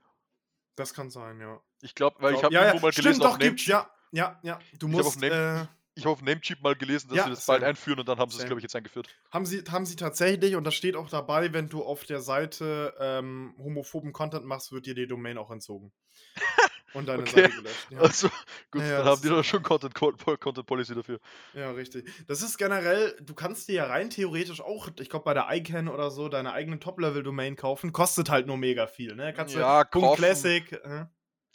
Das 0.77 0.93
kann 0.93 1.11
sein, 1.11 1.41
ja. 1.41 1.61
Ich 1.81 1.95
glaube, 1.95 2.17
weil 2.21 2.35
ich 2.35 2.41
Glaub- 2.41 2.53
habe 2.53 2.55
ja, 2.55 2.61
irgendwo 2.67 2.87
ja, 2.87 2.91
mal 2.91 2.95
gelesen, 2.95 3.15
stimmt, 3.15 3.25
doch, 3.25 3.39
gibt's, 3.39 3.67
ja, 3.67 3.91
ja, 4.17 4.39
ja. 4.43 4.59
Du 4.79 4.89
Ich 4.89 4.99
hab 4.99 5.05
musst, 5.05 5.23
äh, 5.23 5.67
ich 5.95 6.05
habe 6.05 6.13
auf 6.13 6.23
Namecheap 6.23 6.61
mal 6.63 6.75
gelesen, 6.77 7.09
dass 7.09 7.17
Ja, 7.17 7.25
sie 7.25 7.31
das 7.31 7.47
bald 7.47 7.63
einführen 7.63 8.01
und 8.01 8.09
dann 8.09 8.19
haben 8.19 8.31
sie 8.31 8.39
es, 8.39 8.45
glaube 8.47 8.61
ich, 8.61 8.63
jetzt 8.65 8.77
eingeführt. 8.77 9.09
Haben 9.31 9.47
sie, 9.47 9.63
haben 9.69 9.87
sie 9.87 9.97
tatsächlich, 9.97 10.57
und 10.57 10.65
das 10.65 10.75
steht 10.75 10.97
auch 10.97 11.09
dabei, 11.09 11.53
wenn 11.53 11.69
du 11.69 11.83
auf 11.85 12.05
der 12.05 12.21
Seite 12.21 12.95
ähm, 12.99 13.55
homophoben 13.59 14.13
Content 14.13 14.45
machst, 14.47 14.73
wird 14.73 14.87
dir 14.87 14.95
die 14.95 15.07
Domain 15.07 15.39
auch 15.39 15.51
entzogen. 15.51 15.93
Und 16.93 17.07
deine 17.07 17.23
Okay. 17.23 17.49
Seite 17.49 17.53
gelöscht. 17.53 17.91
Ja, 17.91 18.01
Also, 18.01 18.29
gut, 18.71 18.83
Ja, 18.83 18.99
dann 18.99 19.07
haben 19.07 19.21
die 19.21 19.29
da 19.29 19.43
schon 19.45 19.63
Content, 19.63 19.95
Content 19.95 20.67
Policy 20.67 20.95
dafür. 20.95 21.21
ja, 21.53 21.71
richtig. 21.71 22.07
Das 22.27 22.43
ist 22.43 22.59
generell, 22.59 23.17
du 23.23 23.35
kannst 23.35 23.69
dir 23.69 23.75
ja 23.75 23.85
rein 23.87 24.11
theoretisch 24.11 24.61
auch, 24.61 24.89
ich 25.01 25.09
glaube 25.09 25.25
bei 25.25 25.35
der 25.35 25.47
ICANN 25.51 25.89
oder 25.89 26.11
so, 26.11 26.29
deine 26.29 26.53
eigene 26.53 26.79
Top-Level-Domain 26.79 27.57
kaufen. 27.57 27.93
Kostet 27.93 28.31
halt 28.31 28.47
nur 28.47 28.57
mega 28.59 28.87
viel, 28.87 29.15
ne? 29.15 29.33
Kannst 29.33 29.55
Ja, 29.55 29.85
du 29.85 29.91
Punkt 29.91 30.17
kaufen. 30.19 30.19
Classic. 30.19 30.73
Äh, 30.73 31.07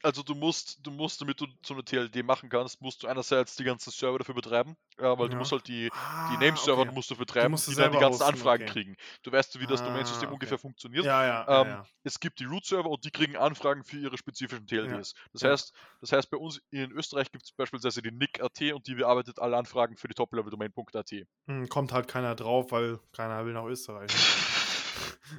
Also 0.03 0.23
du 0.23 0.33
musst, 0.35 0.79
du 0.85 0.91
musst, 0.91 1.21
damit 1.21 1.39
du 1.39 1.47
so 1.65 1.73
eine 1.75 1.83
TLD 1.83 2.23
machen 2.23 2.49
kannst, 2.49 2.81
musst 2.81 3.03
du 3.03 3.07
einerseits 3.07 3.55
die 3.55 3.63
ganzen 3.63 3.91
Server 3.91 4.17
dafür 4.17 4.35
betreiben, 4.35 4.75
ja, 4.99 5.17
weil 5.17 5.27
du 5.27 5.33
Ja. 5.33 5.39
musst 5.39 5.51
halt 5.51 5.67
die, 5.67 5.83
die 5.83 5.89
ah, 5.91 6.37
Name-Server 6.39 6.81
okay. 6.81 6.91
musst 6.91 7.11
du 7.11 7.15
betreiben, 7.15 7.51
musst 7.51 7.67
du 7.67 7.71
die 7.71 7.77
dann 7.77 7.91
die 7.91 7.99
ganzen 7.99 8.19
hosten, 8.21 8.33
Anfragen 8.35 8.63
okay. 8.63 8.71
kriegen. 8.71 8.95
Du 9.23 9.31
weißt, 9.31 9.59
wie 9.59 9.67
das 9.67 9.81
Ah, 9.81 9.85
Domainsystem 9.85 10.27
okay. 10.29 10.33
ungefähr 10.33 10.57
funktioniert. 10.57 11.05
Ja, 11.05 11.45
Ähm. 11.61 11.83
Es 12.03 12.19
gibt 12.19 12.39
die 12.39 12.45
Root-Server 12.45 12.89
und 12.89 13.05
die 13.05 13.11
kriegen 13.11 13.35
Anfragen 13.37 13.83
für 13.83 13.97
ihre 13.99 14.17
spezifischen 14.17 14.65
TLDs. 14.65 15.13
Das, 15.33 15.43
heißt, 15.43 15.73
das 16.01 16.11
heißt, 16.11 16.31
bei 16.31 16.37
uns 16.37 16.59
in 16.71 16.91
Österreich 16.91 17.31
gibt 17.31 17.43
es 17.45 17.51
beispielsweise 17.51 18.01
die 18.01 18.11
NIC.at 18.11 18.59
und 18.73 18.87
die 18.87 18.95
bearbeitet 18.95 19.37
alle 19.39 19.55
Anfragen 19.57 19.97
für 19.97 20.07
die 20.07 20.15
Top-Level-Domain.at. 20.15 21.11
Hm, 21.47 21.69
kommt 21.69 21.91
halt 21.93 22.07
keiner 22.07 22.33
drauf, 22.35 22.71
weil 22.71 22.99
keiner 23.11 23.45
will 23.45 23.53
nach 23.53 23.65
Österreich. 23.65 24.09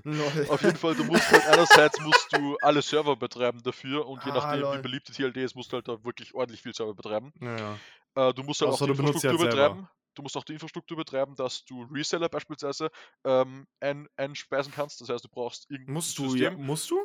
Lol. 0.05 0.47
Auf 0.49 0.63
jeden 0.63 0.77
Fall, 0.77 0.95
du 0.95 1.05
musst 1.05 1.31
halt 1.31 1.45
einerseits 1.47 2.01
musst 2.01 2.29
du 2.33 2.57
alle 2.63 2.83
Server 2.83 3.17
betreiben 3.17 3.63
dafür 3.63 4.07
und 4.07 4.25
je 4.25 4.31
Ah, 4.31 4.35
nachdem, 4.35 4.61
lol. 4.63 4.79
wie 4.79 4.83
beliebt 4.83 5.09
die 5.09 5.13
TLD 5.13 5.37
ist, 5.39 5.55
musst 5.55 5.73
du 5.73 5.77
halt 5.77 5.89
da 5.89 6.03
wirklich 6.05 6.35
ordentlich 6.35 6.63
viel 6.63 6.75
Server 6.75 6.95
betreiben. 6.95 7.33
Ja, 7.41 7.57
ja. 7.57 8.29
Äh, 8.29 8.35
du 8.35 8.43
musst 8.43 8.61
halt 8.61 8.71
Außer 8.73 8.85
auch 8.85 8.87
die 8.87 8.91
halt 8.93 8.99
Infrastruktur 9.01 9.39
selber. 9.39 9.69
betreiben. 9.69 9.89
Du 10.15 10.23
musst 10.23 10.37
auch 10.37 10.45
die 10.45 10.53
Infrastruktur 10.53 10.97
betreiben, 10.99 11.35
dass 11.37 11.65
du 11.65 11.85
Reseller 11.85 12.29
beispielsweise 12.29 12.91
ähm, 13.25 13.67
ein, 13.81 14.09
einspeisen 14.17 14.73
kannst. 14.73 15.01
Das 15.01 15.09
heißt, 15.09 15.25
du 15.25 15.29
brauchst 15.31 15.71
irgendein 15.71 15.95
Musst 15.95 16.19
du, 16.19 16.25
ja, 16.35 16.51
System. 16.51 16.67
musst 16.67 16.91
du? 16.91 16.97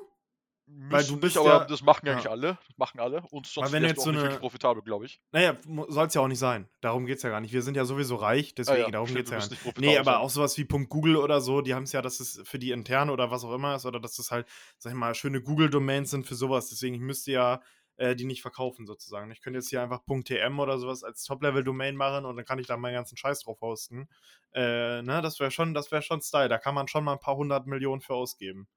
Weil 0.69 1.03
du 1.05 1.13
nicht, 1.13 1.21
bist 1.21 1.37
aber 1.37 1.47
ja- 1.47 1.65
das 1.65 1.81
machen 1.81 2.05
ja. 2.05 2.13
eigentlich 2.13 2.29
alle. 2.29 2.57
Das 2.67 2.77
machen 2.77 2.99
alle. 2.99 3.21
Und 3.31 3.47
sonst 3.47 3.55
du 3.55 3.61
auch 3.61 3.65
so 3.67 3.79
nicht 3.79 4.05
eine- 4.05 4.17
wirklich 4.21 4.39
profitabel, 4.39 4.83
glaube 4.83 5.05
ich. 5.05 5.21
Naja, 5.31 5.55
soll 5.87 6.07
es 6.07 6.13
ja 6.13 6.21
auch 6.21 6.27
nicht 6.27 6.39
sein. 6.39 6.67
Darum 6.81 7.05
geht 7.05 7.17
es 7.17 7.23
ja 7.23 7.29
gar 7.29 7.39
nicht. 7.39 7.53
Wir 7.53 7.61
sind 7.61 7.77
ja 7.77 7.85
sowieso 7.85 8.15
reich, 8.17 8.53
deswegen, 8.53 8.77
Ah 8.77 8.85
ja, 8.85 8.91
darum 8.91 9.07
geht 9.07 9.25
es 9.25 9.31
ja 9.31 9.37
gar 9.37 9.47
nicht. 9.49 9.65
nicht 9.65 9.77
Nee, 9.79 9.97
aber 9.97 10.11
sein. 10.11 10.21
auch 10.21 10.29
sowas 10.29 10.57
wie 10.57 10.65
Punkt 10.65 10.89
.google 10.89 11.15
oder 11.15 11.39
so, 11.39 11.61
die 11.61 11.73
haben 11.73 11.83
es 11.83 11.93
ja, 11.93 12.01
dass 12.01 12.19
es 12.19 12.41
für 12.43 12.59
die 12.59 12.71
intern 12.71 13.09
oder 13.09 13.31
was 13.31 13.45
auch 13.45 13.53
immer 13.53 13.75
ist, 13.75 13.85
oder 13.85 13.99
dass 14.01 14.19
es 14.19 14.29
halt, 14.29 14.45
sag 14.77 14.91
ich 14.91 14.97
mal, 14.97 15.15
schöne 15.15 15.41
Google-Domains 15.41 16.11
sind 16.11 16.27
für 16.27 16.35
sowas. 16.35 16.69
Deswegen, 16.69 16.95
ich 16.95 17.01
müsste 17.01 17.31
ja 17.31 17.61
äh, 17.95 18.15
die 18.15 18.25
nicht 18.25 18.41
verkaufen 18.43 18.85
sozusagen. 18.85 19.31
Ich 19.31 19.41
könnte 19.41 19.57
jetzt 19.57 19.69
hier 19.69 19.81
einfach 19.81 20.01
.tm 20.05 20.59
oder 20.59 20.77
sowas 20.77 21.03
als 21.03 21.23
Top-Level-Domain 21.23 21.95
machen 21.95 22.25
und 22.25 22.35
dann 22.35 22.45
kann 22.45 22.59
ich 22.59 22.67
da 22.67 22.77
meinen 22.77 22.93
ganzen 22.93 23.17
Scheiß 23.17 23.41
drauf 23.43 23.59
hosten. 23.61 24.07
Äh, 24.53 25.01
ne, 25.01 25.21
das 25.23 25.39
wäre 25.39 25.49
schon, 25.49 25.73
das 25.73 25.91
wäre 25.91 26.01
schon 26.03 26.21
Style. 26.21 26.47
Da 26.49 26.57
kann 26.59 26.75
man 26.75 26.87
schon 26.87 27.03
mal 27.03 27.13
ein 27.13 27.19
paar 27.19 27.35
hundert 27.37 27.65
Millionen 27.67 28.01
für 28.01 28.13
ausgeben. 28.13 28.67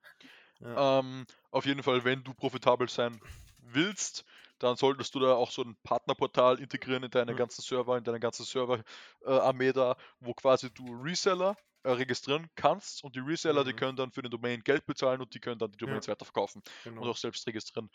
Ja. 0.60 0.78
Ähm, 0.78 1.26
auf 1.50 1.66
jeden 1.66 1.82
Fall, 1.82 2.04
wenn 2.04 2.22
du 2.24 2.34
profitabel 2.34 2.88
sein 2.88 3.20
willst, 3.58 4.24
dann 4.58 4.76
solltest 4.76 5.14
du 5.14 5.20
da 5.20 5.34
auch 5.34 5.50
so 5.50 5.62
ein 5.62 5.76
Partnerportal 5.82 6.60
integrieren 6.60 7.02
in 7.02 7.10
deine 7.10 7.34
Mhm. 7.34 7.36
ganzen 7.36 7.62
Server, 7.62 7.96
in 7.98 8.04
deine 8.04 8.20
ganze 8.20 8.44
Server-Armee 8.44 9.72
da, 9.72 9.96
wo 10.20 10.34
quasi 10.34 10.72
du 10.72 10.92
Reseller 11.02 11.56
äh, 11.82 11.90
registrieren 11.92 12.48
kannst 12.56 13.02
und 13.04 13.16
die 13.16 13.20
Reseller, 13.20 13.64
die 13.64 13.72
Mhm. 13.72 13.74
können 13.74 13.96
dann 13.96 14.12
für 14.12 14.22
den 14.22 14.30
Domain 14.30 14.60
Geld 14.62 14.86
bezahlen 14.86 15.20
und 15.22 15.34
die 15.34 15.40
können 15.40 15.58
dann 15.58 15.72
die 15.72 15.78
Domains 15.78 16.08
weiterverkaufen 16.08 16.62
genau. 16.82 16.98
und 16.98 17.08
auch 17.08 17.16
selbst 17.16 17.46
registrieren. 17.46 17.88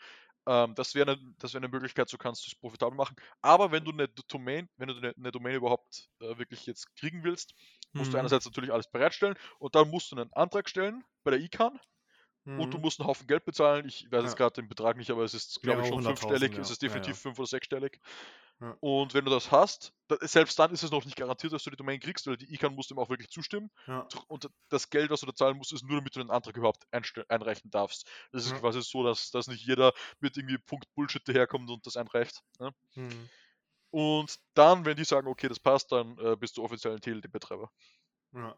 Ähm, 0.46 0.74
das 0.74 0.94
wäre 0.94 1.12
eine, 1.12 1.34
das 1.38 1.54
wäre 1.54 1.64
eine 1.64 1.68
Möglichkeit, 1.72 2.08
so 2.08 2.18
kannst 2.18 2.46
du 2.46 2.50
es 2.50 2.54
profitabel 2.58 2.96
machen. 2.96 3.16
Aber 3.42 3.72
wenn 3.72 3.84
du 3.84 3.92
eine 3.92 4.08
Domain, 4.08 4.68
wenn 4.76 4.88
du 4.88 4.96
eine, 4.96 5.14
eine 5.16 5.32
Domain 5.32 5.54
überhaupt 5.54 6.08
äh, 6.20 6.38
wirklich 6.38 6.66
jetzt 6.66 6.94
kriegen 6.96 7.24
willst, 7.24 7.54
musst 7.92 8.12
du 8.12 8.18
Mhm. 8.18 8.18
einerseits 8.18 8.44
natürlich 8.44 8.72
alles 8.72 8.90
bereitstellen 8.90 9.36
und 9.58 9.74
dann 9.74 9.88
musst 9.90 10.10
du 10.12 10.16
einen 10.16 10.32
Antrag 10.32 10.68
stellen 10.68 11.04
bei 11.24 11.30
der 11.32 11.40
ICANN 11.40 11.80
und 12.46 12.70
du 12.72 12.76
Mhm. 12.78 12.82
musst 12.82 13.00
einen 13.00 13.08
Haufen 13.08 13.26
Geld 13.26 13.44
bezahlen. 13.44 13.86
Ich 13.86 14.04
weiß 14.10 14.20
Ja. 14.22 14.26
jetzt 14.28 14.36
gerade 14.36 14.54
den 14.54 14.68
Betrag 14.68 14.96
nicht, 14.96 15.10
aber 15.10 15.24
es 15.24 15.34
ist, 15.34 15.60
glaube 15.62 15.82
ich, 15.82 15.88
schon 15.88 16.02
fünfstellig. 16.02 16.52
hunderttausend, 16.52 16.58
Es 16.62 16.68
ja. 16.68 16.72
ist 16.74 16.82
Ja, 16.82 16.88
ja. 16.88 16.94
definitiv 16.94 17.18
fünf- 17.22 17.38
oder 17.38 17.46
sechsstellig. 17.48 18.00
Ja. 18.60 18.74
Und 18.80 19.12
wenn 19.12 19.24
du 19.24 19.30
das 19.30 19.50
hast, 19.50 19.92
selbst 20.22 20.58
dann 20.58 20.72
ist 20.72 20.82
es 20.82 20.90
noch 20.90 21.04
nicht 21.04 21.16
garantiert, 21.16 21.52
dass 21.52 21.64
du 21.64 21.70
die 21.70 21.76
Domain 21.76 22.00
kriegst, 22.00 22.26
weil 22.26 22.36
die 22.38 22.54
ICANN 22.54 22.74
muss 22.74 22.86
dem 22.88 22.98
auch 22.98 23.10
wirklich 23.10 23.28
zustimmen. 23.28 23.70
Ja. 23.86 24.08
Und 24.28 24.48
das 24.70 24.88
Geld, 24.88 25.10
was 25.10 25.20
du 25.20 25.26
da 25.26 25.34
zahlen 25.34 25.56
musst, 25.58 25.72
ist 25.74 25.82
nur, 25.84 25.98
damit 25.98 26.16
du 26.16 26.20
den 26.20 26.30
Antrag 26.30 26.56
überhaupt 26.56 26.84
einreichen 26.92 27.70
darfst. 27.70 28.08
Das 28.32 28.46
ist 28.46 28.52
Ja. 28.52 28.58
quasi 28.60 28.80
so, 28.80 29.02
dass, 29.02 29.30
dass 29.30 29.48
nicht 29.48 29.66
jeder 29.66 29.92
mit 30.20 30.36
irgendwie 30.38 30.56
Punkt 30.58 30.86
Bullshit 30.94 31.26
daherkommt 31.28 31.68
und 31.68 31.84
das 31.84 31.96
einreicht. 31.98 32.42
Ne? 32.58 32.70
Mhm. 32.94 33.28
Und 33.90 34.38
dann, 34.54 34.84
wenn 34.84 34.96
die 34.96 35.04
sagen, 35.04 35.26
okay, 35.28 35.48
das 35.48 35.60
passt, 35.60 35.92
dann 35.92 36.16
äh, 36.18 36.36
bist 36.36 36.56
du 36.56 36.62
offiziell 36.64 36.94
ein 36.94 37.00
TLD-Betreiber. 37.00 37.70
Ja. 38.32 38.56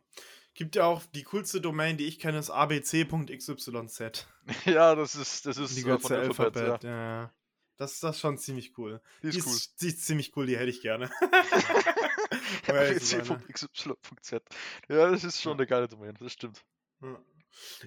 Gibt 0.58 0.74
ja 0.74 0.86
auch 0.86 1.04
die 1.14 1.22
coolste 1.22 1.60
Domain, 1.60 1.96
die 1.98 2.06
ich 2.06 2.18
kenne, 2.18 2.36
ist 2.36 2.50
abc.xyz. 2.50 4.26
ja, 4.64 4.96
das 4.96 5.14
ist, 5.14 5.46
das 5.46 5.56
ist 5.56 5.76
Die 5.76 5.82
äh, 5.82 5.84
von 5.84 6.00
zur 6.00 6.18
Alphabet, 6.18 6.56
Alphabet, 6.56 6.82
ja. 6.82 6.90
ja. 7.22 7.32
Das, 7.76 8.00
das 8.00 8.16
ist 8.16 8.20
schon 8.20 8.38
ziemlich 8.38 8.76
cool. 8.76 9.00
Die 9.22 9.28
ist 9.28 9.46
cool. 9.46 9.56
die 9.80 9.86
ist 9.86 10.04
ziemlich 10.04 10.36
cool, 10.36 10.46
die 10.46 10.58
hätte 10.58 10.70
ich 10.70 10.80
gerne. 10.80 11.12
ABC.xy.z. 12.66 14.42
Ja, 14.88 15.10
das 15.12 15.22
ist 15.22 15.40
schon 15.40 15.52
Ja. 15.52 15.58
eine 15.58 15.66
geile 15.68 15.86
Domain, 15.86 16.16
das 16.18 16.32
stimmt. 16.32 16.64
Ja. 17.02 17.22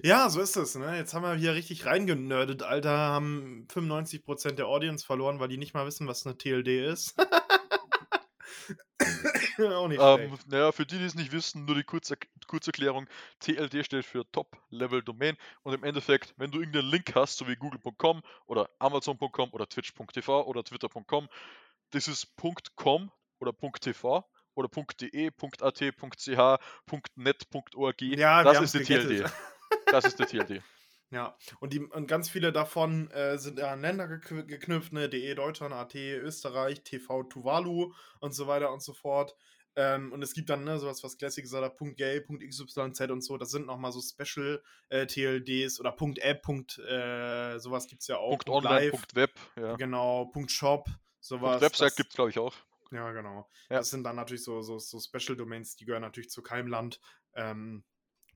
Ja, 0.02 0.30
so 0.30 0.40
ist 0.40 0.56
es. 0.56 0.74
Ne? 0.74 0.96
Jetzt 0.96 1.12
haben 1.12 1.24
wir 1.24 1.34
hier 1.34 1.52
richtig 1.52 1.84
reingenördet, 1.84 2.62
Alter. 2.62 2.96
Haben 2.96 3.68
95% 3.70 4.52
der 4.52 4.66
Audience 4.66 5.04
verloren, 5.04 5.40
weil 5.40 5.48
die 5.48 5.58
nicht 5.58 5.74
mal 5.74 5.84
wissen, 5.84 6.08
was 6.08 6.24
eine 6.24 6.38
TLD 6.38 6.68
ist. 6.90 7.16
Auch 9.58 9.88
nicht 9.88 10.00
Ähm, 10.00 10.38
naja, 10.46 10.72
für 10.72 10.86
die, 10.86 10.98
die 10.98 11.04
es 11.04 11.14
nicht 11.14 11.32
wissen, 11.32 11.64
nur 11.64 11.74
die 11.74 11.84
Kurzer 11.84 12.16
Kurzerklärung. 12.46 13.08
TLD 13.40 13.84
steht 13.84 14.04
für 14.04 14.30
Top-Level-Domain 14.32 15.36
und 15.62 15.74
im 15.74 15.84
Endeffekt, 15.84 16.34
wenn 16.36 16.50
du 16.50 16.58
irgendeinen 16.58 16.90
Link 16.90 17.14
hast, 17.14 17.38
so 17.38 17.48
wie 17.48 17.56
google.com 17.56 18.22
oder 18.46 18.68
amazon.com 18.78 19.50
oder 19.52 19.68
twitch.tv 19.68 20.46
oder 20.46 20.64
twitter.com, 20.64 21.28
das 21.90 22.08
ist 22.08 22.28
.com 22.76 23.10
oder 23.38 23.52
.tv 23.80 24.24
oder 24.54 24.68
.de, 24.68 25.30
.at, 25.60 25.74
.ch, 25.76 26.58
.net, 27.16 27.46
.org, 27.74 28.02
Ja, 28.02 28.42
das 28.44 28.60
ist 28.60 28.74
die 28.74 28.84
TLD. 28.84 29.30
Das 29.86 30.04
ist 30.04 30.18
die 30.18 30.24
TLD. 30.24 30.62
Ja, 31.12 31.36
und, 31.60 31.74
die, 31.74 31.80
und 31.80 32.06
ganz 32.06 32.30
viele 32.30 32.52
davon 32.52 33.10
äh, 33.10 33.36
sind 33.36 33.60
an 33.60 33.82
Länder 33.82 34.06
gekn- 34.06 34.44
geknüpft, 34.44 34.94
ne? 34.94 35.10
DE 35.10 35.34
Deutschland, 35.34 35.74
AT 35.74 35.94
Österreich, 35.94 36.82
TV 36.84 37.24
Tuvalu 37.24 37.92
und 38.20 38.32
so 38.34 38.46
weiter 38.46 38.72
und 38.72 38.82
so 38.82 38.94
fort. 38.94 39.36
Ähm, 39.76 40.12
und 40.12 40.22
es 40.22 40.32
gibt 40.32 40.50
dann 40.50 40.64
ne, 40.64 40.78
sowas, 40.78 41.02
was 41.04 41.18
Classic 41.18 41.44
gesagt 41.44 41.64
hat, 41.64 41.96
.gay, 41.96 42.22
.xyz 42.22 42.76
und 42.76 43.24
so, 43.24 43.38
das 43.38 43.50
sind 43.50 43.66
nochmal 43.66 43.92
so 43.92 44.00
Special 44.00 44.62
äh, 44.88 45.06
TLDs 45.06 45.80
oder 45.80 45.94
.app, 46.20 46.42
Punkt, 46.42 46.78
äh, 46.78 47.58
sowas 47.58 47.86
gibt 47.86 48.02
es 48.02 48.08
ja 48.08 48.16
auch. 48.16 48.30
Punkt 48.30 48.48
.online, 48.48 48.90
Punkt 48.90 49.14
.web, 49.14 49.32
ja. 49.56 49.76
Genau, 49.76 50.26
Punkt 50.26 50.50
.shop, 50.50 50.88
sowas. 51.20 51.52
Punkt 51.52 51.62
Website 51.62 51.96
gibt 51.96 52.10
es, 52.10 52.14
glaube 52.16 52.30
ich, 52.30 52.38
auch. 52.38 52.54
ja, 52.90 53.12
genau. 53.12 53.48
Ja. 53.70 53.78
Das 53.78 53.90
sind 53.90 54.04
dann 54.04 54.16
natürlich 54.16 54.44
so, 54.44 54.60
so, 54.62 54.78
so 54.78 54.98
Special 55.00 55.36
Domains, 55.36 55.76
die 55.76 55.84
gehören 55.86 56.02
natürlich 56.02 56.30
zu 56.30 56.42
keinem 56.42 56.68
Land. 56.68 57.00
Ähm, 57.34 57.84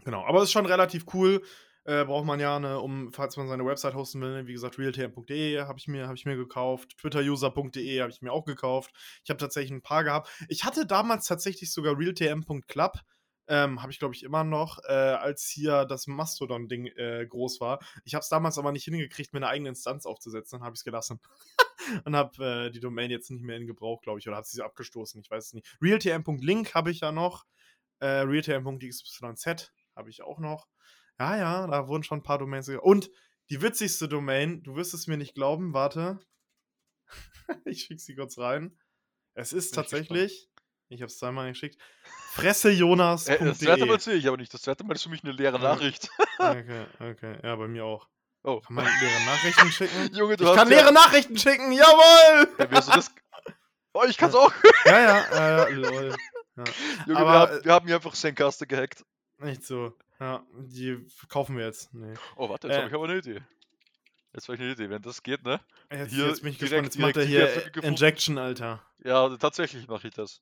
genau, 0.04 0.24
aber 0.24 0.38
es 0.38 0.44
ist 0.44 0.52
schon 0.52 0.66
relativ 0.66 1.04
cool. 1.12 1.42
Äh, 1.86 2.04
braucht 2.04 2.26
man 2.26 2.40
ja, 2.40 2.58
ne, 2.58 2.80
um, 2.80 3.12
falls 3.12 3.36
man 3.36 3.46
seine 3.46 3.64
Website 3.64 3.94
hosten 3.94 4.20
will, 4.20 4.32
ne, 4.32 4.46
wie 4.48 4.52
gesagt, 4.52 4.76
realtm.de 4.76 5.60
habe 5.60 5.78
ich, 5.78 5.86
mir, 5.86 6.08
hab 6.08 6.16
ich 6.16 6.26
mir 6.26 6.36
gekauft, 6.36 6.96
twitteruser.de 6.98 8.00
habe 8.00 8.10
ich 8.10 8.22
mir 8.22 8.32
auch 8.32 8.44
gekauft. 8.44 8.90
Ich 9.22 9.30
habe 9.30 9.38
tatsächlich 9.38 9.70
ein 9.70 9.82
paar 9.82 10.02
gehabt. 10.02 10.28
Ich 10.48 10.64
hatte 10.64 10.84
damals 10.84 11.28
tatsächlich 11.28 11.72
sogar 11.72 11.96
realtm.club, 11.96 12.98
ähm, 13.46 13.80
habe 13.82 13.92
ich 13.92 14.00
glaube 14.00 14.16
ich 14.16 14.24
immer 14.24 14.42
noch, 14.42 14.80
äh, 14.88 14.92
als 14.92 15.48
hier 15.48 15.84
das 15.84 16.08
Mastodon-Ding 16.08 16.86
äh, 16.86 17.24
groß 17.28 17.60
war. 17.60 17.78
Ich 18.04 18.16
habe 18.16 18.22
es 18.22 18.28
damals 18.28 18.58
aber 18.58 18.72
nicht 18.72 18.84
hingekriegt, 18.84 19.32
mir 19.32 19.38
eine 19.38 19.48
eigene 19.48 19.68
Instanz 19.68 20.06
aufzusetzen, 20.06 20.58
dann 20.58 20.66
habe 20.66 20.74
ich 20.74 20.80
es 20.80 20.84
gelassen. 20.84 21.20
und 22.04 22.16
habe 22.16 22.66
äh, 22.66 22.70
die 22.72 22.80
Domain 22.80 23.12
jetzt 23.12 23.30
nicht 23.30 23.44
mehr 23.44 23.58
in 23.58 23.68
Gebrauch, 23.68 24.02
glaube 24.02 24.18
ich, 24.18 24.26
oder 24.26 24.38
hat 24.38 24.48
sie 24.48 24.60
abgestoßen, 24.60 25.20
ich 25.20 25.30
weiß 25.30 25.46
es 25.46 25.52
nicht. 25.52 25.76
realtm.link 25.80 26.74
habe 26.74 26.90
ich 26.90 26.98
ja 26.98 27.12
noch, 27.12 27.46
äh, 28.00 28.06
realtm.xyz 28.06 29.70
habe 29.94 30.10
ich 30.10 30.22
auch 30.22 30.40
noch. 30.40 30.66
Ja, 31.18 31.36
ja, 31.36 31.66
da 31.66 31.88
wurden 31.88 32.02
schon 32.02 32.20
ein 32.20 32.22
paar 32.22 32.38
Domains. 32.38 32.68
Und 32.68 33.10
die 33.50 33.62
witzigste 33.62 34.08
Domain, 34.08 34.62
du 34.62 34.76
wirst 34.76 34.92
es 34.94 35.06
mir 35.06 35.16
nicht 35.16 35.34
glauben, 35.34 35.72
warte. 35.72 36.18
ich 37.64 37.82
schicke 37.82 38.00
sie 38.00 38.14
kurz 38.14 38.38
rein. 38.38 38.78
Es 39.34 39.52
ist 39.52 39.70
Bin 39.70 39.76
tatsächlich, 39.76 40.48
ich, 40.88 40.96
ich 40.96 41.02
habe 41.02 41.10
es 41.10 41.18
zweimal 41.18 41.48
geschickt, 41.48 41.80
fressejonas.de. 42.32 43.36
Äh, 43.36 43.44
das 43.44 43.58
zweite 43.58 43.86
Mal 43.86 44.00
sehe 44.00 44.14
ich 44.14 44.26
aber 44.26 44.36
nicht. 44.36 44.52
Das 44.52 44.62
zweite 44.62 44.84
Mal 44.84 44.94
ist 44.94 45.02
für 45.02 45.10
mich 45.10 45.22
eine 45.24 45.32
leere 45.32 45.58
Nachricht. 45.58 46.08
okay, 46.38 46.86
okay. 47.00 47.38
Ja, 47.42 47.56
bei 47.56 47.68
mir 47.68 47.84
auch. 47.84 48.08
Oh. 48.42 48.60
Kann 48.60 48.76
man 48.76 48.84
leere 48.84 49.24
Nachrichten 49.24 49.72
schicken? 49.72 50.12
Junge, 50.14 50.36
du 50.36 50.44
ich 50.44 50.50
hast 50.50 50.56
kann 50.56 50.70
ja 50.70 50.78
leere 50.78 50.92
Nachrichten 50.92 51.36
schicken, 51.36 51.72
jawohl! 51.72 52.48
Ja, 52.58 52.66
das? 52.66 53.10
Oh, 53.92 54.04
ich 54.08 54.16
kann's 54.16 54.34
auch. 54.34 54.52
ja, 54.84 55.00
ja, 55.00 55.64
äh, 55.64 55.72
lol. 55.72 56.16
Ja. 56.56 56.64
Junge, 57.06 57.18
Aber, 57.18 57.30
wir, 57.30 57.38
haben, 57.38 57.64
wir 57.64 57.72
haben 57.72 57.86
hier 57.86 57.96
einfach 57.96 58.14
Zencaster 58.14 58.66
gehackt. 58.66 59.04
Nicht 59.38 59.64
so. 59.64 59.94
Ja, 60.18 60.44
die 60.54 61.06
kaufen 61.28 61.56
wir 61.58 61.66
jetzt. 61.66 61.92
Nee. 61.92 62.14
Oh, 62.36 62.48
warte, 62.48 62.68
jetzt 62.68 62.74
Äh. 62.76 62.78
habe 62.78 62.88
ich 62.88 62.94
aber 62.94 63.04
eine 63.04 63.18
Idee. 63.18 63.40
Jetzt 64.32 64.48
habe 64.48 64.56
ich 64.56 64.62
eine 64.62 64.72
Idee, 64.72 64.90
wenn 64.90 65.02
das 65.02 65.22
geht, 65.22 65.42
ne? 65.44 65.60
Jetzt, 65.90 66.12
Hier 66.14 66.26
jetzt 66.26 66.42
bin 66.42 66.52
ich 66.52 66.58
direkt- 66.58 66.84
gespannt. 66.86 66.86
Jetzt 66.86 66.98
macht 66.98 67.16
er 67.16 67.24
hier. 67.24 67.82
Injection, 67.84 68.38
Alter. 68.38 68.82
Ja, 69.04 69.34
tatsächlich 69.36 69.86
mache 69.88 70.08
ich 70.08 70.14
das. 70.14 70.40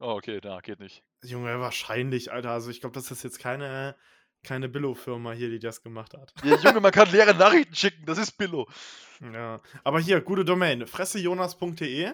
Oh, 0.00 0.10
okay, 0.16 0.40
na, 0.42 0.60
geht 0.60 0.80
nicht. 0.80 1.02
Junge, 1.22 1.60
wahrscheinlich, 1.60 2.32
Alter. 2.32 2.50
Also 2.50 2.70
ich 2.70 2.80
glaube, 2.80 2.94
das 2.94 3.10
ist 3.10 3.22
jetzt 3.22 3.38
keine, 3.38 3.96
keine 4.42 4.68
Billo-Firma 4.68 5.32
hier, 5.32 5.48
die 5.50 5.58
das 5.60 5.82
gemacht 5.82 6.14
hat. 6.14 6.32
Ja, 6.42 6.56
Junge, 6.56 6.80
man 6.80 6.90
kann 6.92 7.10
leere 7.12 7.34
Nachrichten 7.34 7.74
schicken, 7.74 8.04
das 8.06 8.18
ist 8.18 8.32
Billo. 8.32 8.68
Ja. 9.20 9.60
Aber 9.84 10.00
hier, 10.00 10.20
gute 10.20 10.44
Domain. 10.44 10.86
fressejonas.de. 10.86 12.12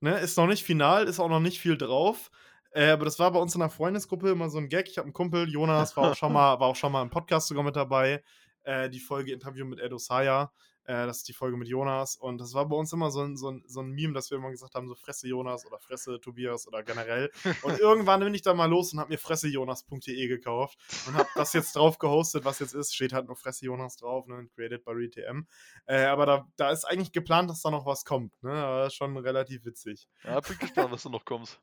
Ne, 0.00 0.20
ist 0.20 0.36
noch 0.36 0.46
nicht 0.46 0.62
final, 0.64 1.06
ist 1.08 1.18
auch 1.18 1.28
noch 1.30 1.40
nicht 1.40 1.58
viel 1.58 1.76
drauf. 1.78 2.30
Äh, 2.72 2.90
aber 2.90 3.04
das 3.04 3.18
war 3.18 3.30
bei 3.30 3.38
uns 3.38 3.54
in 3.54 3.60
der 3.60 3.70
Freundesgruppe 3.70 4.30
immer 4.30 4.50
so 4.50 4.58
ein 4.58 4.68
Gag. 4.68 4.88
Ich 4.88 4.98
habe 4.98 5.06
einen 5.06 5.12
Kumpel, 5.12 5.48
Jonas, 5.48 5.96
war 5.96 6.10
auch 6.10 6.16
schon 6.16 6.32
mal, 6.32 6.60
war 6.60 6.68
auch 6.68 6.76
schon 6.76 6.92
mal 6.92 7.02
im 7.02 7.10
Podcast 7.10 7.48
sogar 7.48 7.64
mit 7.64 7.76
dabei. 7.76 8.22
Äh, 8.62 8.90
die 8.90 9.00
Folge 9.00 9.32
Interview 9.32 9.64
mit 9.64 9.80
Edo 9.80 9.98
Saya. 9.98 10.50
Äh, 10.86 11.06
das 11.06 11.18
ist 11.18 11.28
die 11.28 11.32
Folge 11.32 11.56
mit 11.56 11.68
Jonas. 11.68 12.16
Und 12.16 12.38
das 12.38 12.54
war 12.54 12.68
bei 12.68 12.76
uns 12.76 12.92
immer 12.92 13.10
so 13.10 13.20
ein, 13.20 13.36
so, 13.36 13.50
ein, 13.50 13.64
so 13.66 13.80
ein 13.80 13.90
Meme, 13.90 14.12
dass 14.12 14.30
wir 14.30 14.38
immer 14.38 14.50
gesagt 14.50 14.74
haben: 14.74 14.88
so 14.88 14.94
Fresse 14.94 15.28
Jonas 15.28 15.66
oder 15.66 15.78
Fresse 15.78 16.20
Tobias 16.20 16.66
oder 16.68 16.82
generell. 16.82 17.30
Und 17.62 17.78
irgendwann 17.78 18.20
bin 18.20 18.34
ich 18.34 18.42
da 18.42 18.54
mal 18.54 18.70
los 18.70 18.92
und 18.92 19.00
habe 19.00 19.10
mir 19.10 19.18
fressejonas.de 19.18 20.28
gekauft 20.28 20.78
und 21.06 21.14
habe 21.14 21.28
das 21.34 21.52
jetzt 21.52 21.74
drauf 21.74 21.98
gehostet, 21.98 22.44
was 22.44 22.60
jetzt 22.60 22.74
ist. 22.74 22.94
Steht 22.94 23.12
halt 23.12 23.28
noch 23.28 23.38
Fresse 23.38 23.66
Jonas 23.66 23.96
drauf, 23.96 24.26
ne? 24.26 24.48
Created 24.54 24.84
by 24.84 24.92
ReTM. 24.92 25.46
Äh, 25.86 26.04
aber 26.04 26.26
da, 26.26 26.48
da 26.56 26.70
ist 26.70 26.84
eigentlich 26.84 27.12
geplant, 27.12 27.50
dass 27.50 27.62
da 27.62 27.70
noch 27.70 27.86
was 27.86 28.04
kommt. 28.04 28.32
Ne? 28.42 28.52
Aber 28.52 28.78
das 28.78 28.92
ist 28.92 28.96
schon 28.96 29.16
relativ 29.16 29.64
witzig. 29.64 30.08
Ja, 30.24 30.40
bin 30.40 30.58
gespannt, 30.58 30.92
was 30.92 31.02
da 31.02 31.08
noch 31.08 31.24
kommt. 31.24 31.60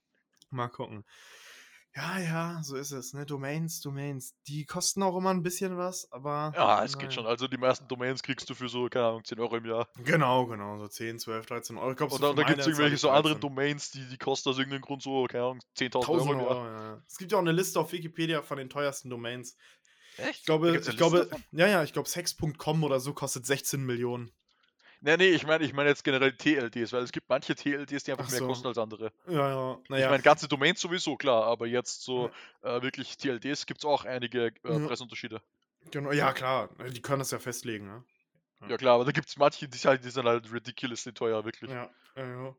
Mal 0.53 0.69
gucken. 0.69 1.03
Ja, 1.95 2.17
ja, 2.17 2.63
so 2.63 2.75
ist 2.75 2.91
es. 2.91 3.13
Ne? 3.13 3.23
Domains, 3.23 3.79
Domains. 3.79 4.33
Die 4.47 4.65
kosten 4.65 5.03
auch 5.03 5.15
immer 5.15 5.29
ein 5.29 5.43
bisschen 5.43 5.77
was, 5.77 6.11
aber. 6.11 6.51
Ja, 6.55 6.83
es 6.83 6.93
naja. 6.93 7.05
geht 7.05 7.13
schon. 7.13 7.27
Also 7.27 7.47
die 7.47 7.57
meisten 7.57 7.87
Domains 7.87 8.23
kriegst 8.23 8.49
du 8.49 8.55
für 8.55 8.67
so, 8.67 8.87
keine 8.89 9.05
Ahnung, 9.05 9.23
10 9.23 9.39
Euro 9.39 9.57
im 9.57 9.65
Jahr. 9.65 9.87
Genau, 10.03 10.47
genau. 10.47 10.79
So 10.79 10.87
10, 10.87 11.19
12, 11.19 11.45
13 11.45 11.77
Euro. 11.77 11.95
So 11.95 12.15
Und 12.15 12.21
dann, 12.23 12.35
dann 12.35 12.47
gibt 12.47 12.59
es 12.59 12.65
irgendwelche 12.65 12.97
so 12.97 13.11
andere 13.11 13.33
13. 13.33 13.41
Domains, 13.41 13.91
die, 13.91 14.07
die 14.09 14.17
kosten 14.17 14.49
aus 14.49 14.57
irgendeinem 14.57 14.81
Grund 14.81 15.03
so, 15.03 15.25
keine 15.25 15.43
Ahnung, 15.43 15.59
10.000 15.77 15.95
Euro 15.95 16.13
1000 16.13 16.31
im 16.31 16.39
Jahr. 16.39 16.47
Euro, 16.49 16.65
ja. 16.65 17.03
Es 17.07 17.17
gibt 17.17 17.31
ja 17.31 17.37
auch 17.37 17.41
eine 17.43 17.51
Liste 17.51 17.79
auf 17.79 17.91
Wikipedia 17.91 18.41
von 18.41 18.57
den 18.57 18.69
teuersten 18.69 19.11
Domains. 19.11 19.55
Echt? 20.17 20.39
Ich 20.39 20.45
glaube, 20.45 20.75
ich 20.75 20.97
glaube, 20.97 21.27
davon? 21.27 21.43
ja, 21.51 21.67
ja, 21.67 21.83
ich 21.83 21.93
glaube, 21.93 22.09
sex.com 22.09 22.83
oder 22.83 22.99
so 22.99 23.13
kostet 23.13 23.45
16 23.45 23.83
Millionen. 23.83 24.31
Nee, 25.05 25.17
nee, 25.17 25.29
ich 25.31 25.45
meine 25.45 25.65
ich 25.65 25.73
meine 25.73 25.89
jetzt 25.89 26.03
generell 26.05 26.31
TLDs, 26.31 26.93
weil 26.93 27.03
es 27.03 27.11
gibt 27.11 27.27
manche 27.27 27.55
TLDs, 27.55 28.05
die 28.05 28.11
einfach 28.11 28.25
Ach 28.25 28.31
mehr 28.31 28.39
so. 28.39 28.47
kosten 28.47 28.67
als 28.67 28.77
andere. 28.77 29.11
Ja, 29.27 29.49
ja. 29.49 29.77
Ich 29.83 29.89
Naja, 29.89 30.09
meine, 30.09 30.23
ganze 30.23 30.47
Domains 30.47 30.79
sowieso, 30.79 31.17
klar, 31.17 31.43
aber 31.43 31.67
jetzt 31.67 32.03
so 32.03 32.29
äh, 32.61 32.81
wirklich 32.81 33.17
TLDs 33.17 33.65
gibt 33.65 33.81
es 33.81 33.85
auch 33.85 34.05
einige 34.05 34.47
äh, 34.47 34.51
Ja. 34.63 34.87
Preisunterschiede. 34.87 35.41
genau, 35.91 36.13
ja, 36.13 36.31
klar. 36.31 36.69
Die 36.89 37.01
können 37.01 37.19
das 37.19 37.31
ja 37.31 37.39
festlegen, 37.39 37.85
ne? 37.87 38.03
Ja. 38.61 38.69
Ja 38.69 38.77
klar, 38.77 38.95
aber 38.95 39.03
da 39.03 39.11
gibt 39.11 39.27
es 39.27 39.35
manche, 39.35 39.67
die, 39.67 39.77
sind- 39.77 40.05
die 40.05 40.09
sind 40.09 40.25
halt 40.25 40.49
ridiculously 40.53 41.11
teuer, 41.13 41.43
wirklich. 41.43 41.69
Ja, 41.69 41.89
ja, 42.15 42.25
ja. 42.25 42.55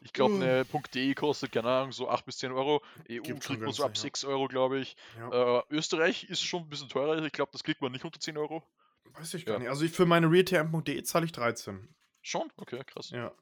Ich 0.00 0.12
glaube, 0.14 0.34
eine 0.36 0.64
.de 0.94 1.14
kostet, 1.14 1.52
keine 1.52 1.68
Ahnung, 1.68 1.92
so 1.92 2.08
8 2.10 2.24
bis 2.26 2.38
10 2.38 2.52
Euro. 2.52 2.82
EU 3.10 3.20
kriegt 3.22 3.60
man 3.60 3.72
so 3.72 3.82
ab 3.84 3.90
günstig, 3.90 4.16
6 4.16 4.24
Euro, 4.24 4.48
glaube 4.48 4.78
ich. 4.78 4.96
ja. 5.18 5.58
Äh, 5.58 5.62
Österreich 5.70 6.24
ist 6.24 6.42
schon 6.42 6.62
ein 6.62 6.68
bisschen 6.70 6.88
teurer. 6.90 7.22
Ich 7.24 7.32
glaube, 7.32 7.52
das 7.52 7.64
kriegt 7.64 7.80
man 7.82 7.90
nicht 7.92 8.04
unter 8.04 8.20
10 8.20 8.36
Euro. 8.38 8.62
Weiß 9.12 9.34
ich 9.34 9.44
ja. 9.44 9.52
gar 9.52 9.58
nicht. 9.58 9.68
Also 9.68 9.84
ich, 9.84 9.92
für 9.92 10.06
meine 10.06 10.30
realtm.de 10.30 11.02
zahle 11.02 11.26
ich 11.26 11.32
13. 11.32 11.94
Schon? 12.22 12.50
Okay, 12.56 12.82
krass. 12.86 13.10
Ja. 13.10 13.32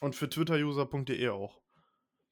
Und 0.00 0.16
für 0.16 0.28
twitteruser.de 0.28 1.28
auch. 1.28 1.60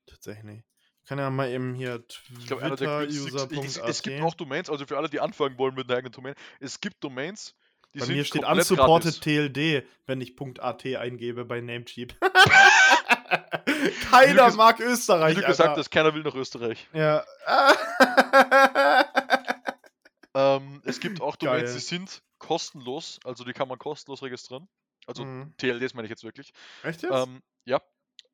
Tatsächlich. 0.06 0.64
Ich 1.02 1.08
kann 1.08 1.18
ja 1.18 1.30
mal 1.30 1.48
eben 1.50 1.74
hier 1.74 2.04
ich- 2.08 2.50
Es, 2.50 3.76
es 3.78 4.02
gibt 4.02 4.20
auch 4.22 4.34
Domains, 4.34 4.68
also 4.68 4.86
für 4.86 4.96
alle, 4.96 5.08
die 5.08 5.20
anfangen 5.20 5.56
wollen 5.58 5.74
mit 5.74 5.88
einer 5.88 5.96
eigenen 5.98 6.12
Domain, 6.12 6.34
es 6.60 6.80
gibt 6.80 7.02
Domains, 7.02 7.54
die 7.94 8.00
Bei 8.00 8.06
mir 8.06 8.24
steht 8.24 8.44
unsupported. 8.44 9.20
TLD, 9.22 9.86
wenn 10.06 10.20
ich 10.20 10.36
.at 10.60 10.84
eingebe 10.84 11.44
bei 11.46 11.60
Namecheap. 11.60 12.14
Keiner 14.10 14.52
mag 14.54 14.78
Wie 14.78 14.84
Österreich, 14.84 15.34
du 15.36 15.42
gesagt 15.42 15.76
hast, 15.78 15.90
keiner 15.90 16.14
will 16.14 16.22
nach 16.22 16.34
Österreich. 16.34 16.86
Ja. 16.92 17.24
Ähm, 20.34 20.82
es 20.84 21.00
gibt 21.00 21.20
auch 21.20 21.36
Domains, 21.36 21.64
Geil. 21.70 21.74
die 21.74 21.80
sind 21.80 22.22
kostenlos, 22.38 23.18
also 23.24 23.44
die 23.44 23.52
kann 23.52 23.68
man 23.68 23.78
kostenlos 23.78 24.22
registrieren. 24.22 24.68
Also 25.06 25.24
Mhm. 25.24 25.54
TLDs 25.56 25.94
meine 25.94 26.06
ich 26.06 26.10
jetzt 26.10 26.24
wirklich. 26.24 26.52
Echt 26.82 27.02
jetzt? 27.02 27.12
Ähm, 27.12 27.42
ja. 27.64 27.80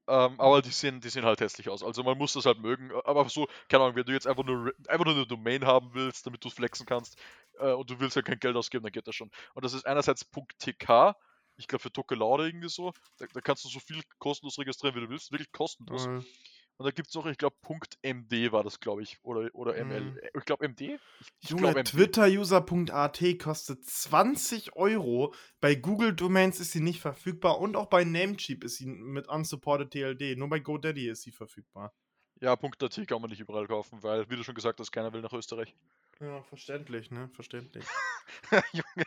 Ähm, 0.07 0.39
aber 0.39 0.61
die 0.61 0.71
sehen, 0.71 1.01
die 1.01 1.09
sehen 1.09 1.25
halt 1.25 1.41
hässlich 1.41 1.69
aus. 1.71 1.83
Also 1.83 2.03
man 2.03 2.19
muss 2.19 2.35
das 2.35 2.45
halt 2.45 2.59
mögen. 2.59 2.93
Aber 3.05 3.27
so, 3.29 3.49
keine 3.69 3.85
Ahnung, 3.85 3.97
wenn 3.97 4.05
du 4.05 4.13
jetzt 4.13 4.27
einfach 4.27 4.45
nur, 4.45 4.73
einfach 4.89 5.05
nur 5.07 5.15
eine 5.15 5.27
Domain 5.27 5.65
haben 5.65 5.95
willst, 5.95 6.27
damit 6.27 6.45
du 6.45 6.49
es 6.49 6.55
flexen 6.55 6.85
kannst 6.85 7.17
äh, 7.59 7.73
und 7.73 7.89
du 7.89 8.01
willst 8.01 8.17
ja 8.17 8.23
kein 8.23 8.39
Geld 8.39 8.57
ausgeben, 8.57 8.83
dann 8.83 8.93
geht 8.93 9.07
das 9.07 9.15
schon. 9.15 9.31
Und 9.55 9.65
das 9.65 9.73
ist 9.73 9.87
einerseits 9.87 10.29
.tk, 10.59 11.15
ich 11.57 11.69
glaube 11.69 11.83
für 11.83 11.93
Tokelaude 11.93 12.47
irgendwie 12.47 12.69
so. 12.69 12.93
Da, 13.17 13.27
da 13.33 13.41
kannst 13.41 13.65
du 13.65 13.69
so 13.69 13.81
viel 13.81 14.03
kostenlos 14.19 14.59
registrieren, 14.59 14.95
wie 14.97 15.01
du 15.01 15.09
willst. 15.09 15.33
Wirklich 15.33 15.53
kostenlos. 15.53 16.07
Äh, 16.07 16.21
Und 16.77 16.87
da 16.87 16.91
gibt 16.91 17.09
es 17.09 17.15
noch, 17.15 17.27
ich 17.27 17.39
glaube, 17.39 17.57
.md 18.03 18.53
war 18.53 18.65
das, 18.65 18.81
glaube 18.81 19.03
ich. 19.03 19.19
Oder, 19.23 19.49
oder 19.55 19.77
ML. 19.77 20.01
Mhm. 20.01 20.19
Äh, 20.19 20.31
Ich 20.37 20.45
glaube 20.45 20.65
MD? 20.69 20.81
Ich, 20.81 20.99
ich 21.41 21.51
Junge, 21.51 21.85
twitteruser.at 21.85 23.23
kostet 23.39 23.85
20 23.85 24.75
Euro. 24.75 25.35
Bei 25.61 25.77
Google 25.77 26.15
Domains 26.15 26.59
ist 26.59 26.73
sie 26.73 26.81
nicht 26.81 27.01
verfügbar 27.01 27.61
und 27.61 27.77
auch 27.77 27.87
bei 27.87 28.03
Namecheap 28.05 28.65
ist 28.65 28.77
sie 28.77 28.87
mit 28.87 29.29
unsupported 29.29 29.91
TLD. 29.91 30.37
Nur 30.37 30.49
bei 30.49 30.59
GoDaddy 30.59 31.09
ist 31.09 31.23
sie 31.23 31.33
verfügbar. 31.33 31.95
Ja, 32.41 32.53
.at 32.55 33.07
kann 33.07 33.21
man 33.21 33.31
nicht 33.31 33.41
überall 33.41 33.69
kaufen, 33.69 34.03
weil, 34.03 34.29
wie 34.29 34.37
du 34.37 34.43
schon 34.43 34.57
gesagt 34.57 34.81
hast, 34.81 34.91
keiner 34.91 35.13
will 35.13 35.21
nach 35.21 35.33
Österreich. 35.33 35.75
Ja, 36.21 36.43
verständlich, 36.43 37.11
ne? 37.11 37.29
Verständlich. 37.35 37.85
Junge. 38.73 39.07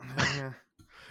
Ja. 0.38 0.54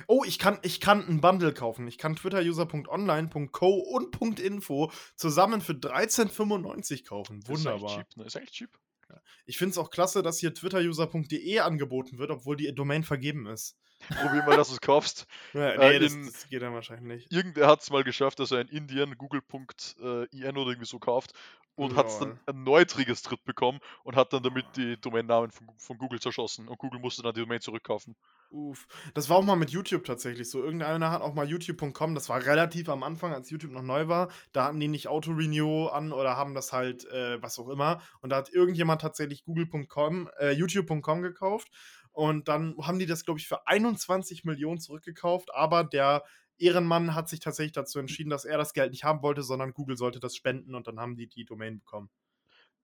Oh, 0.05 0.23
ich 0.25 0.37
kann, 0.37 0.59
ich 0.61 0.79
kann 0.79 1.07
ein 1.07 1.21
Bundle 1.21 1.53
kaufen. 1.53 1.87
Ich 1.87 1.97
kann 1.97 2.15
twitteruser.online.co 2.15 3.69
und 3.69 4.39
.info 4.39 4.91
zusammen 5.15 5.61
für 5.61 5.73
13,95 5.73 7.05
kaufen. 7.05 7.41
Das 7.41 7.59
ist 7.59 7.65
Wunderbar. 7.65 7.97
cheap, 7.97 8.17
ne? 8.17 8.25
Ist 8.25 8.37
eigentlich 8.37 8.51
cheap. 8.51 8.77
Ich 9.45 9.57
finde 9.57 9.71
es 9.71 9.77
auch 9.77 9.89
klasse, 9.89 10.21
dass 10.21 10.39
hier 10.39 10.53
twitteruser.de 10.53 11.59
angeboten 11.59 12.17
wird, 12.17 12.29
obwohl 12.29 12.57
die 12.57 12.73
Domain 12.75 13.03
vergeben 13.03 13.47
ist. 13.47 13.77
Probier 14.09 14.43
mal, 14.43 14.55
dass 14.57 14.69
du 14.69 14.75
es 14.75 14.81
kaufst. 14.81 15.25
Ja, 15.53 15.69
Äh, 15.71 15.93
nee, 15.93 15.99
das, 15.99 16.13
in- 16.13 16.25
das 16.25 16.47
geht 16.49 16.61
dann 16.61 16.73
wahrscheinlich 16.73 17.05
nicht. 17.05 17.31
Irgendwer 17.33 17.67
hat 17.67 17.81
es 17.81 17.89
mal 17.89 18.03
geschafft, 18.03 18.39
dass 18.39 18.51
er 18.51 18.61
in 18.61 18.67
Indien 18.67 19.17
google.in 19.17 20.57
oder 20.57 20.69
irgendwie 20.71 20.85
so 20.85 20.99
kauft 20.99 21.33
und 21.75 21.95
hat 21.95 22.07
es 22.07 22.17
dann 22.17 22.39
erneut 22.47 22.97
registriert 22.97 23.43
bekommen 23.45 23.79
und 24.03 24.15
hat 24.15 24.33
dann 24.33 24.41
damit 24.41 24.65
die 24.75 24.99
Domainnamen 24.99 25.51
von, 25.51 25.67
von 25.77 25.97
Google 25.99 26.19
zerschossen 26.19 26.67
und 26.67 26.77
Google 26.79 26.99
musste 26.99 27.21
dann 27.21 27.33
die 27.35 27.41
Domain 27.41 27.61
zurückkaufen. 27.61 28.15
Uff. 28.49 28.87
Das 29.13 29.29
war 29.29 29.37
auch 29.37 29.43
mal 29.43 29.55
mit 29.57 29.69
YouTube 29.69 30.03
tatsächlich 30.05 30.49
so. 30.49 30.63
Irgendeiner 30.63 31.11
hat 31.11 31.21
auch 31.21 31.35
mal 31.35 31.47
YouTube.com, 31.47 32.15
das 32.15 32.29
war 32.29 32.43
relativ 32.45 32.89
am 32.89 33.03
Anfang, 33.03 33.31
als 33.33 33.49
YouTube 33.51 33.71
noch 33.73 33.83
neu 33.83 34.07
war. 34.07 34.29
Da 34.53 34.63
hatten 34.65 34.79
die 34.79 34.87
nicht 34.87 35.07
Auto-Renew 35.07 35.87
an 35.87 36.13
oder 36.13 36.35
haben 36.35 36.55
das 36.55 36.73
halt, 36.73 37.05
äh, 37.11 37.39
was 37.43 37.59
auch 37.59 37.69
immer. 37.69 38.01
Und 38.21 38.31
da 38.31 38.37
hat 38.37 38.49
irgendjemand 38.49 39.01
tatsächlich 39.01 39.43
Google.com, 39.43 40.29
äh, 40.39 40.51
YouTube.com 40.53 41.21
gekauft. 41.21 41.67
Und 42.17 42.47
dann 42.47 42.75
haben 42.81 42.97
die 42.97 43.05
das, 43.05 43.25
glaube 43.25 43.39
ich, 43.39 43.47
für 43.47 43.67
21 43.67 44.43
Millionen 44.43 44.79
zurückgekauft. 44.79 45.53
Aber 45.53 45.83
der 45.83 46.23
Ehrenmann 46.57 47.13
hat 47.13 47.29
sich 47.29 47.39
tatsächlich 47.39 47.73
dazu 47.73 47.99
entschieden, 47.99 48.31
dass 48.31 48.43
er 48.43 48.57
das 48.57 48.73
Geld 48.73 48.89
nicht 48.89 49.03
haben 49.03 49.21
wollte, 49.21 49.43
sondern 49.43 49.71
Google 49.71 49.97
sollte 49.97 50.19
das 50.19 50.35
spenden 50.35 50.73
und 50.73 50.87
dann 50.87 50.99
haben 50.99 51.15
die 51.15 51.27
die 51.27 51.45
Domain 51.45 51.77
bekommen. 51.77 52.09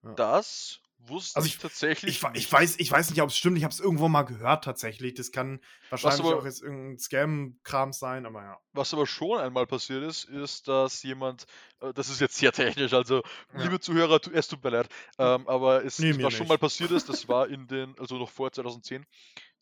Das 0.04 0.82
wusste 1.08 1.38
Also 1.38 1.48
ich, 1.48 1.58
tatsächlich. 1.58 2.22
Ich, 2.24 2.30
ich, 2.36 2.52
weiß, 2.52 2.80
ich 2.80 2.92
weiß 2.92 3.10
nicht, 3.10 3.22
ob 3.22 3.30
es 3.30 3.38
stimmt. 3.38 3.58
Ich 3.58 3.64
habe 3.64 3.74
es 3.74 3.80
irgendwo 3.80 4.08
mal 4.10 4.24
gehört 4.24 4.64
tatsächlich. 4.64 5.14
Das 5.14 5.32
kann 5.32 5.60
wahrscheinlich 5.90 6.22
aber- 6.26 6.38
auch 6.38 6.46
jetzt 6.46 6.62
irgendein 6.62 7.00
Scam-Kram 7.00 7.94
sein, 7.94 8.26
aber 8.26 8.42
ja. 8.44 8.58
Was 8.74 8.94
aber 8.94 9.06
schon 9.08 9.40
einmal 9.40 9.68
passiert 9.68 10.04
ist, 10.04 10.26
ist, 10.26 10.68
dass 10.68 11.04
jemand, 11.04 11.46
äh, 11.82 11.94
das 11.94 12.10
ist 12.10 12.22
jetzt 12.22 12.36
sehr 12.36 12.52
technisch, 12.52 12.94
also 12.94 13.22
Ja. 13.54 13.64
liebe 13.64 13.80
Zuhörer, 13.80 14.20
es 14.34 14.48
tut 14.48 14.64
mir 14.64 14.70
leid, 14.72 14.90
ähm, 15.18 15.48
aber 15.48 15.84
es, 15.86 16.00
Nee, 16.00 16.22
was 16.24 16.34
schon 16.34 16.48
mal 16.48 16.58
passiert 16.58 16.92
ist, 16.92 17.10
das 17.10 17.28
war 17.28 17.48
in 17.50 17.68
den, 17.68 17.98
also 18.00 18.18
noch 18.18 18.30
vor 18.30 18.52
2010, 18.52 19.06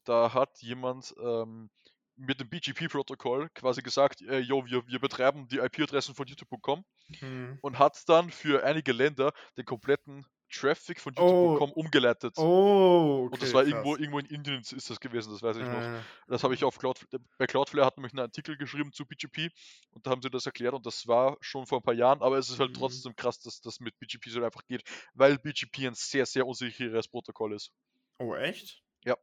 da 0.04 0.34
hat 0.34 0.58
jemand 0.62 1.14
ähm, 1.22 1.70
mit 2.18 2.40
dem 2.40 2.50
BGP-Protokoll 2.50 3.50
quasi 3.56 3.82
gesagt, 3.82 4.22
äh, 4.22 4.40
yo, 4.40 4.66
wir, 4.66 4.86
wir 4.88 5.00
betreiben 5.00 5.48
die 5.48 5.58
IP-Adressen 5.58 6.14
von 6.14 6.28
YouTube.com 6.28 6.84
Hm. 7.20 7.58
und 7.62 7.80
hat 7.80 8.08
dann 8.08 8.30
für 8.30 8.64
einige 8.64 8.92
Länder 8.94 9.34
den 9.58 9.66
kompletten 9.66 10.26
Traffic 10.52 11.00
von 11.00 11.14
Oh. 11.18 11.54
YouTube.com 11.58 11.72
umgeleitet. 11.72 12.34
Oh, 12.38 13.24
okay. 13.26 13.34
und 13.34 13.42
das 13.42 13.54
war 13.54 13.64
krass. 13.64 13.72
irgendwo, 13.72 13.96
irgendwo 13.96 14.20
in 14.20 14.26
Indien 14.28 14.60
ist 14.62 14.90
das 14.90 15.00
gewesen, 15.00 15.32
das 15.32 15.42
weiß 15.42 15.58
ich 15.58 15.64
noch. 15.64 15.82
Äh, 15.82 16.02
Das 16.28 16.44
habe 16.44 16.54
ich 16.54 16.64
auf 16.64 16.78
Cloud, 16.78 17.00
bei 17.38 17.48
Cloudflare 17.48 17.86
hat 17.86 17.98
nämlich 17.98 18.14
einen 18.14 18.20
Artikel 18.22 18.58
geschrieben 18.58 18.92
zu 18.94 19.06
BGP 19.06 19.50
und 19.92 20.06
da 20.06 20.12
haben 20.12 20.22
sie 20.22 20.30
das 20.30 20.46
erklärt 20.46 20.74
und 20.74 20.86
das 20.86 21.08
war 21.08 21.38
schon 21.42 21.66
vor 21.66 21.80
ein 21.80 21.84
paar 21.84 21.94
Jahren, 21.94 22.22
aber 22.22 22.38
es 22.38 22.50
ist 22.50 22.60
halt 22.60 22.72
Mhm. 22.72 22.76
trotzdem 22.76 23.16
krass, 23.16 23.40
dass 23.40 23.62
das 23.62 23.80
mit 23.80 23.98
BGP 24.00 24.30
so 24.30 24.44
einfach 24.44 24.66
geht, 24.68 24.84
weil 25.14 25.38
BGP 25.40 25.88
ein 25.88 25.96
sehr, 25.96 26.26
sehr 26.26 26.46
unsicheres 26.46 27.08
Protokoll 27.08 27.54
ist. 27.54 27.72
oh, 28.20 28.36
echt? 28.36 28.84
Ja. 29.04 29.16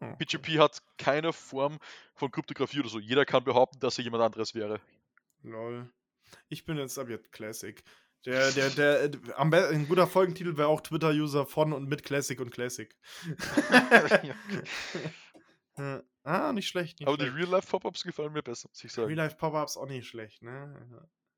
Oh, 0.00 0.04
okay. 0.06 0.16
BGP 0.18 0.58
hat 0.60 0.80
keine 0.96 1.32
Form 1.32 1.78
von 2.14 2.30
Kryptographie 2.30 2.78
oder 2.80 2.88
so. 2.88 2.98
Jeder 3.00 3.24
kann 3.24 3.42
behaupten, 3.42 3.80
dass 3.80 3.98
er 3.98 4.04
jemand 4.04 4.22
anderes 4.22 4.54
wäre. 4.54 4.80
Lol. 5.42 5.90
Ich 6.48 6.64
bin 6.64 6.76
jetzt 6.76 6.98
ab 6.98 7.08
jetzt 7.08 7.32
Classic. 7.32 7.82
Der, 8.24 8.50
der, 8.52 8.70
der, 8.70 9.04
äh, 9.04 9.10
am 9.36 9.52
ein 9.52 9.88
guter 9.88 10.06
Folgentitel 10.06 10.56
wäre 10.56 10.68
auch 10.68 10.80
Twitter-User 10.80 11.46
von 11.46 11.72
und 11.72 11.88
mit 11.88 12.02
Classic 12.02 12.40
und 12.40 12.50
Classic. 12.50 12.94
Ja. 15.78 16.02
ah, 16.24 16.52
nicht 16.52 16.66
schlecht. 16.66 16.98
Nicht 16.98 17.06
aber 17.06 17.16
die 17.16 17.26
schlecht. 17.26 17.36
Real-Life-Pop-Ups 17.36 18.02
gefallen 18.02 18.32
mir 18.32 18.42
besser, 18.42 18.68
muss 18.68 18.82
ich 18.82 18.92
sagen. 18.92 19.06
Real-Life-Pop-Ups 19.06 19.76
auch 19.76 19.86
nicht 19.86 20.08
schlecht, 20.08 20.42
ne? 20.42 20.74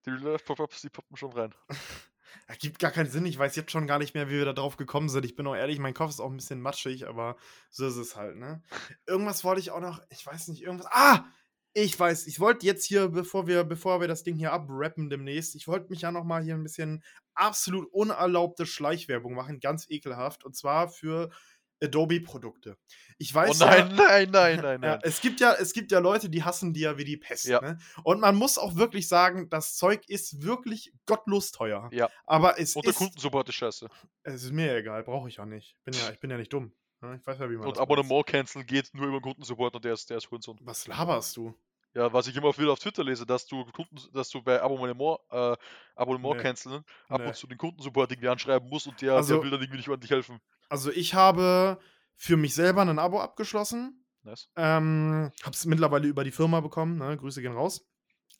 Die 0.06 0.10
Real-Life-Pop-Ups, 0.10 0.80
die 0.80 0.88
poppen 0.88 1.16
schon 1.18 1.32
rein. 1.32 1.54
Ergibt 2.46 2.78
gar 2.78 2.90
keinen 2.90 3.10
Sinn. 3.10 3.26
Ich 3.26 3.38
weiß 3.38 3.54
jetzt 3.56 3.70
schon 3.70 3.86
gar 3.86 3.98
nicht 3.98 4.14
mehr, 4.14 4.28
wie 4.28 4.38
wir 4.38 4.44
da 4.46 4.52
drauf 4.54 4.78
gekommen 4.78 5.10
sind. 5.10 5.26
Ich 5.26 5.36
bin 5.36 5.46
auch 5.46 5.54
ehrlich, 5.54 5.78
mein 5.78 5.92
Kopf 5.92 6.10
ist 6.10 6.20
auch 6.20 6.30
ein 6.30 6.36
bisschen 6.36 6.60
matschig, 6.62 7.06
aber 7.06 7.36
so 7.68 7.86
ist 7.86 7.96
es 7.96 8.16
halt, 8.16 8.36
ne? 8.36 8.62
Irgendwas 9.06 9.44
wollte 9.44 9.60
ich 9.60 9.72
auch 9.72 9.80
noch, 9.80 10.00
ich 10.08 10.24
weiß 10.24 10.48
nicht, 10.48 10.62
irgendwas. 10.62 10.88
Ah! 10.90 11.24
Ich 11.72 11.98
weiß, 11.98 12.26
ich 12.26 12.40
wollte 12.40 12.66
jetzt 12.66 12.84
hier, 12.84 13.08
bevor 13.08 13.46
wir, 13.46 13.62
bevor 13.64 14.00
wir 14.00 14.08
das 14.08 14.24
Ding 14.24 14.36
hier 14.36 14.52
abrappen 14.52 15.08
demnächst, 15.08 15.54
ich 15.54 15.68
wollte 15.68 15.88
mich 15.90 16.00
ja 16.02 16.10
noch 16.10 16.24
mal 16.24 16.42
hier 16.42 16.54
ein 16.54 16.64
bisschen 16.64 17.04
absolut 17.34 17.86
unerlaubte 17.92 18.66
Schleichwerbung 18.66 19.34
machen, 19.34 19.60
ganz 19.60 19.86
ekelhaft, 19.88 20.44
und 20.44 20.56
zwar 20.56 20.88
für 20.88 21.30
Adobe-Produkte. 21.82 22.76
Ich 23.18 23.34
weiß 23.34 23.60
oh 23.60 23.64
ja, 23.64 23.84
nein, 23.84 23.94
nein, 23.96 24.30
nein, 24.30 24.56
nein, 24.62 24.82
ja, 24.82 24.90
nein. 24.90 25.00
es 25.02 25.20
gibt 25.20 25.40
ja, 25.40 25.54
es 25.54 25.72
gibt 25.72 25.92
ja 25.92 25.98
Leute, 25.98 26.28
die 26.28 26.42
hassen 26.42 26.72
die 26.72 26.80
ja 26.80 26.98
wie 26.98 27.04
die 27.04 27.16
Pest. 27.16 27.46
Ja. 27.46 27.60
Ne? 27.60 27.78
Und 28.02 28.20
man 28.20 28.36
muss 28.36 28.58
auch 28.58 28.76
wirklich 28.76 29.08
sagen, 29.08 29.48
das 29.50 29.76
Zeug 29.76 30.02
ist 30.08 30.42
wirklich 30.42 30.92
gottlos 31.06 31.52
teuer. 31.52 31.88
Ja. 31.92 32.08
Aber 32.26 32.58
es 32.58 32.76
Und 32.76 32.84
der 32.84 32.90
ist, 32.90 32.98
Kundensupport 32.98 33.48
ist 33.48 33.54
scheiße. 33.54 33.88
es 34.24 34.44
ist 34.44 34.52
mir 34.52 34.76
egal, 34.76 35.02
brauche 35.04 35.28
ich 35.28 35.40
auch 35.40 35.46
nicht. 35.46 35.76
Bin 35.84 35.94
ja, 35.94 36.10
ich 36.10 36.20
bin 36.20 36.30
ja 36.30 36.36
nicht 36.36 36.52
dumm. 36.52 36.72
Ich 37.02 37.26
weiß 37.26 37.38
ja, 37.38 37.50
wie 37.50 37.56
man 37.56 37.66
Und 37.68 37.78
Abonnement 37.78 38.26
canceln 38.26 38.66
geht 38.66 38.90
nur 38.94 39.06
über 39.06 39.18
den 39.18 39.22
Kundensupport 39.22 39.74
und 39.74 39.84
der 39.84 39.94
ist, 39.94 40.10
der 40.10 40.18
ist 40.18 40.30
Hurensohn. 40.30 40.58
Was 40.62 40.86
laberst 40.86 41.36
du? 41.36 41.54
Ja, 41.94 42.12
was 42.12 42.26
ich 42.28 42.36
immer 42.36 42.56
wieder 42.56 42.72
auf 42.72 42.78
Twitter 42.78 43.02
lese, 43.02 43.26
dass 43.26 43.46
du 43.46 43.64
Kunden, 43.72 43.96
dass 44.12 44.28
du 44.28 44.42
bei 44.42 44.60
Abonnement, 44.62 45.18
äh, 45.30 45.56
Abonnement 45.96 46.36
Nee. 46.36 46.42
canceln 46.42 46.84
ab 47.08 47.20
Nee. 47.20 47.26
und 47.28 47.34
zu 47.36 47.46
den 47.46 47.58
Kundensupport 47.58 48.12
irgendwie 48.12 48.28
anschreiben 48.28 48.68
musst 48.68 48.86
und 48.86 49.00
der, 49.00 49.14
Also- 49.14 49.34
der 49.34 49.42
will 49.42 49.50
dann 49.50 49.60
irgendwie 49.60 49.78
nicht 49.78 49.88
ordentlich 49.88 50.10
helfen. 50.10 50.40
Also 50.68 50.92
ich 50.92 51.14
habe 51.14 51.80
für 52.16 52.36
mich 52.36 52.54
selber 52.54 52.82
ein 52.82 52.98
Abo 52.98 53.18
abgeschlossen. 53.20 54.04
Nice. 54.22 54.50
Ähm, 54.54 55.32
hab's 55.42 55.64
mittlerweile 55.64 56.06
über 56.06 56.22
die 56.22 56.30
Firma 56.30 56.60
bekommen. 56.60 56.98
Ne? 56.98 57.16
Grüße 57.16 57.40
gehen 57.42 57.54
raus. 57.54 57.86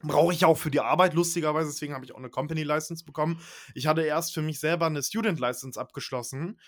Brauche 0.03 0.33
ich 0.33 0.45
auch 0.45 0.57
für 0.57 0.71
die 0.71 0.81
Arbeit, 0.81 1.15
lustigerweise. 1.15 1.71
Deswegen 1.71 1.95
habe 1.95 2.05
ich 2.05 2.13
auch 2.13 2.19
eine 2.19 2.31
Company 2.31 2.63
License 2.63 3.05
bekommen. 3.05 3.41
Ich 3.75 3.87
hatte 3.87 4.03
erst 4.03 4.33
für 4.33 4.43
mich 4.43 4.61
selber 4.61 4.87
eine 4.87 5.03
Student 5.03 5.41
License 5.41 5.79
abgeschlossen, 5.81 6.61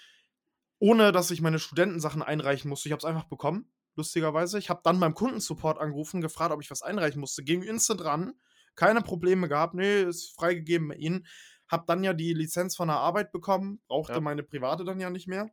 ohne 0.82 1.12
dass 1.12 1.30
ich 1.30 1.40
meine 1.40 1.60
Studentensachen 1.60 2.22
einreichen 2.24 2.68
musste. 2.68 2.88
Ich 2.88 2.92
habe 2.92 2.98
es 2.98 3.04
einfach 3.04 3.28
bekommen, 3.28 3.72
lustigerweise. 3.94 4.58
Ich 4.58 4.68
habe 4.68 4.80
dann 4.82 4.98
beim 4.98 5.14
Kundensupport 5.14 5.78
angerufen, 5.78 6.20
gefragt, 6.20 6.52
ob 6.52 6.60
ich 6.60 6.72
was 6.72 6.82
einreichen 6.82 7.20
musste. 7.20 7.44
Ging 7.44 7.62
instant 7.62 8.04
ran. 8.04 8.32
Keine 8.74 9.00
Probleme 9.00 9.48
gehabt. 9.48 9.74
Nee, 9.74 10.02
ist 10.02 10.34
freigegeben 10.34 10.88
bei 10.88 10.96
Ihnen. 10.96 11.24
Hab 11.68 11.86
dann 11.86 12.02
ja 12.02 12.14
die 12.14 12.34
Lizenz 12.34 12.74
von 12.74 12.88
der 12.88 12.96
Arbeit 12.96 13.30
bekommen. 13.30 13.80
Brauchte 13.86 14.14
Ja. 14.14 14.20
meine 14.20 14.42
private 14.42 14.82
dann 14.84 14.98
ja 14.98 15.08
nicht 15.08 15.28
mehr. 15.28 15.50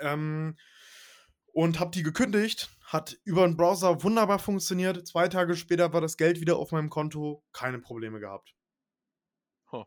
Ähm, 0.00 0.56
und 1.52 1.78
habe 1.78 1.92
die 1.92 2.02
gekündigt. 2.02 2.70
Hat 2.86 3.16
über 3.22 3.46
den 3.46 3.56
Browser 3.56 4.02
wunderbar 4.02 4.40
funktioniert. 4.40 5.06
Zwei 5.06 5.28
Tage 5.28 5.54
später 5.54 5.92
war 5.92 6.00
das 6.00 6.16
Geld 6.16 6.40
wieder 6.40 6.56
auf 6.56 6.72
meinem 6.72 6.90
Konto. 6.90 7.44
Keine 7.52 7.78
Probleme 7.78 8.18
gehabt. 8.18 8.52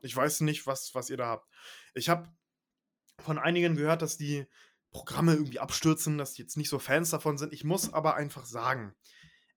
Ich 0.03 0.15
weiß 0.15 0.39
nicht, 0.41 0.65
was, 0.67 0.95
was 0.95 1.09
ihr 1.09 1.17
da 1.17 1.27
habt. 1.27 1.47
Ich 1.93 2.07
habe 2.07 2.29
von 3.19 3.37
einigen 3.37 3.75
gehört, 3.75 4.01
dass 4.01 4.17
die 4.17 4.45
Programme 4.91 5.33
irgendwie 5.33 5.59
abstürzen, 5.59 6.17
dass 6.17 6.33
die 6.33 6.41
jetzt 6.41 6.57
nicht 6.57 6.69
so 6.69 6.79
Fans 6.79 7.09
davon 7.09 7.37
sind. 7.37 7.53
Ich 7.53 7.63
muss 7.63 7.93
aber 7.93 8.15
einfach 8.15 8.45
sagen, 8.45 8.95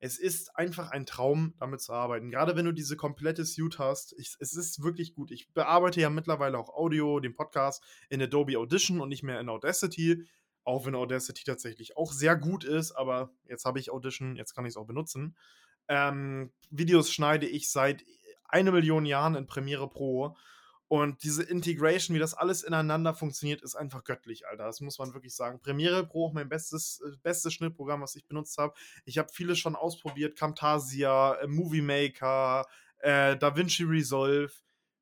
es 0.01 0.19
ist 0.19 0.57
einfach 0.57 0.91
ein 0.91 1.05
Traum, 1.05 1.55
damit 1.59 1.83
zu 1.83 1.93
arbeiten. 1.93 2.31
Gerade 2.31 2.57
wenn 2.57 2.65
du 2.65 2.73
diese 2.73 2.97
komplette 2.97 3.45
Suite 3.45 3.79
hast. 3.79 4.15
Ich, 4.19 4.35
es 4.41 4.55
ist 4.55 4.83
wirklich 4.83 5.15
gut. 5.15 5.31
Ich 5.31 5.53
bearbeite 5.53 6.01
ja 6.01 6.09
mittlerweile 6.09 6.59
auch 6.59 6.71
Audio, 6.71 7.21
den 7.21 7.35
Podcast 7.35 7.85
in 8.09 8.23
Adobe 8.23 8.59
Audition 8.59 9.01
und 9.01 9.11
nicht 9.11 9.23
mehr 9.23 9.41
in 9.41 9.51
Audacity. 9.51 10.25
Auch 10.65 10.87
wenn 10.87 10.95
Audacity 10.95 11.45
tatsächlich 11.45 11.97
auch 11.99 12.13
sehr 12.13 12.37
gut 12.37 12.65
ist, 12.65 12.93
aber 12.93 13.31
jetzt 13.47 13.65
habe 13.65 13.79
ich 13.79 13.91
Audition, 13.91 14.37
jetzt 14.37 14.55
kann 14.55 14.65
ich 14.65 14.71
es 14.71 14.77
auch 14.77 14.87
benutzen. 14.87 15.37
Ähm, 15.89 16.53
Videos 16.71 17.13
schneide 17.13 17.47
ich 17.47 17.71
seit 17.71 18.05
eine 18.45 18.73
Million 18.73 19.05
Jahren 19.05 19.35
in 19.35 19.47
Premiere 19.47 19.89
Pro. 19.89 20.37
Und 20.93 21.23
diese 21.23 21.45
Integration, 21.45 22.17
wie 22.17 22.19
das 22.19 22.35
alles 22.35 22.65
ineinander 22.65 23.15
funktioniert, 23.15 23.63
ist 23.63 23.77
einfach 23.77 24.03
göttlich, 24.03 24.49
Alter. 24.49 24.65
Das 24.65 24.81
muss 24.81 24.99
man 24.99 25.15
wirklich 25.15 25.37
sagen. 25.37 25.61
Premiere 25.61 26.05
Pro, 26.05 26.33
mein 26.33 26.49
bestes, 26.49 27.01
äh, 27.07 27.17
bestes 27.23 27.55
Schnittprogramm, 27.55 28.01
was 28.01 28.17
ich 28.17 28.27
benutzt 28.27 28.59
habe. 28.59 28.75
Ich 29.05 29.17
habe 29.17 29.29
viele 29.33 29.55
schon 29.55 29.77
ausprobiert. 29.77 30.37
Camtasia, 30.37 31.35
äh, 31.35 31.47
Movie 31.47 31.81
Maker, 31.81 32.67
äh, 32.99 33.37
DaVinci 33.37 33.85
Resolve. 33.85 34.53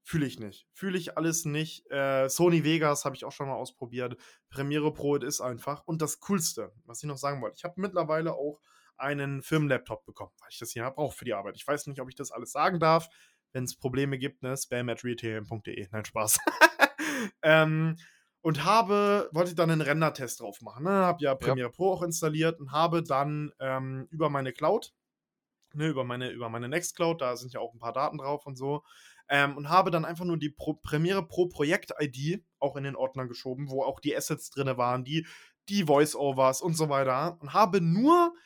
Fühle 0.03 0.27
ich 0.27 0.39
nicht. 0.39 0.69
Fühle 0.75 0.99
ich 0.99 1.17
alles 1.17 1.47
nicht. 1.47 1.91
Äh, 1.91 2.29
Sony 2.29 2.65
Vegas 2.65 3.07
habe 3.07 3.17
ich 3.17 3.25
auch 3.25 3.33
schon 3.33 3.49
mal 3.49 3.55
ausprobiert. 3.55 4.19
Premiere 4.51 4.93
Pro 4.93 5.17
das 5.17 5.37
ist 5.37 5.41
einfach. 5.41 5.85
Und 5.87 6.03
das 6.03 6.21
Coolste, 6.21 6.71
was 6.85 7.03
ich 7.03 7.09
noch 7.09 7.17
sagen 7.17 7.41
wollte, 7.41 7.57
ich 7.57 7.65
habe 7.65 7.81
mittlerweile 7.81 8.35
auch 8.35 8.61
einen 8.99 9.41
Firmenlaptop 9.43 10.05
bekommen, 10.05 10.33
weil 10.41 10.51
ich 10.51 10.59
das 10.59 10.73
hier 10.73 10.91
brauche 10.91 11.17
für 11.17 11.25
die 11.25 11.33
Arbeit. 11.33 11.57
Ich 11.57 11.67
weiß 11.67 11.87
nicht, 11.87 12.01
ob 12.03 12.11
ich 12.11 12.15
das 12.15 12.31
alles 12.31 12.53
sagen 12.53 12.79
darf. 12.79 13.09
Wenn 13.59 13.65
es 13.65 13.75
Probleme 13.75 14.19
gibt, 14.19 14.45
ne, 14.45 14.57
spam 14.57 14.89
at 14.89 15.03
retail.de. 15.03 15.89
Nein, 15.91 16.05
Spaß. 16.05 16.39
ähm, 17.43 17.97
und 18.41 18.65
habe, 18.65 19.29
wollte 19.33 19.57
dann 19.57 19.73
einen 19.73 19.81
Render-Test 19.81 20.39
drauf 20.39 20.61
machen. 20.61 20.85
Ne? 20.85 20.91
Habe 20.91 21.25
ja 21.25 21.35
Premiere 21.35 21.71
Pro 21.71 21.93
auch 21.93 22.03
installiert 22.05 22.61
und 22.61 22.71
habe 22.71 23.03
dann 23.03 23.51
ähm, 23.59 24.07
über 24.13 24.31
meine 24.31 24.53
Cloud, 24.53 24.95
ne, 25.75 25.89
über 25.89 26.05
meine, 26.05 26.31
über 26.31 26.49
meine 26.49 26.69
Nextcloud, 26.69 27.21
da 27.21 27.37
sind 27.37 27.53
ja 27.53 27.59
auch 27.59 27.75
ein 27.75 27.81
paar 27.81 27.93
Daten 27.93 28.19
drauf 28.19 28.47
und 28.47 28.57
so, 28.57 28.85
ähm, 29.29 29.57
und 29.57 29.69
habe 29.69 29.91
dann 29.91 30.05
einfach 30.05 30.25
nur 30.25 30.39
die 30.39 30.51
Pro 30.51 30.75
Premiere 30.75 31.27
Pro 31.27 31.49
Projekt-ID 31.49 32.45
auch 32.61 32.77
in 32.77 32.85
den 32.85 32.95
Ordner 32.95 33.27
geschoben, 33.27 33.71
wo 33.71 33.83
auch 33.83 33.99
die 33.99 34.17
Assets 34.17 34.51
drin 34.51 34.77
waren, 34.77 35.03
die, 35.03 35.27
die 35.69 35.83
Voice-Overs 35.83 36.63
und 36.63 36.75
so 36.75 36.89
weiter. 36.91 37.39
Und 37.41 37.55
habe 37.55 37.81
nur 37.81 38.37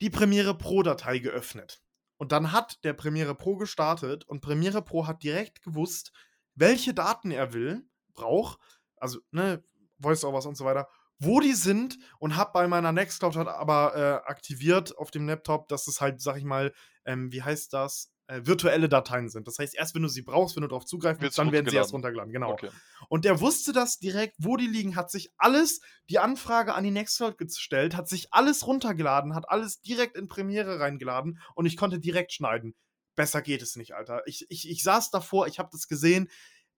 die 0.00 0.08
Premiere 0.08 0.56
Pro-Datei 0.56 1.18
geöffnet. 1.18 1.82
Und 2.20 2.32
dann 2.32 2.52
hat 2.52 2.84
der 2.84 2.92
Premiere 2.92 3.34
Pro 3.34 3.56
gestartet 3.56 4.28
und 4.28 4.42
Premiere 4.42 4.82
Pro 4.82 5.06
hat 5.06 5.22
direkt 5.22 5.62
gewusst, 5.62 6.12
welche 6.54 6.92
Daten 6.92 7.30
er 7.30 7.54
will, 7.54 7.88
braucht, 8.12 8.58
also 8.96 9.20
ne, 9.30 9.64
Voice-Overs 10.00 10.44
und 10.44 10.54
so 10.54 10.66
weiter, 10.66 10.86
wo 11.18 11.40
die 11.40 11.54
sind 11.54 11.96
und 12.18 12.36
habe 12.36 12.50
bei 12.52 12.68
meiner 12.68 12.92
Nextcloud 12.92 13.36
halt 13.36 13.48
aber 13.48 13.96
äh, 13.96 14.28
aktiviert 14.30 14.98
auf 14.98 15.10
dem 15.10 15.26
Laptop, 15.26 15.68
dass 15.68 15.86
es 15.86 16.02
halt, 16.02 16.20
sag 16.20 16.36
ich 16.36 16.44
mal, 16.44 16.74
ähm, 17.06 17.32
wie 17.32 17.42
heißt 17.42 17.72
das, 17.72 18.12
äh, 18.30 18.46
virtuelle 18.46 18.88
Dateien 18.88 19.28
sind. 19.28 19.48
Das 19.48 19.58
heißt, 19.58 19.74
erst 19.74 19.94
wenn 19.94 20.02
du 20.02 20.08
sie 20.08 20.22
brauchst, 20.22 20.54
wenn 20.54 20.62
du 20.62 20.68
darauf 20.68 20.84
zugreifen 20.84 21.20
willst, 21.20 21.36
dann 21.36 21.50
werden 21.50 21.68
sie 21.68 21.74
erst 21.74 21.92
runtergeladen. 21.92 22.32
runtergeladen. 22.34 22.56
Genau. 22.58 22.72
Okay. 22.72 23.06
Und 23.08 23.24
der 23.24 23.40
wusste 23.40 23.72
das 23.72 23.98
direkt, 23.98 24.36
wo 24.38 24.56
die 24.56 24.68
liegen, 24.68 24.94
hat 24.94 25.10
sich 25.10 25.32
alles, 25.36 25.80
die 26.08 26.20
Anfrage 26.20 26.74
an 26.74 26.84
die 26.84 26.92
Nextcloud 26.92 27.38
gestellt, 27.38 27.96
hat 27.96 28.08
sich 28.08 28.32
alles 28.32 28.66
runtergeladen, 28.66 29.34
hat 29.34 29.48
alles 29.48 29.80
direkt 29.80 30.16
in 30.16 30.28
Premiere 30.28 30.78
reingeladen 30.78 31.40
und 31.56 31.66
ich 31.66 31.76
konnte 31.76 31.98
direkt 31.98 32.32
schneiden. 32.32 32.76
Besser 33.16 33.42
geht 33.42 33.62
es 33.62 33.74
nicht, 33.74 33.94
Alter. 33.94 34.22
Ich, 34.26 34.46
ich, 34.48 34.70
ich 34.70 34.82
saß 34.84 35.10
davor, 35.10 35.48
ich 35.48 35.58
habe 35.58 35.70
das 35.72 35.88
gesehen. 35.88 36.30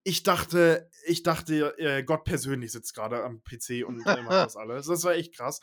Ich 0.03 0.23
dachte, 0.23 0.89
ich 1.05 1.21
dachte, 1.21 1.77
äh, 1.77 2.03
Gott 2.03 2.23
persönlich 2.23 2.71
sitzt 2.71 2.95
gerade 2.95 3.23
am 3.23 3.43
PC 3.43 3.85
und 3.85 4.05
äh, 4.05 4.23
macht 4.23 4.31
das 4.31 4.57
alles. 4.57 4.87
Das 4.87 5.03
war 5.03 5.13
echt 5.13 5.35
krass. 5.35 5.61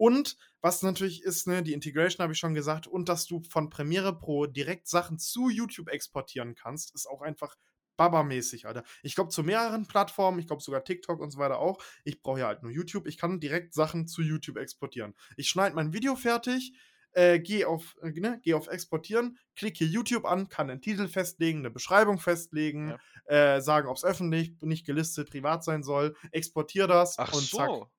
Und 0.00 0.38
was 0.62 0.80
natürlich 0.80 1.22
ist, 1.24 1.46
ne, 1.46 1.62
die 1.62 1.74
Integration 1.74 2.22
habe 2.22 2.32
ich 2.32 2.38
schon 2.38 2.54
gesagt, 2.54 2.86
und 2.86 3.10
dass 3.10 3.26
du 3.26 3.42
von 3.50 3.68
Premiere 3.68 4.18
Pro 4.18 4.46
direkt 4.46 4.88
Sachen 4.88 5.18
zu 5.18 5.50
YouTube 5.50 5.90
exportieren 5.90 6.54
kannst, 6.54 6.94
ist 6.94 7.06
auch 7.06 7.20
einfach 7.20 7.54
Baba-mäßig, 7.98 8.66
Alter. 8.66 8.82
Ich 9.02 9.14
glaube 9.14 9.28
zu 9.28 9.42
mehreren 9.42 9.86
Plattformen, 9.86 10.38
ich 10.38 10.46
glaube 10.46 10.62
sogar 10.62 10.84
TikTok 10.84 11.20
und 11.20 11.32
so 11.32 11.38
weiter 11.38 11.58
auch. 11.58 11.76
Ich 12.02 12.22
brauche 12.22 12.40
ja 12.40 12.46
halt 12.46 12.62
nur 12.62 12.72
YouTube. 12.72 13.06
Ich 13.06 13.18
kann 13.18 13.40
direkt 13.40 13.74
Sachen 13.74 14.06
zu 14.06 14.22
YouTube 14.22 14.56
exportieren. 14.56 15.14
Ich 15.36 15.50
schneide 15.50 15.76
mein 15.76 15.92
Video 15.92 16.16
fertig, 16.16 16.72
äh, 17.12 17.38
gehe 17.38 17.68
auf, 17.68 17.98
äh, 18.00 18.08
ne, 18.08 18.40
geh 18.42 18.54
auf 18.54 18.68
Exportieren, 18.68 19.38
klicke 19.54 19.84
YouTube 19.84 20.24
an, 20.24 20.48
kann 20.48 20.68
den 20.68 20.80
Titel 20.80 21.08
festlegen, 21.08 21.58
eine 21.58 21.70
Beschreibung 21.70 22.18
festlegen, 22.18 22.96
ja. 23.28 23.56
äh, 23.56 23.60
sagen, 23.60 23.86
ob 23.86 23.98
es 23.98 24.04
öffentlich, 24.04 24.54
nicht 24.62 24.86
gelistet, 24.86 25.28
privat 25.28 25.62
sein 25.62 25.82
soll, 25.82 26.16
exportiere 26.30 26.88
das 26.88 27.18
Ach 27.18 27.34
und 27.34 27.42
so. 27.42 27.58
zack. 27.58 27.90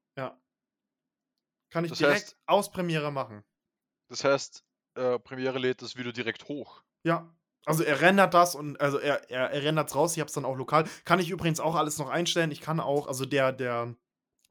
Kann 1.71 1.85
ich 1.85 1.89
Das 1.91 1.97
direkt 1.97 2.27
heißt- 2.29 2.35
aus 2.45 2.71
Premiere 2.71 3.11
machen. 3.11 3.43
Das 4.09 4.23
heißt, 4.23 4.63
äh, 4.95 5.17
Premiere 5.19 5.57
lädt 5.57 5.81
das 5.81 5.95
Video 5.95 6.11
direkt 6.11 6.47
hoch. 6.47 6.83
Ja. 7.03 7.33
Also 7.65 7.83
er 7.83 8.01
rendert 8.01 8.33
das 8.33 8.55
und 8.55 8.79
also 8.81 8.97
er, 8.97 9.29
er, 9.29 9.51
er 9.51 9.63
rendert 9.63 9.89
es 9.89 9.95
raus, 9.95 10.13
ich 10.13 10.19
habe 10.19 10.27
es 10.27 10.33
dann 10.33 10.45
auch 10.45 10.55
lokal. 10.57 10.85
Kann 11.05 11.19
ich 11.19 11.29
übrigens 11.29 11.59
auch 11.59 11.75
alles 11.75 11.97
noch 11.99 12.09
einstellen. 12.09 12.51
Ich 12.51 12.59
kann 12.61 12.79
auch, 12.79 13.07
also 13.07 13.25
der, 13.25 13.51
der 13.53 13.95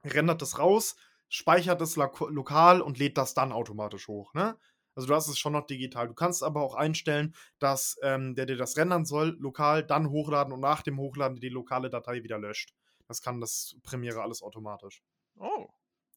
rendert 0.05 0.41
das 0.43 0.59
raus, 0.59 0.97
speichert 1.29 1.81
es 1.83 1.97
lo 1.97 2.09
lokal 2.29 2.81
und 2.81 2.99
lädt 2.99 3.19
das 3.19 3.35
dann 3.35 3.53
automatisch 3.53 4.07
hoch, 4.09 4.33
ne? 4.35 4.57
Also 4.97 5.09
du 5.09 5.15
hast 5.15 5.29
es 5.29 5.39
schon 5.39 5.53
noch 5.53 5.67
digital. 5.67 6.09
Du 6.09 6.15
kannst 6.15 6.43
aber 6.43 6.63
auch 6.63 6.75
einstellen, 6.75 7.35
dass 7.59 7.97
ähm, 8.03 8.35
der 8.35 8.47
dir 8.47 8.57
das 8.57 8.77
rendern 8.77 9.05
soll, 9.05 9.37
lokal, 9.41 9.85
dann 9.85 10.11
hochladen 10.11 10.53
und 10.53 10.61
nach 10.61 10.83
dem 10.83 10.99
Hochladen 10.99 11.39
die 11.41 11.49
lokale 11.49 11.91
Datei 11.91 12.23
wieder 12.23 12.39
löscht. 12.39 12.75
Das 13.09 13.23
kann 13.23 13.41
das 13.41 13.77
Premiere 13.83 14.23
alles 14.23 14.43
automatisch. 14.43 15.03
Oh. 15.39 15.69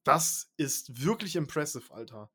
Das 0.03 0.51
ist 0.57 1.03
wirklich 1.03 1.35
impressive, 1.35 1.93
Alter. 1.93 2.29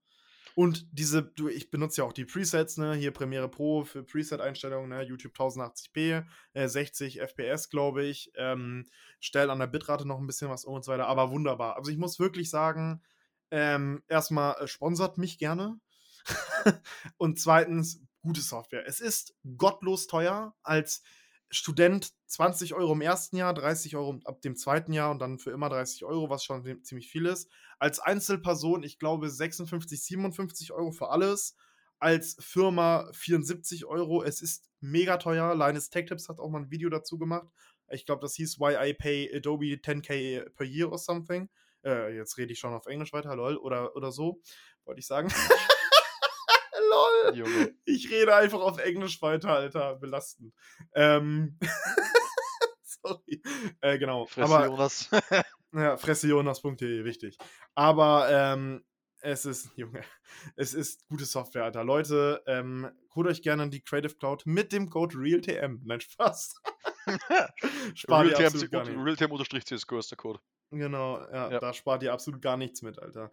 Und 0.55 0.89
diese, 0.91 1.23
du, 1.23 1.49
ich 1.49 1.71
benutze 1.71 2.01
ja 2.01 2.05
auch 2.05 2.13
die 2.13 2.25
Presets, 2.25 2.79
ne? 2.79 2.95
Hier 2.95 3.13
Premiere 3.13 3.49
Pro 3.49 3.85
für 3.85 4.03
Preset-Einstellungen, 4.03 4.89
ne? 4.89 5.03
YouTube 5.03 5.35
1080p, 5.35 6.27
äh, 6.53 6.69
60 6.69 7.21
FPS, 7.21 7.71
glaube 7.71 8.05
ich. 8.05 8.33
Ähm, 8.35 8.89
stell 9.21 9.51
an 9.51 9.61
der 9.61 9.69
Bitrate 9.69 10.05
noch 10.05 10.19
ein 10.19 10.27
bisschen 10.27 10.51
was 10.51 10.65
um 10.65 10.75
und 10.75 10.85
so 10.85 10.91
weiter, 10.91 11.07
aber 11.07 11.31
wunderbar. 11.31 11.77
Also 11.77 11.93
ich 11.93 11.97
muss 11.99 12.19
wirklich 12.19 12.51
sagen, 12.51 13.03
ähm, 13.53 14.03
erstmal 14.09 14.57
äh, 14.57 14.67
sponsert 14.67 15.17
mich 15.17 15.39
gerne. 15.39 15.79
und 17.19 17.39
zweitens, 17.39 18.03
gute 18.21 18.41
Software. 18.41 18.85
Es 18.87 18.99
ist 18.99 19.37
gottlos 19.57 20.09
teuer 20.09 20.57
als 20.63 21.03
Student 21.51 22.13
20 22.27 22.75
Euro 22.75 22.93
im 22.93 23.01
ersten 23.01 23.37
Jahr, 23.37 23.55
30 23.55 23.97
Euro 23.97 24.21
ab 24.25 24.43
dem 24.43 24.57
zweiten 24.57 24.93
Jahr 24.93 25.11
und 25.11 25.19
dann 25.19 25.39
für 25.39 25.51
immer 25.51 25.69
30 25.69 26.05
Euro, 26.05 26.29
was 26.29 26.45
schon 26.45 26.83
ziemlich 26.83 27.09
viel 27.11 27.27
ist. 27.27 27.51
Als 27.79 28.01
Einzelperson, 28.01 28.83
ich 28.83 28.99
glaube, 28.99 29.31
56, 29.31 30.03
57 30.03 30.73
Euro 30.73 30.91
für 30.93 31.09
alles. 31.09 31.57
Als 31.99 32.37
Firma 32.39 33.11
74 33.13 33.87
Euro. 33.87 34.23
Es 34.23 34.41
ist 34.41 34.69
mega 34.81 35.17
teuer. 35.17 35.55
Linus 35.55 35.91
Tech 35.91 36.07
Tips 36.07 36.29
hat 36.29 36.39
auch 36.39 36.51
mal 36.51 36.63
ein 36.63 36.71
Video 36.71 36.91
dazu 36.91 37.19
gemacht. 37.19 37.49
Ich 37.91 38.05
glaube, 38.05 38.21
das 38.21 38.35
hieß 38.35 38.61
Why 38.61 38.91
I 38.91 38.95
Pay 38.95 39.35
Adobe 39.35 39.65
10k 39.65 40.51
per 40.51 40.67
year 40.67 40.93
or 40.93 40.99
something. 40.99 41.49
Äh, 41.85 42.15
jetzt 42.15 42.37
rede 42.37 42.53
ich 42.53 42.59
schon 42.59 42.75
auf 42.75 42.87
Englisch 42.87 43.13
weiter, 43.13 43.35
lol. 43.35 43.57
Oder, 43.57 43.97
oder 43.97 44.13
so, 44.13 44.41
wollte 44.85 45.01
ich 45.01 45.07
sagen. 45.07 45.29
lol. 46.99 47.37
Junge. 47.37 47.75
Ich 47.85 48.11
rede 48.11 48.35
einfach 48.35 48.61
auf 48.61 48.79
Englisch 48.79 49.21
weiter, 49.23 49.51
Alter. 49.51 49.97
Belastend. 49.97 50.55
Ähm. 50.95 51.59
Sorry. 52.83 53.43
Äh, 53.81 53.99
genau. 53.99 54.27
Fresse 54.27 54.55
Aber, 54.55 54.67
Jonas. 54.67 55.11
ja, 55.73 55.97
fressejonas.de, 55.97 57.05
wichtig. 57.05 57.39
Aber 57.75 58.29
ähm, 58.31 58.85
es 59.21 59.45
ist, 59.45 59.71
Junge, 59.77 60.03
es 60.57 60.75
ist 60.75 61.07
gute 61.09 61.25
Software, 61.25 61.65
Alter. 61.65 61.85
Leute, 61.85 62.43
ähm, 62.47 62.91
holt 63.15 63.27
euch 63.29 63.43
gerne 63.43 63.69
die 63.69 63.83
Creative 63.83 64.15
Cloud 64.15 64.43
mit 64.47 64.73
dem 64.73 64.89
Code 64.91 65.17
RealTM. 65.19 65.81
Nein, 65.85 66.01
Spaß. 66.01 66.55
Realtime-CSGO 68.09 69.99
ist 69.99 70.11
der 70.11 70.19
Code. 70.19 70.41
Genau, 70.71 71.19
ja, 71.33 71.51
Ja. 71.51 71.59
da 71.61 71.73
spart 71.73 72.03
ihr 72.03 72.13
absolut 72.13 72.43
gar 72.43 72.57
nichts 72.57 72.83
mit, 72.83 72.99
Alter. 72.99 73.31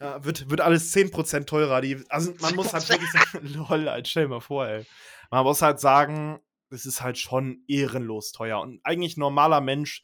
Ja, 0.00 0.22
wird, 0.24 0.50
wird 0.50 0.60
alles 0.60 0.92
10% 0.94 1.46
teurer. 1.46 1.80
Die, 1.80 2.04
also 2.10 2.34
man 2.40 2.54
muss 2.54 2.72
halt 2.72 2.88
wirklich 2.88 3.10
sagen, 3.12 3.46
lol, 3.46 3.88
Alter, 3.88 4.08
stell 4.08 4.24
dir 4.24 4.28
mal 4.30 4.40
vor, 4.40 4.66
ey. 4.66 4.86
Man 5.30 5.44
muss 5.44 5.62
halt 5.62 5.80
sagen, 5.80 6.40
es 6.70 6.86
ist 6.86 7.00
halt 7.00 7.18
schon 7.18 7.64
ehrenlos 7.66 8.32
teuer. 8.32 8.60
Und 8.60 8.80
eigentlich 8.84 9.16
ein 9.16 9.20
normaler 9.20 9.60
Mensch 9.60 10.02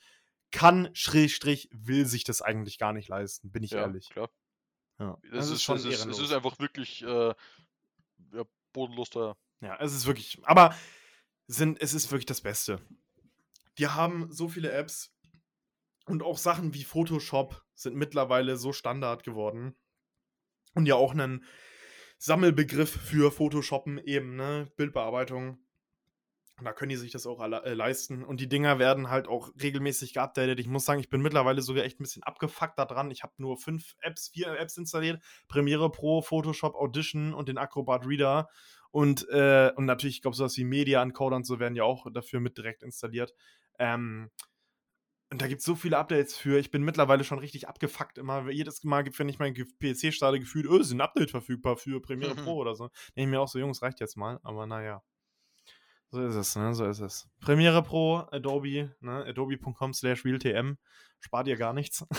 kann, 0.50 0.90
Schrägstrich, 0.94 1.68
will 1.72 2.06
sich 2.06 2.24
das 2.24 2.42
eigentlich 2.42 2.78
gar 2.78 2.92
nicht 2.92 3.08
leisten, 3.08 3.50
bin 3.50 3.62
ich 3.62 3.72
Ja, 3.72 3.82
ehrlich. 3.82 4.08
klar. 4.10 4.30
Ja. 4.98 5.18
Es 5.32 5.50
ist, 5.50 5.68
es, 5.68 5.84
ist, 5.84 6.06
es 6.06 6.18
ist 6.18 6.32
einfach 6.32 6.58
wirklich 6.58 7.02
äh, 7.02 7.34
ja, 8.32 8.44
bodenlos 8.72 9.10
teuer. 9.10 9.36
Ja, 9.60 9.76
es 9.80 9.94
ist 9.94 10.06
wirklich, 10.06 10.38
aber 10.44 10.74
sind, 11.46 11.80
es 11.80 11.94
ist 11.94 12.10
wirklich 12.10 12.26
das 12.26 12.40
Beste. 12.40 12.80
Die 13.78 13.88
haben 13.88 14.30
so 14.30 14.48
viele 14.48 14.70
Apps 14.70 15.12
und 16.06 16.22
auch 16.22 16.38
Sachen 16.38 16.74
wie 16.74 16.84
Photoshop 16.84 17.64
sind 17.74 17.96
mittlerweile 17.96 18.56
so 18.56 18.72
Standard 18.72 19.24
geworden. 19.24 19.76
Und 20.74 20.86
ja 20.86 20.94
auch 20.94 21.12
einen 21.12 21.44
Sammelbegriff 22.18 22.90
für 22.90 23.32
Photoshoppen 23.32 23.98
eben, 23.98 24.36
ne? 24.36 24.70
Bildbearbeitung. 24.76 25.58
Und 26.58 26.66
da 26.66 26.72
können 26.72 26.90
die 26.90 26.96
sich 26.96 27.10
das 27.10 27.26
auch 27.26 27.42
äh, 27.42 27.74
leisten. 27.74 28.22
Und 28.22 28.40
die 28.40 28.48
Dinger 28.48 28.78
werden 28.78 29.10
halt 29.10 29.26
auch 29.26 29.50
regelmäßig 29.60 30.14
geupdatet. 30.14 30.60
Ich 30.60 30.68
muss 30.68 30.84
sagen, 30.84 31.00
ich 31.00 31.10
bin 31.10 31.20
mittlerweile 31.20 31.62
sogar 31.62 31.84
echt 31.84 31.98
ein 31.98 32.04
bisschen 32.04 32.22
abgefuckt 32.22 32.78
da 32.78 32.84
dran. 32.84 33.10
Ich 33.10 33.24
habe 33.24 33.32
nur 33.38 33.56
fünf 33.56 33.96
Apps, 34.00 34.28
vier 34.28 34.56
Apps 34.58 34.76
installiert. 34.76 35.20
Premiere 35.48 35.90
Pro, 35.90 36.22
Photoshop 36.22 36.76
Audition 36.76 37.34
und 37.34 37.48
den 37.48 37.58
Acrobat 37.58 38.06
Reader. 38.06 38.48
Und, 38.92 39.26
äh, 39.30 39.72
und 39.74 39.86
natürlich, 39.86 40.16
ich 40.16 40.22
glaube, 40.22 40.36
sowas 40.36 40.56
wie 40.56 40.64
Media 40.64 41.02
Encoder 41.02 41.34
und 41.34 41.46
so 41.46 41.58
werden 41.58 41.74
ja 41.74 41.82
auch 41.82 42.06
dafür 42.12 42.38
mit 42.38 42.56
direkt 42.56 42.84
installiert. 42.84 43.34
Ähm, 43.80 44.30
und 45.32 45.40
da 45.42 45.46
gibt 45.48 45.60
es 45.60 45.64
so 45.64 45.74
viele 45.74 45.96
Updates 45.96 46.36
für. 46.36 46.58
Ich 46.58 46.70
bin 46.70 46.82
mittlerweile 46.82 47.24
schon 47.24 47.38
richtig 47.38 47.66
abgefuckt. 47.66 48.18
Immer 48.18 48.50
jedes 48.50 48.84
Mal, 48.84 49.04
wenn 49.16 49.28
ich 49.30 49.38
meinen 49.38 49.54
PC 49.54 50.12
starte, 50.12 50.38
gefühlt, 50.38 50.66
öh, 50.66 50.78
ist 50.78 50.92
ein 50.92 51.00
Update 51.00 51.30
verfügbar 51.30 51.76
für 51.76 52.00
Premiere 52.02 52.34
Pro 52.52 52.56
oder 52.56 52.74
so. 52.74 52.88
Denke 53.16 53.22
ich 53.22 53.26
mir 53.28 53.40
auch 53.40 53.48
so, 53.48 53.58
Jungs, 53.58 53.80
reicht 53.80 53.98
jetzt 54.00 54.16
mal. 54.16 54.38
Aber 54.42 54.66
naja. 54.66 55.02
So 56.10 56.22
ist 56.22 56.34
es, 56.34 56.54
ne? 56.56 56.74
So 56.74 56.84
ist 56.84 57.00
es. 57.00 57.26
Premiere 57.40 57.82
Pro, 57.82 58.18
Adobe, 58.30 58.94
ne? 59.00 59.24
Adobe.com 59.26 59.94
slash 59.94 60.22
realtm. 60.26 60.74
Spart 61.20 61.46
ihr 61.48 61.56
gar 61.56 61.72
nichts. 61.72 62.04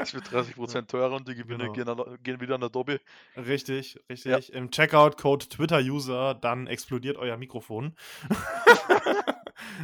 Es 0.00 0.14
wird 0.14 0.26
30% 0.32 0.86
teurer 0.86 1.14
und 1.16 1.28
die 1.28 1.34
Gewinne 1.34 1.70
Genau. 1.72 2.04
gehen, 2.04 2.22
gehen 2.22 2.40
wieder 2.40 2.54
an 2.56 2.62
Adobe. 2.62 3.00
Richtig, 3.36 3.98
richtig. 4.08 4.52
Im 4.52 4.70
Checkout-Code 4.70 5.48
Twitter-User, 5.48 6.34
dann 6.34 6.66
explodiert 6.66 7.16
euer 7.16 7.36
Mikrofon. 7.36 7.94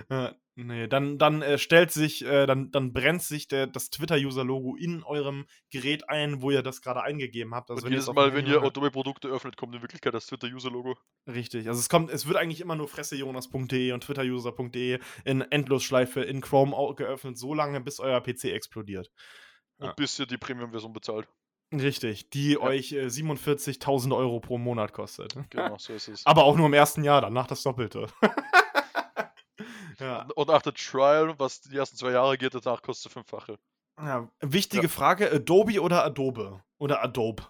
Äh, 0.09 0.30
nee, 0.57 0.86
dann, 0.88 1.18
dann 1.18 1.43
äh, 1.43 1.59
stellt 1.59 1.91
sich, 1.91 2.24
äh, 2.24 2.47
dann, 2.47 2.70
dann 2.70 2.93
brennt 2.93 3.22
sich 3.22 3.49
der, 3.49 3.66
das 3.66 3.91
Twitter-User-Logo 3.91 4.76
in 4.76 5.03
eurem 5.03 5.47
Gerät 5.70 6.09
ein, 6.09 6.43
wo 6.43 6.51
ihr 6.51 6.62
das 6.62 6.82
gerade 6.82 7.03
eingegeben 7.03 7.55
habt. 7.55 7.70
Also 7.70 7.80
und 7.82 7.86
wenn 7.86 7.93
jedes 7.93 8.12
Mal, 8.12 8.34
wenn 8.34 8.47
ihr 8.47 8.57
macht- 8.61 8.66
Adobe-Produkte 8.68 9.28
öffnet, 9.28 9.57
kommt 9.57 9.74
in 9.74 9.82
Wirklichkeit 9.82 10.14
das 10.14 10.26
Twitter-User-Logo. 10.26 10.97
Richtig, 11.26 11.68
also 11.68 11.78
es 11.80 11.88
kommt, 11.88 12.11
es 12.11 12.26
wird 12.26 12.36
eigentlich 12.36 12.61
immer 12.61 12.76
nur 12.76 12.88
fressejonas.de 12.88 13.93
und 13.93 14.03
twitteruser.de 14.05 14.99
in 15.24 15.41
Endlosschleife 15.41 16.20
in 16.22 16.41
Chrome 16.41 16.95
geöffnet, 16.95 17.38
so 17.38 17.55
lange, 17.55 17.80
bis 17.80 18.01
euer 18.01 18.20
PC 18.20 18.45
explodiert. 18.47 19.11
Und 19.78 19.86
Ja. 19.88 19.93
bis 19.95 20.18
ihr 20.18 20.26
die 20.26 20.38
Premium-Version 20.38 20.93
bezahlt. 20.93 21.26
Richtig, 21.72 22.30
die 22.30 22.59
euch 22.61 22.91
äh, 22.93 23.07
47.000 23.07 24.14
Euro 24.16 24.41
pro 24.41 24.59
Monat 24.59 24.93
kostet. 24.93 25.36
Genau, 25.51 25.78
so 25.78 25.93
ist 25.93 26.09
es. 26.09 26.26
Aber 26.26 26.43
auch 26.45 26.57
nur 26.57 26.66
im 26.66 26.72
ersten 26.72 27.05
Jahr, 27.05 27.20
danach 27.20 27.47
das 27.47 27.62
Doppelte. 27.62 28.09
ja. 30.01 30.26
Und 30.34 30.48
nach 30.48 30.62
der 30.62 30.74
Trial, 30.74 31.38
was 31.38 31.61
die 31.61 31.76
ersten 31.76 31.96
zwei 31.96 32.11
Jahre 32.12 32.36
geht, 32.38 32.55
danach 32.55 32.82
kostet 32.82 33.07
es 33.07 33.12
fünffache. 33.12 33.59
ja. 33.98 34.28
Wichtige 34.40 34.84
Ja. 34.84 34.88
Frage: 34.88 35.30
Adobe 35.30 35.80
oder 35.80 36.05
Adobe? 36.05 36.62
Oder 36.78 37.03
Adobe? 37.03 37.46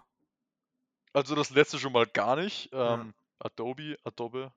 Also 1.13 1.35
das 1.35 1.51
letzte 1.51 1.79
schon 1.79 1.93
mal 1.93 2.07
gar 2.07 2.37
nicht. 2.37 2.73
Ja. 2.73 2.95
Ähm, 2.95 3.15
Adobe, 3.39 3.97
Adobe. 4.05 4.53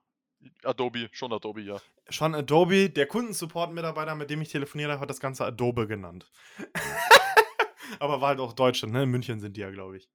Adobe, 0.62 1.08
schon 1.12 1.32
Adobe, 1.32 1.62
ja. 1.62 1.78
Schon 2.10 2.34
Adobe, 2.34 2.90
der 2.90 3.06
Kundensupport-Mitarbeiter, 3.06 4.14
mit 4.14 4.28
dem 4.28 4.42
ich 4.42 4.50
telefoniert 4.50 4.90
habe, 4.90 5.00
hat 5.00 5.08
das 5.08 5.20
Ganze 5.20 5.46
Adobe 5.46 5.86
genannt. 5.86 6.30
Aber 7.98 8.20
war 8.20 8.28
halt 8.28 8.40
auch 8.40 8.52
Deutschland, 8.52 8.92
ne? 8.92 9.04
In 9.04 9.10
München 9.10 9.40
sind 9.40 9.56
die 9.56 9.60
ja, 9.62 9.70
glaube 9.70 9.96
ich. 9.96 10.08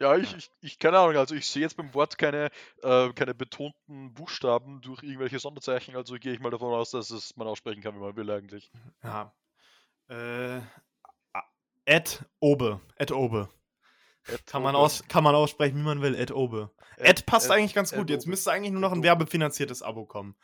Ja, 0.00 0.16
ich, 0.16 0.34
ich, 0.36 0.50
ich 0.60 0.78
keine 0.78 0.98
Ahnung, 0.98 1.16
also 1.16 1.34
ich 1.34 1.46
sehe 1.46 1.62
jetzt 1.62 1.76
beim 1.76 1.94
Wort 1.94 2.18
keine, 2.18 2.50
äh, 2.82 3.12
keine 3.12 3.34
betonten 3.34 4.12
Buchstaben 4.12 4.80
durch 4.80 5.02
irgendwelche 5.04 5.38
Sonderzeichen, 5.38 5.94
also 5.94 6.14
gehe 6.16 6.32
ich 6.32 6.40
mal 6.40 6.50
davon 6.50 6.72
aus, 6.74 6.90
dass 6.90 7.10
es 7.10 7.36
man 7.36 7.46
aussprechen 7.46 7.80
kann, 7.82 7.94
wie 7.94 8.00
man 8.00 8.16
will 8.16 8.30
eigentlich. 8.30 8.72
Ja. 9.02 9.32
Äh. 10.08 10.60
Ed 11.86 12.24
Obe. 12.40 12.80
Ed 12.96 13.12
Obe. 13.12 13.48
Kann 14.46 14.62
man, 14.62 14.70
Adobe. 14.74 14.84
aus, 14.86 15.04
kann 15.06 15.22
man 15.22 15.34
aussprechen, 15.34 15.76
wie 15.76 15.82
man 15.82 16.00
will. 16.00 16.14
Ed 16.14 16.30
Obe. 16.32 16.70
Ad- 16.96 17.02
Ed 17.10 17.26
passt 17.26 17.50
Ad- 17.50 17.58
eigentlich 17.58 17.74
ganz 17.74 17.92
gut. 17.92 18.08
Jetzt 18.08 18.26
müsste 18.26 18.50
eigentlich 18.52 18.72
nur 18.72 18.80
noch 18.80 18.92
ein 18.92 19.02
werbefinanziertes 19.02 19.82
Abo 19.82 20.06
kommen. 20.06 20.34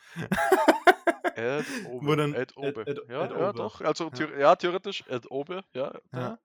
Adobe. 1.35 1.65
Wo 2.05 2.15
dann 2.15 2.35
Adobe. 2.35 2.81
Ad- 2.81 2.91
Ad- 2.91 3.01
ja, 3.09 3.13
ja, 3.13 3.21
Adobe. 3.23 3.53
doch. 3.57 3.81
Also 3.81 4.11
Ja. 4.37 4.55
theoretisch 4.55 5.03
Adobe, 5.09 5.63
ja. 5.73 5.91
Ja. 6.13 6.19
Ja, 6.19 6.39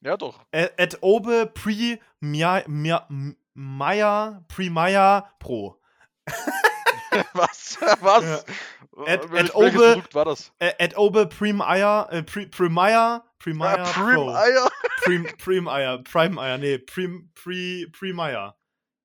ja 0.00 0.16
doch. 0.16 0.40
Ed 0.52 0.98
Obe 1.02 1.46
Pre 1.52 1.98
Mia, 2.20 2.62
Mia, 2.66 3.06
Maya 3.54 4.44
Premiere 4.48 5.28
Pro. 5.38 5.80
Was? 7.32 7.78
Was? 8.00 8.24
Ja. 8.24 9.04
Äh, 9.06 9.18
welches- 9.18 9.22
Ad 9.22 9.32
welches 9.32 9.54
Obe- 9.54 9.92
Produkt 9.94 10.14
war 10.14 10.24
das? 10.24 10.52
Äh, 10.58 10.72
Adobe 10.84 11.26
Premiere, 11.26 12.08
äh, 12.10 12.22
Pre 12.22 12.46
Premiere, 12.48 13.24
Premiere 13.38 13.80
Ah, 13.80 13.84
Pro. 13.92 14.26
Prime-Eier? 14.26 14.70
Prim, 15.02 15.24
Premiere, 15.38 16.02
Premiere, 16.02 16.58
nee, 16.58 16.78
Prim, 16.78 17.30
Pre, 17.34 17.86
Premiere. 17.92 18.54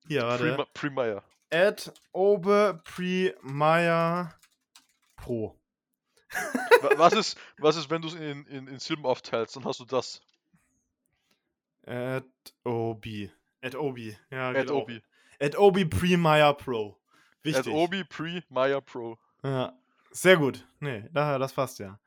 Hier, 0.06 0.22
warte. 0.22 0.44
Prime- 0.44 0.66
Prime-Eier. 0.74 1.22
Adobe 1.52 2.80
Premiere 2.84 4.34
Pro. 5.16 5.58
Wa- 6.82 6.90
Was 6.98 7.12
ist, 7.14 7.38
was 7.58 7.76
ist, 7.76 7.88
wenn 7.90 8.02
du 8.02 8.08
es 8.08 8.14
in, 8.14 8.44
in, 8.46 8.66
in 8.66 8.78
Silben 8.80 9.06
aufteilst, 9.06 9.56
dann 9.56 9.64
hast 9.64 9.80
du 9.80 9.84
das. 9.84 10.20
Adobe. 11.86 13.30
Adobe, 13.62 14.16
ja, 14.30 14.52
geht 14.52 14.70
auch. 14.70 14.82
Adobe. 14.82 15.02
Adobe 15.40 15.86
Premiere 15.86 16.54
Pro. 16.54 16.96
Wichtig. 17.42 17.66
Adobe 17.66 18.04
Pre-Maya 18.04 18.80
Pro. 18.80 19.18
Ja, 19.42 19.72
sehr 20.12 20.36
gut. 20.36 20.66
Nee, 20.80 21.04
da, 21.12 21.38
das 21.38 21.52
passt 21.52 21.78
ja. 21.78 21.98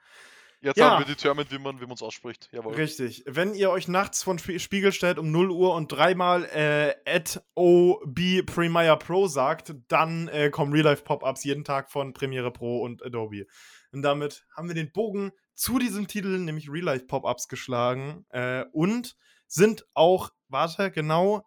Jetzt 0.60 0.78
Ja. 0.78 0.92
haben 0.92 1.06
wir 1.06 1.14
determined, 1.14 1.52
wie 1.52 1.60
man 1.60 1.80
wie 1.80 1.86
es 1.94 2.02
ausspricht. 2.02 2.50
Jawohl. 2.52 2.74
Richtig. 2.74 3.24
Wenn 3.28 3.54
ihr 3.54 3.70
euch 3.70 3.88
nachts 3.88 4.24
Spie- 4.40 4.58
Spiegel 4.60 4.92
stellt 4.92 5.20
um 5.20 5.32
0 5.32 5.52
Uhr 5.52 5.76
und 5.76 5.92
dreimal 5.92 6.46
äh, 6.46 6.96
Adobe 7.06 8.44
Premiere 8.44 8.98
Pro 8.98 9.28
sagt, 9.28 9.76
dann 9.88 10.28
äh, 10.30 10.50
kommen 10.50 10.74
Real-Life-Pop-Ups 10.74 11.44
jeden 11.44 11.64
Tag 11.64 11.92
von 11.92 12.14
Premiere 12.14 12.52
Pro 12.52 12.82
und 12.82 13.06
Adobe. 13.06 13.46
Und 13.92 14.02
damit 14.02 14.46
haben 14.56 14.68
wir 14.68 14.76
den 14.76 14.92
Bogen 14.92 15.32
zu 15.54 15.78
diesem 15.78 16.08
Titel, 16.08 16.40
nämlich 16.40 16.72
Real-Life-Pop-Ups, 16.72 17.48
geschlagen 17.48 18.26
äh, 18.30 18.66
und 18.72 19.16
sind 19.48 19.86
auch, 19.94 20.30
warte, 20.50 20.92
genau 20.92 21.46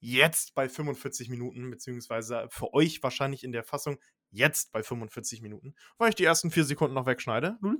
jetzt 0.00 0.54
bei 0.54 0.68
45 0.68 1.28
Minuten, 1.30 1.70
beziehungsweise 1.70 2.46
für 2.50 2.74
euch 2.74 3.02
wahrscheinlich 3.02 3.42
in 3.44 3.52
der 3.52 3.64
Fassung 3.64 3.98
jetzt 4.30 4.72
bei 4.72 4.82
45 4.82 5.40
Minuten, 5.42 5.74
weil 5.98 6.10
ich 6.10 6.14
die 6.14 6.24
ersten 6.24 6.50
vier 6.50 6.64
Sekunden 6.64 6.94
noch 6.94 7.06
wegschneide. 7.06 7.56
Lul. 7.60 7.78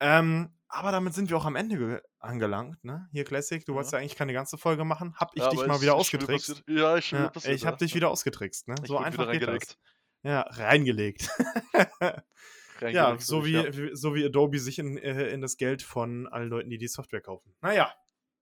Ähm, 0.00 0.56
aber 0.66 0.90
damit 0.90 1.14
sind 1.14 1.30
wir 1.30 1.36
auch 1.36 1.44
am 1.44 1.54
Ende 1.54 1.76
ge- 1.78 2.00
angelangt, 2.18 2.82
ne? 2.82 3.08
Hier 3.12 3.24
Classic, 3.24 3.64
du 3.64 3.72
Ja. 3.72 3.76
wolltest 3.76 3.92
ja 3.92 4.00
eigentlich 4.00 4.16
keine 4.16 4.32
ganze 4.32 4.58
Folge 4.58 4.84
machen, 4.84 5.14
hab 5.16 5.30
ich 5.36 5.42
Ja, 5.42 5.50
dich 5.50 5.64
mal 5.66 5.80
wieder 5.80 5.94
ausgetrickst. 5.94 6.64
Ja, 6.66 7.00
schon 7.00 7.18
Ja, 7.20 7.28
passiert. 7.28 7.54
ich 7.54 7.66
hab 7.66 7.78
dich 7.78 7.94
wieder 7.94 8.10
ausgetrickst, 8.10 8.66
ne? 8.66 8.74
Ich 8.82 8.88
so 8.88 8.98
einfach 8.98 9.30
geht 9.30 9.42
das. 9.42 9.48
reingelegt. 9.48 9.78
Ja, 10.24 10.40
reingelegt. 10.40 11.28
ja, 12.02 12.22
Reingelegt, 12.80 13.22
so 13.22 13.44
wie, 13.44 13.56
ich, 13.56 13.64
ja. 13.64 13.76
wie, 13.76 13.94
so 13.94 14.14
wie 14.16 14.24
Adobe 14.24 14.58
sich 14.58 14.80
in, 14.80 14.96
äh, 14.98 15.28
in 15.28 15.40
das 15.40 15.56
Geld 15.56 15.82
von 15.82 16.26
allen 16.26 16.48
Leuten, 16.48 16.70
die 16.70 16.78
die 16.78 16.88
Software 16.88 17.20
kaufen. 17.20 17.54
Naja. 17.60 17.94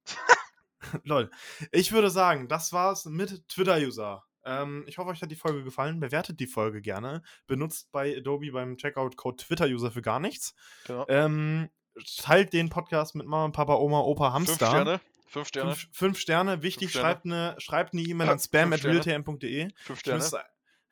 Lol. 1.05 1.31
Ich 1.73 1.93
würde 1.93 2.11
sagen, 2.11 2.49
das 2.49 2.73
war's 2.73 3.05
mit 3.05 3.47
Twitter-User. 3.49 4.25
Ähm, 4.45 4.85
ich 4.87 4.97
hoffe, 4.99 5.11
euch 5.11 5.21
hat 5.21 5.31
die 5.31 5.37
Folge 5.37 5.63
gefallen. 5.65 6.01
Bewertet 6.01 6.41
die 6.41 6.47
Folge 6.47 6.81
gerne. 6.81 7.23
Benutzt 7.47 7.93
bei 7.93 8.17
Adobe 8.17 8.51
beim 8.53 8.77
Checkout-Code 8.77 9.37
Twitter-User 9.45 9.91
für 9.91 10.01
gar 10.03 10.19
nichts. 10.21 10.55
Genau. 10.87 11.05
Ähm, 11.09 11.69
teilt 12.17 12.53
den 12.55 12.71
Podcast 12.71 13.15
mit 13.15 13.27
Mama, 13.27 13.51
Papa, 13.53 13.75
Oma, 13.75 14.01
Opa, 14.01 14.33
Fünf 14.33 14.49
Hamster. 14.49 14.67
Sterne. 14.67 15.01
Fünf 15.29 15.49
Sterne. 15.49 15.77
Fünf, 15.77 15.97
fünf 15.97 16.19
Sterne. 16.19 16.63
Wichtig, 16.63 16.91
Fünf 16.93 17.01
Sterne. 17.03 17.07
schreibt 17.09 17.25
eine 17.27 17.55
schreibt 17.61 17.93
eine 17.93 18.03
E-Mail 18.03 18.27
Ja, 18.29 18.33
an 18.33 18.39
spam 18.39 18.73
fünf 18.73 18.85
at 18.85 19.07
realtm.de. 19.07 19.69
Fünf 19.77 20.01
Sterne. 20.01 20.19
müsste 20.19 20.43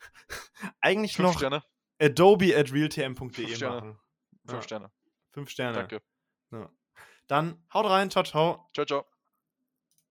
eigentlich 0.81 1.17
Fünf 1.17 1.29
noch 1.29 1.39
Sterne. 1.39 1.63
adobe 2.01 2.55
at 2.57 2.71
realtm.de 2.73 3.15
Fünf 3.17 3.57
Sterne. 3.57 3.75
machen. 3.77 3.99
Fünf 4.47 4.53
Ja. 4.53 4.63
Sterne. 4.63 4.91
Fünf 5.33 5.51
Sterne. 5.51 5.79
Danke. 5.79 6.03
Dann 7.27 7.65
haut 7.73 7.87
rein. 7.87 8.11
Ciao, 8.11 8.25
ciao. 8.25 8.69
Ciao, 8.75 8.85
ciao. 8.87 9.18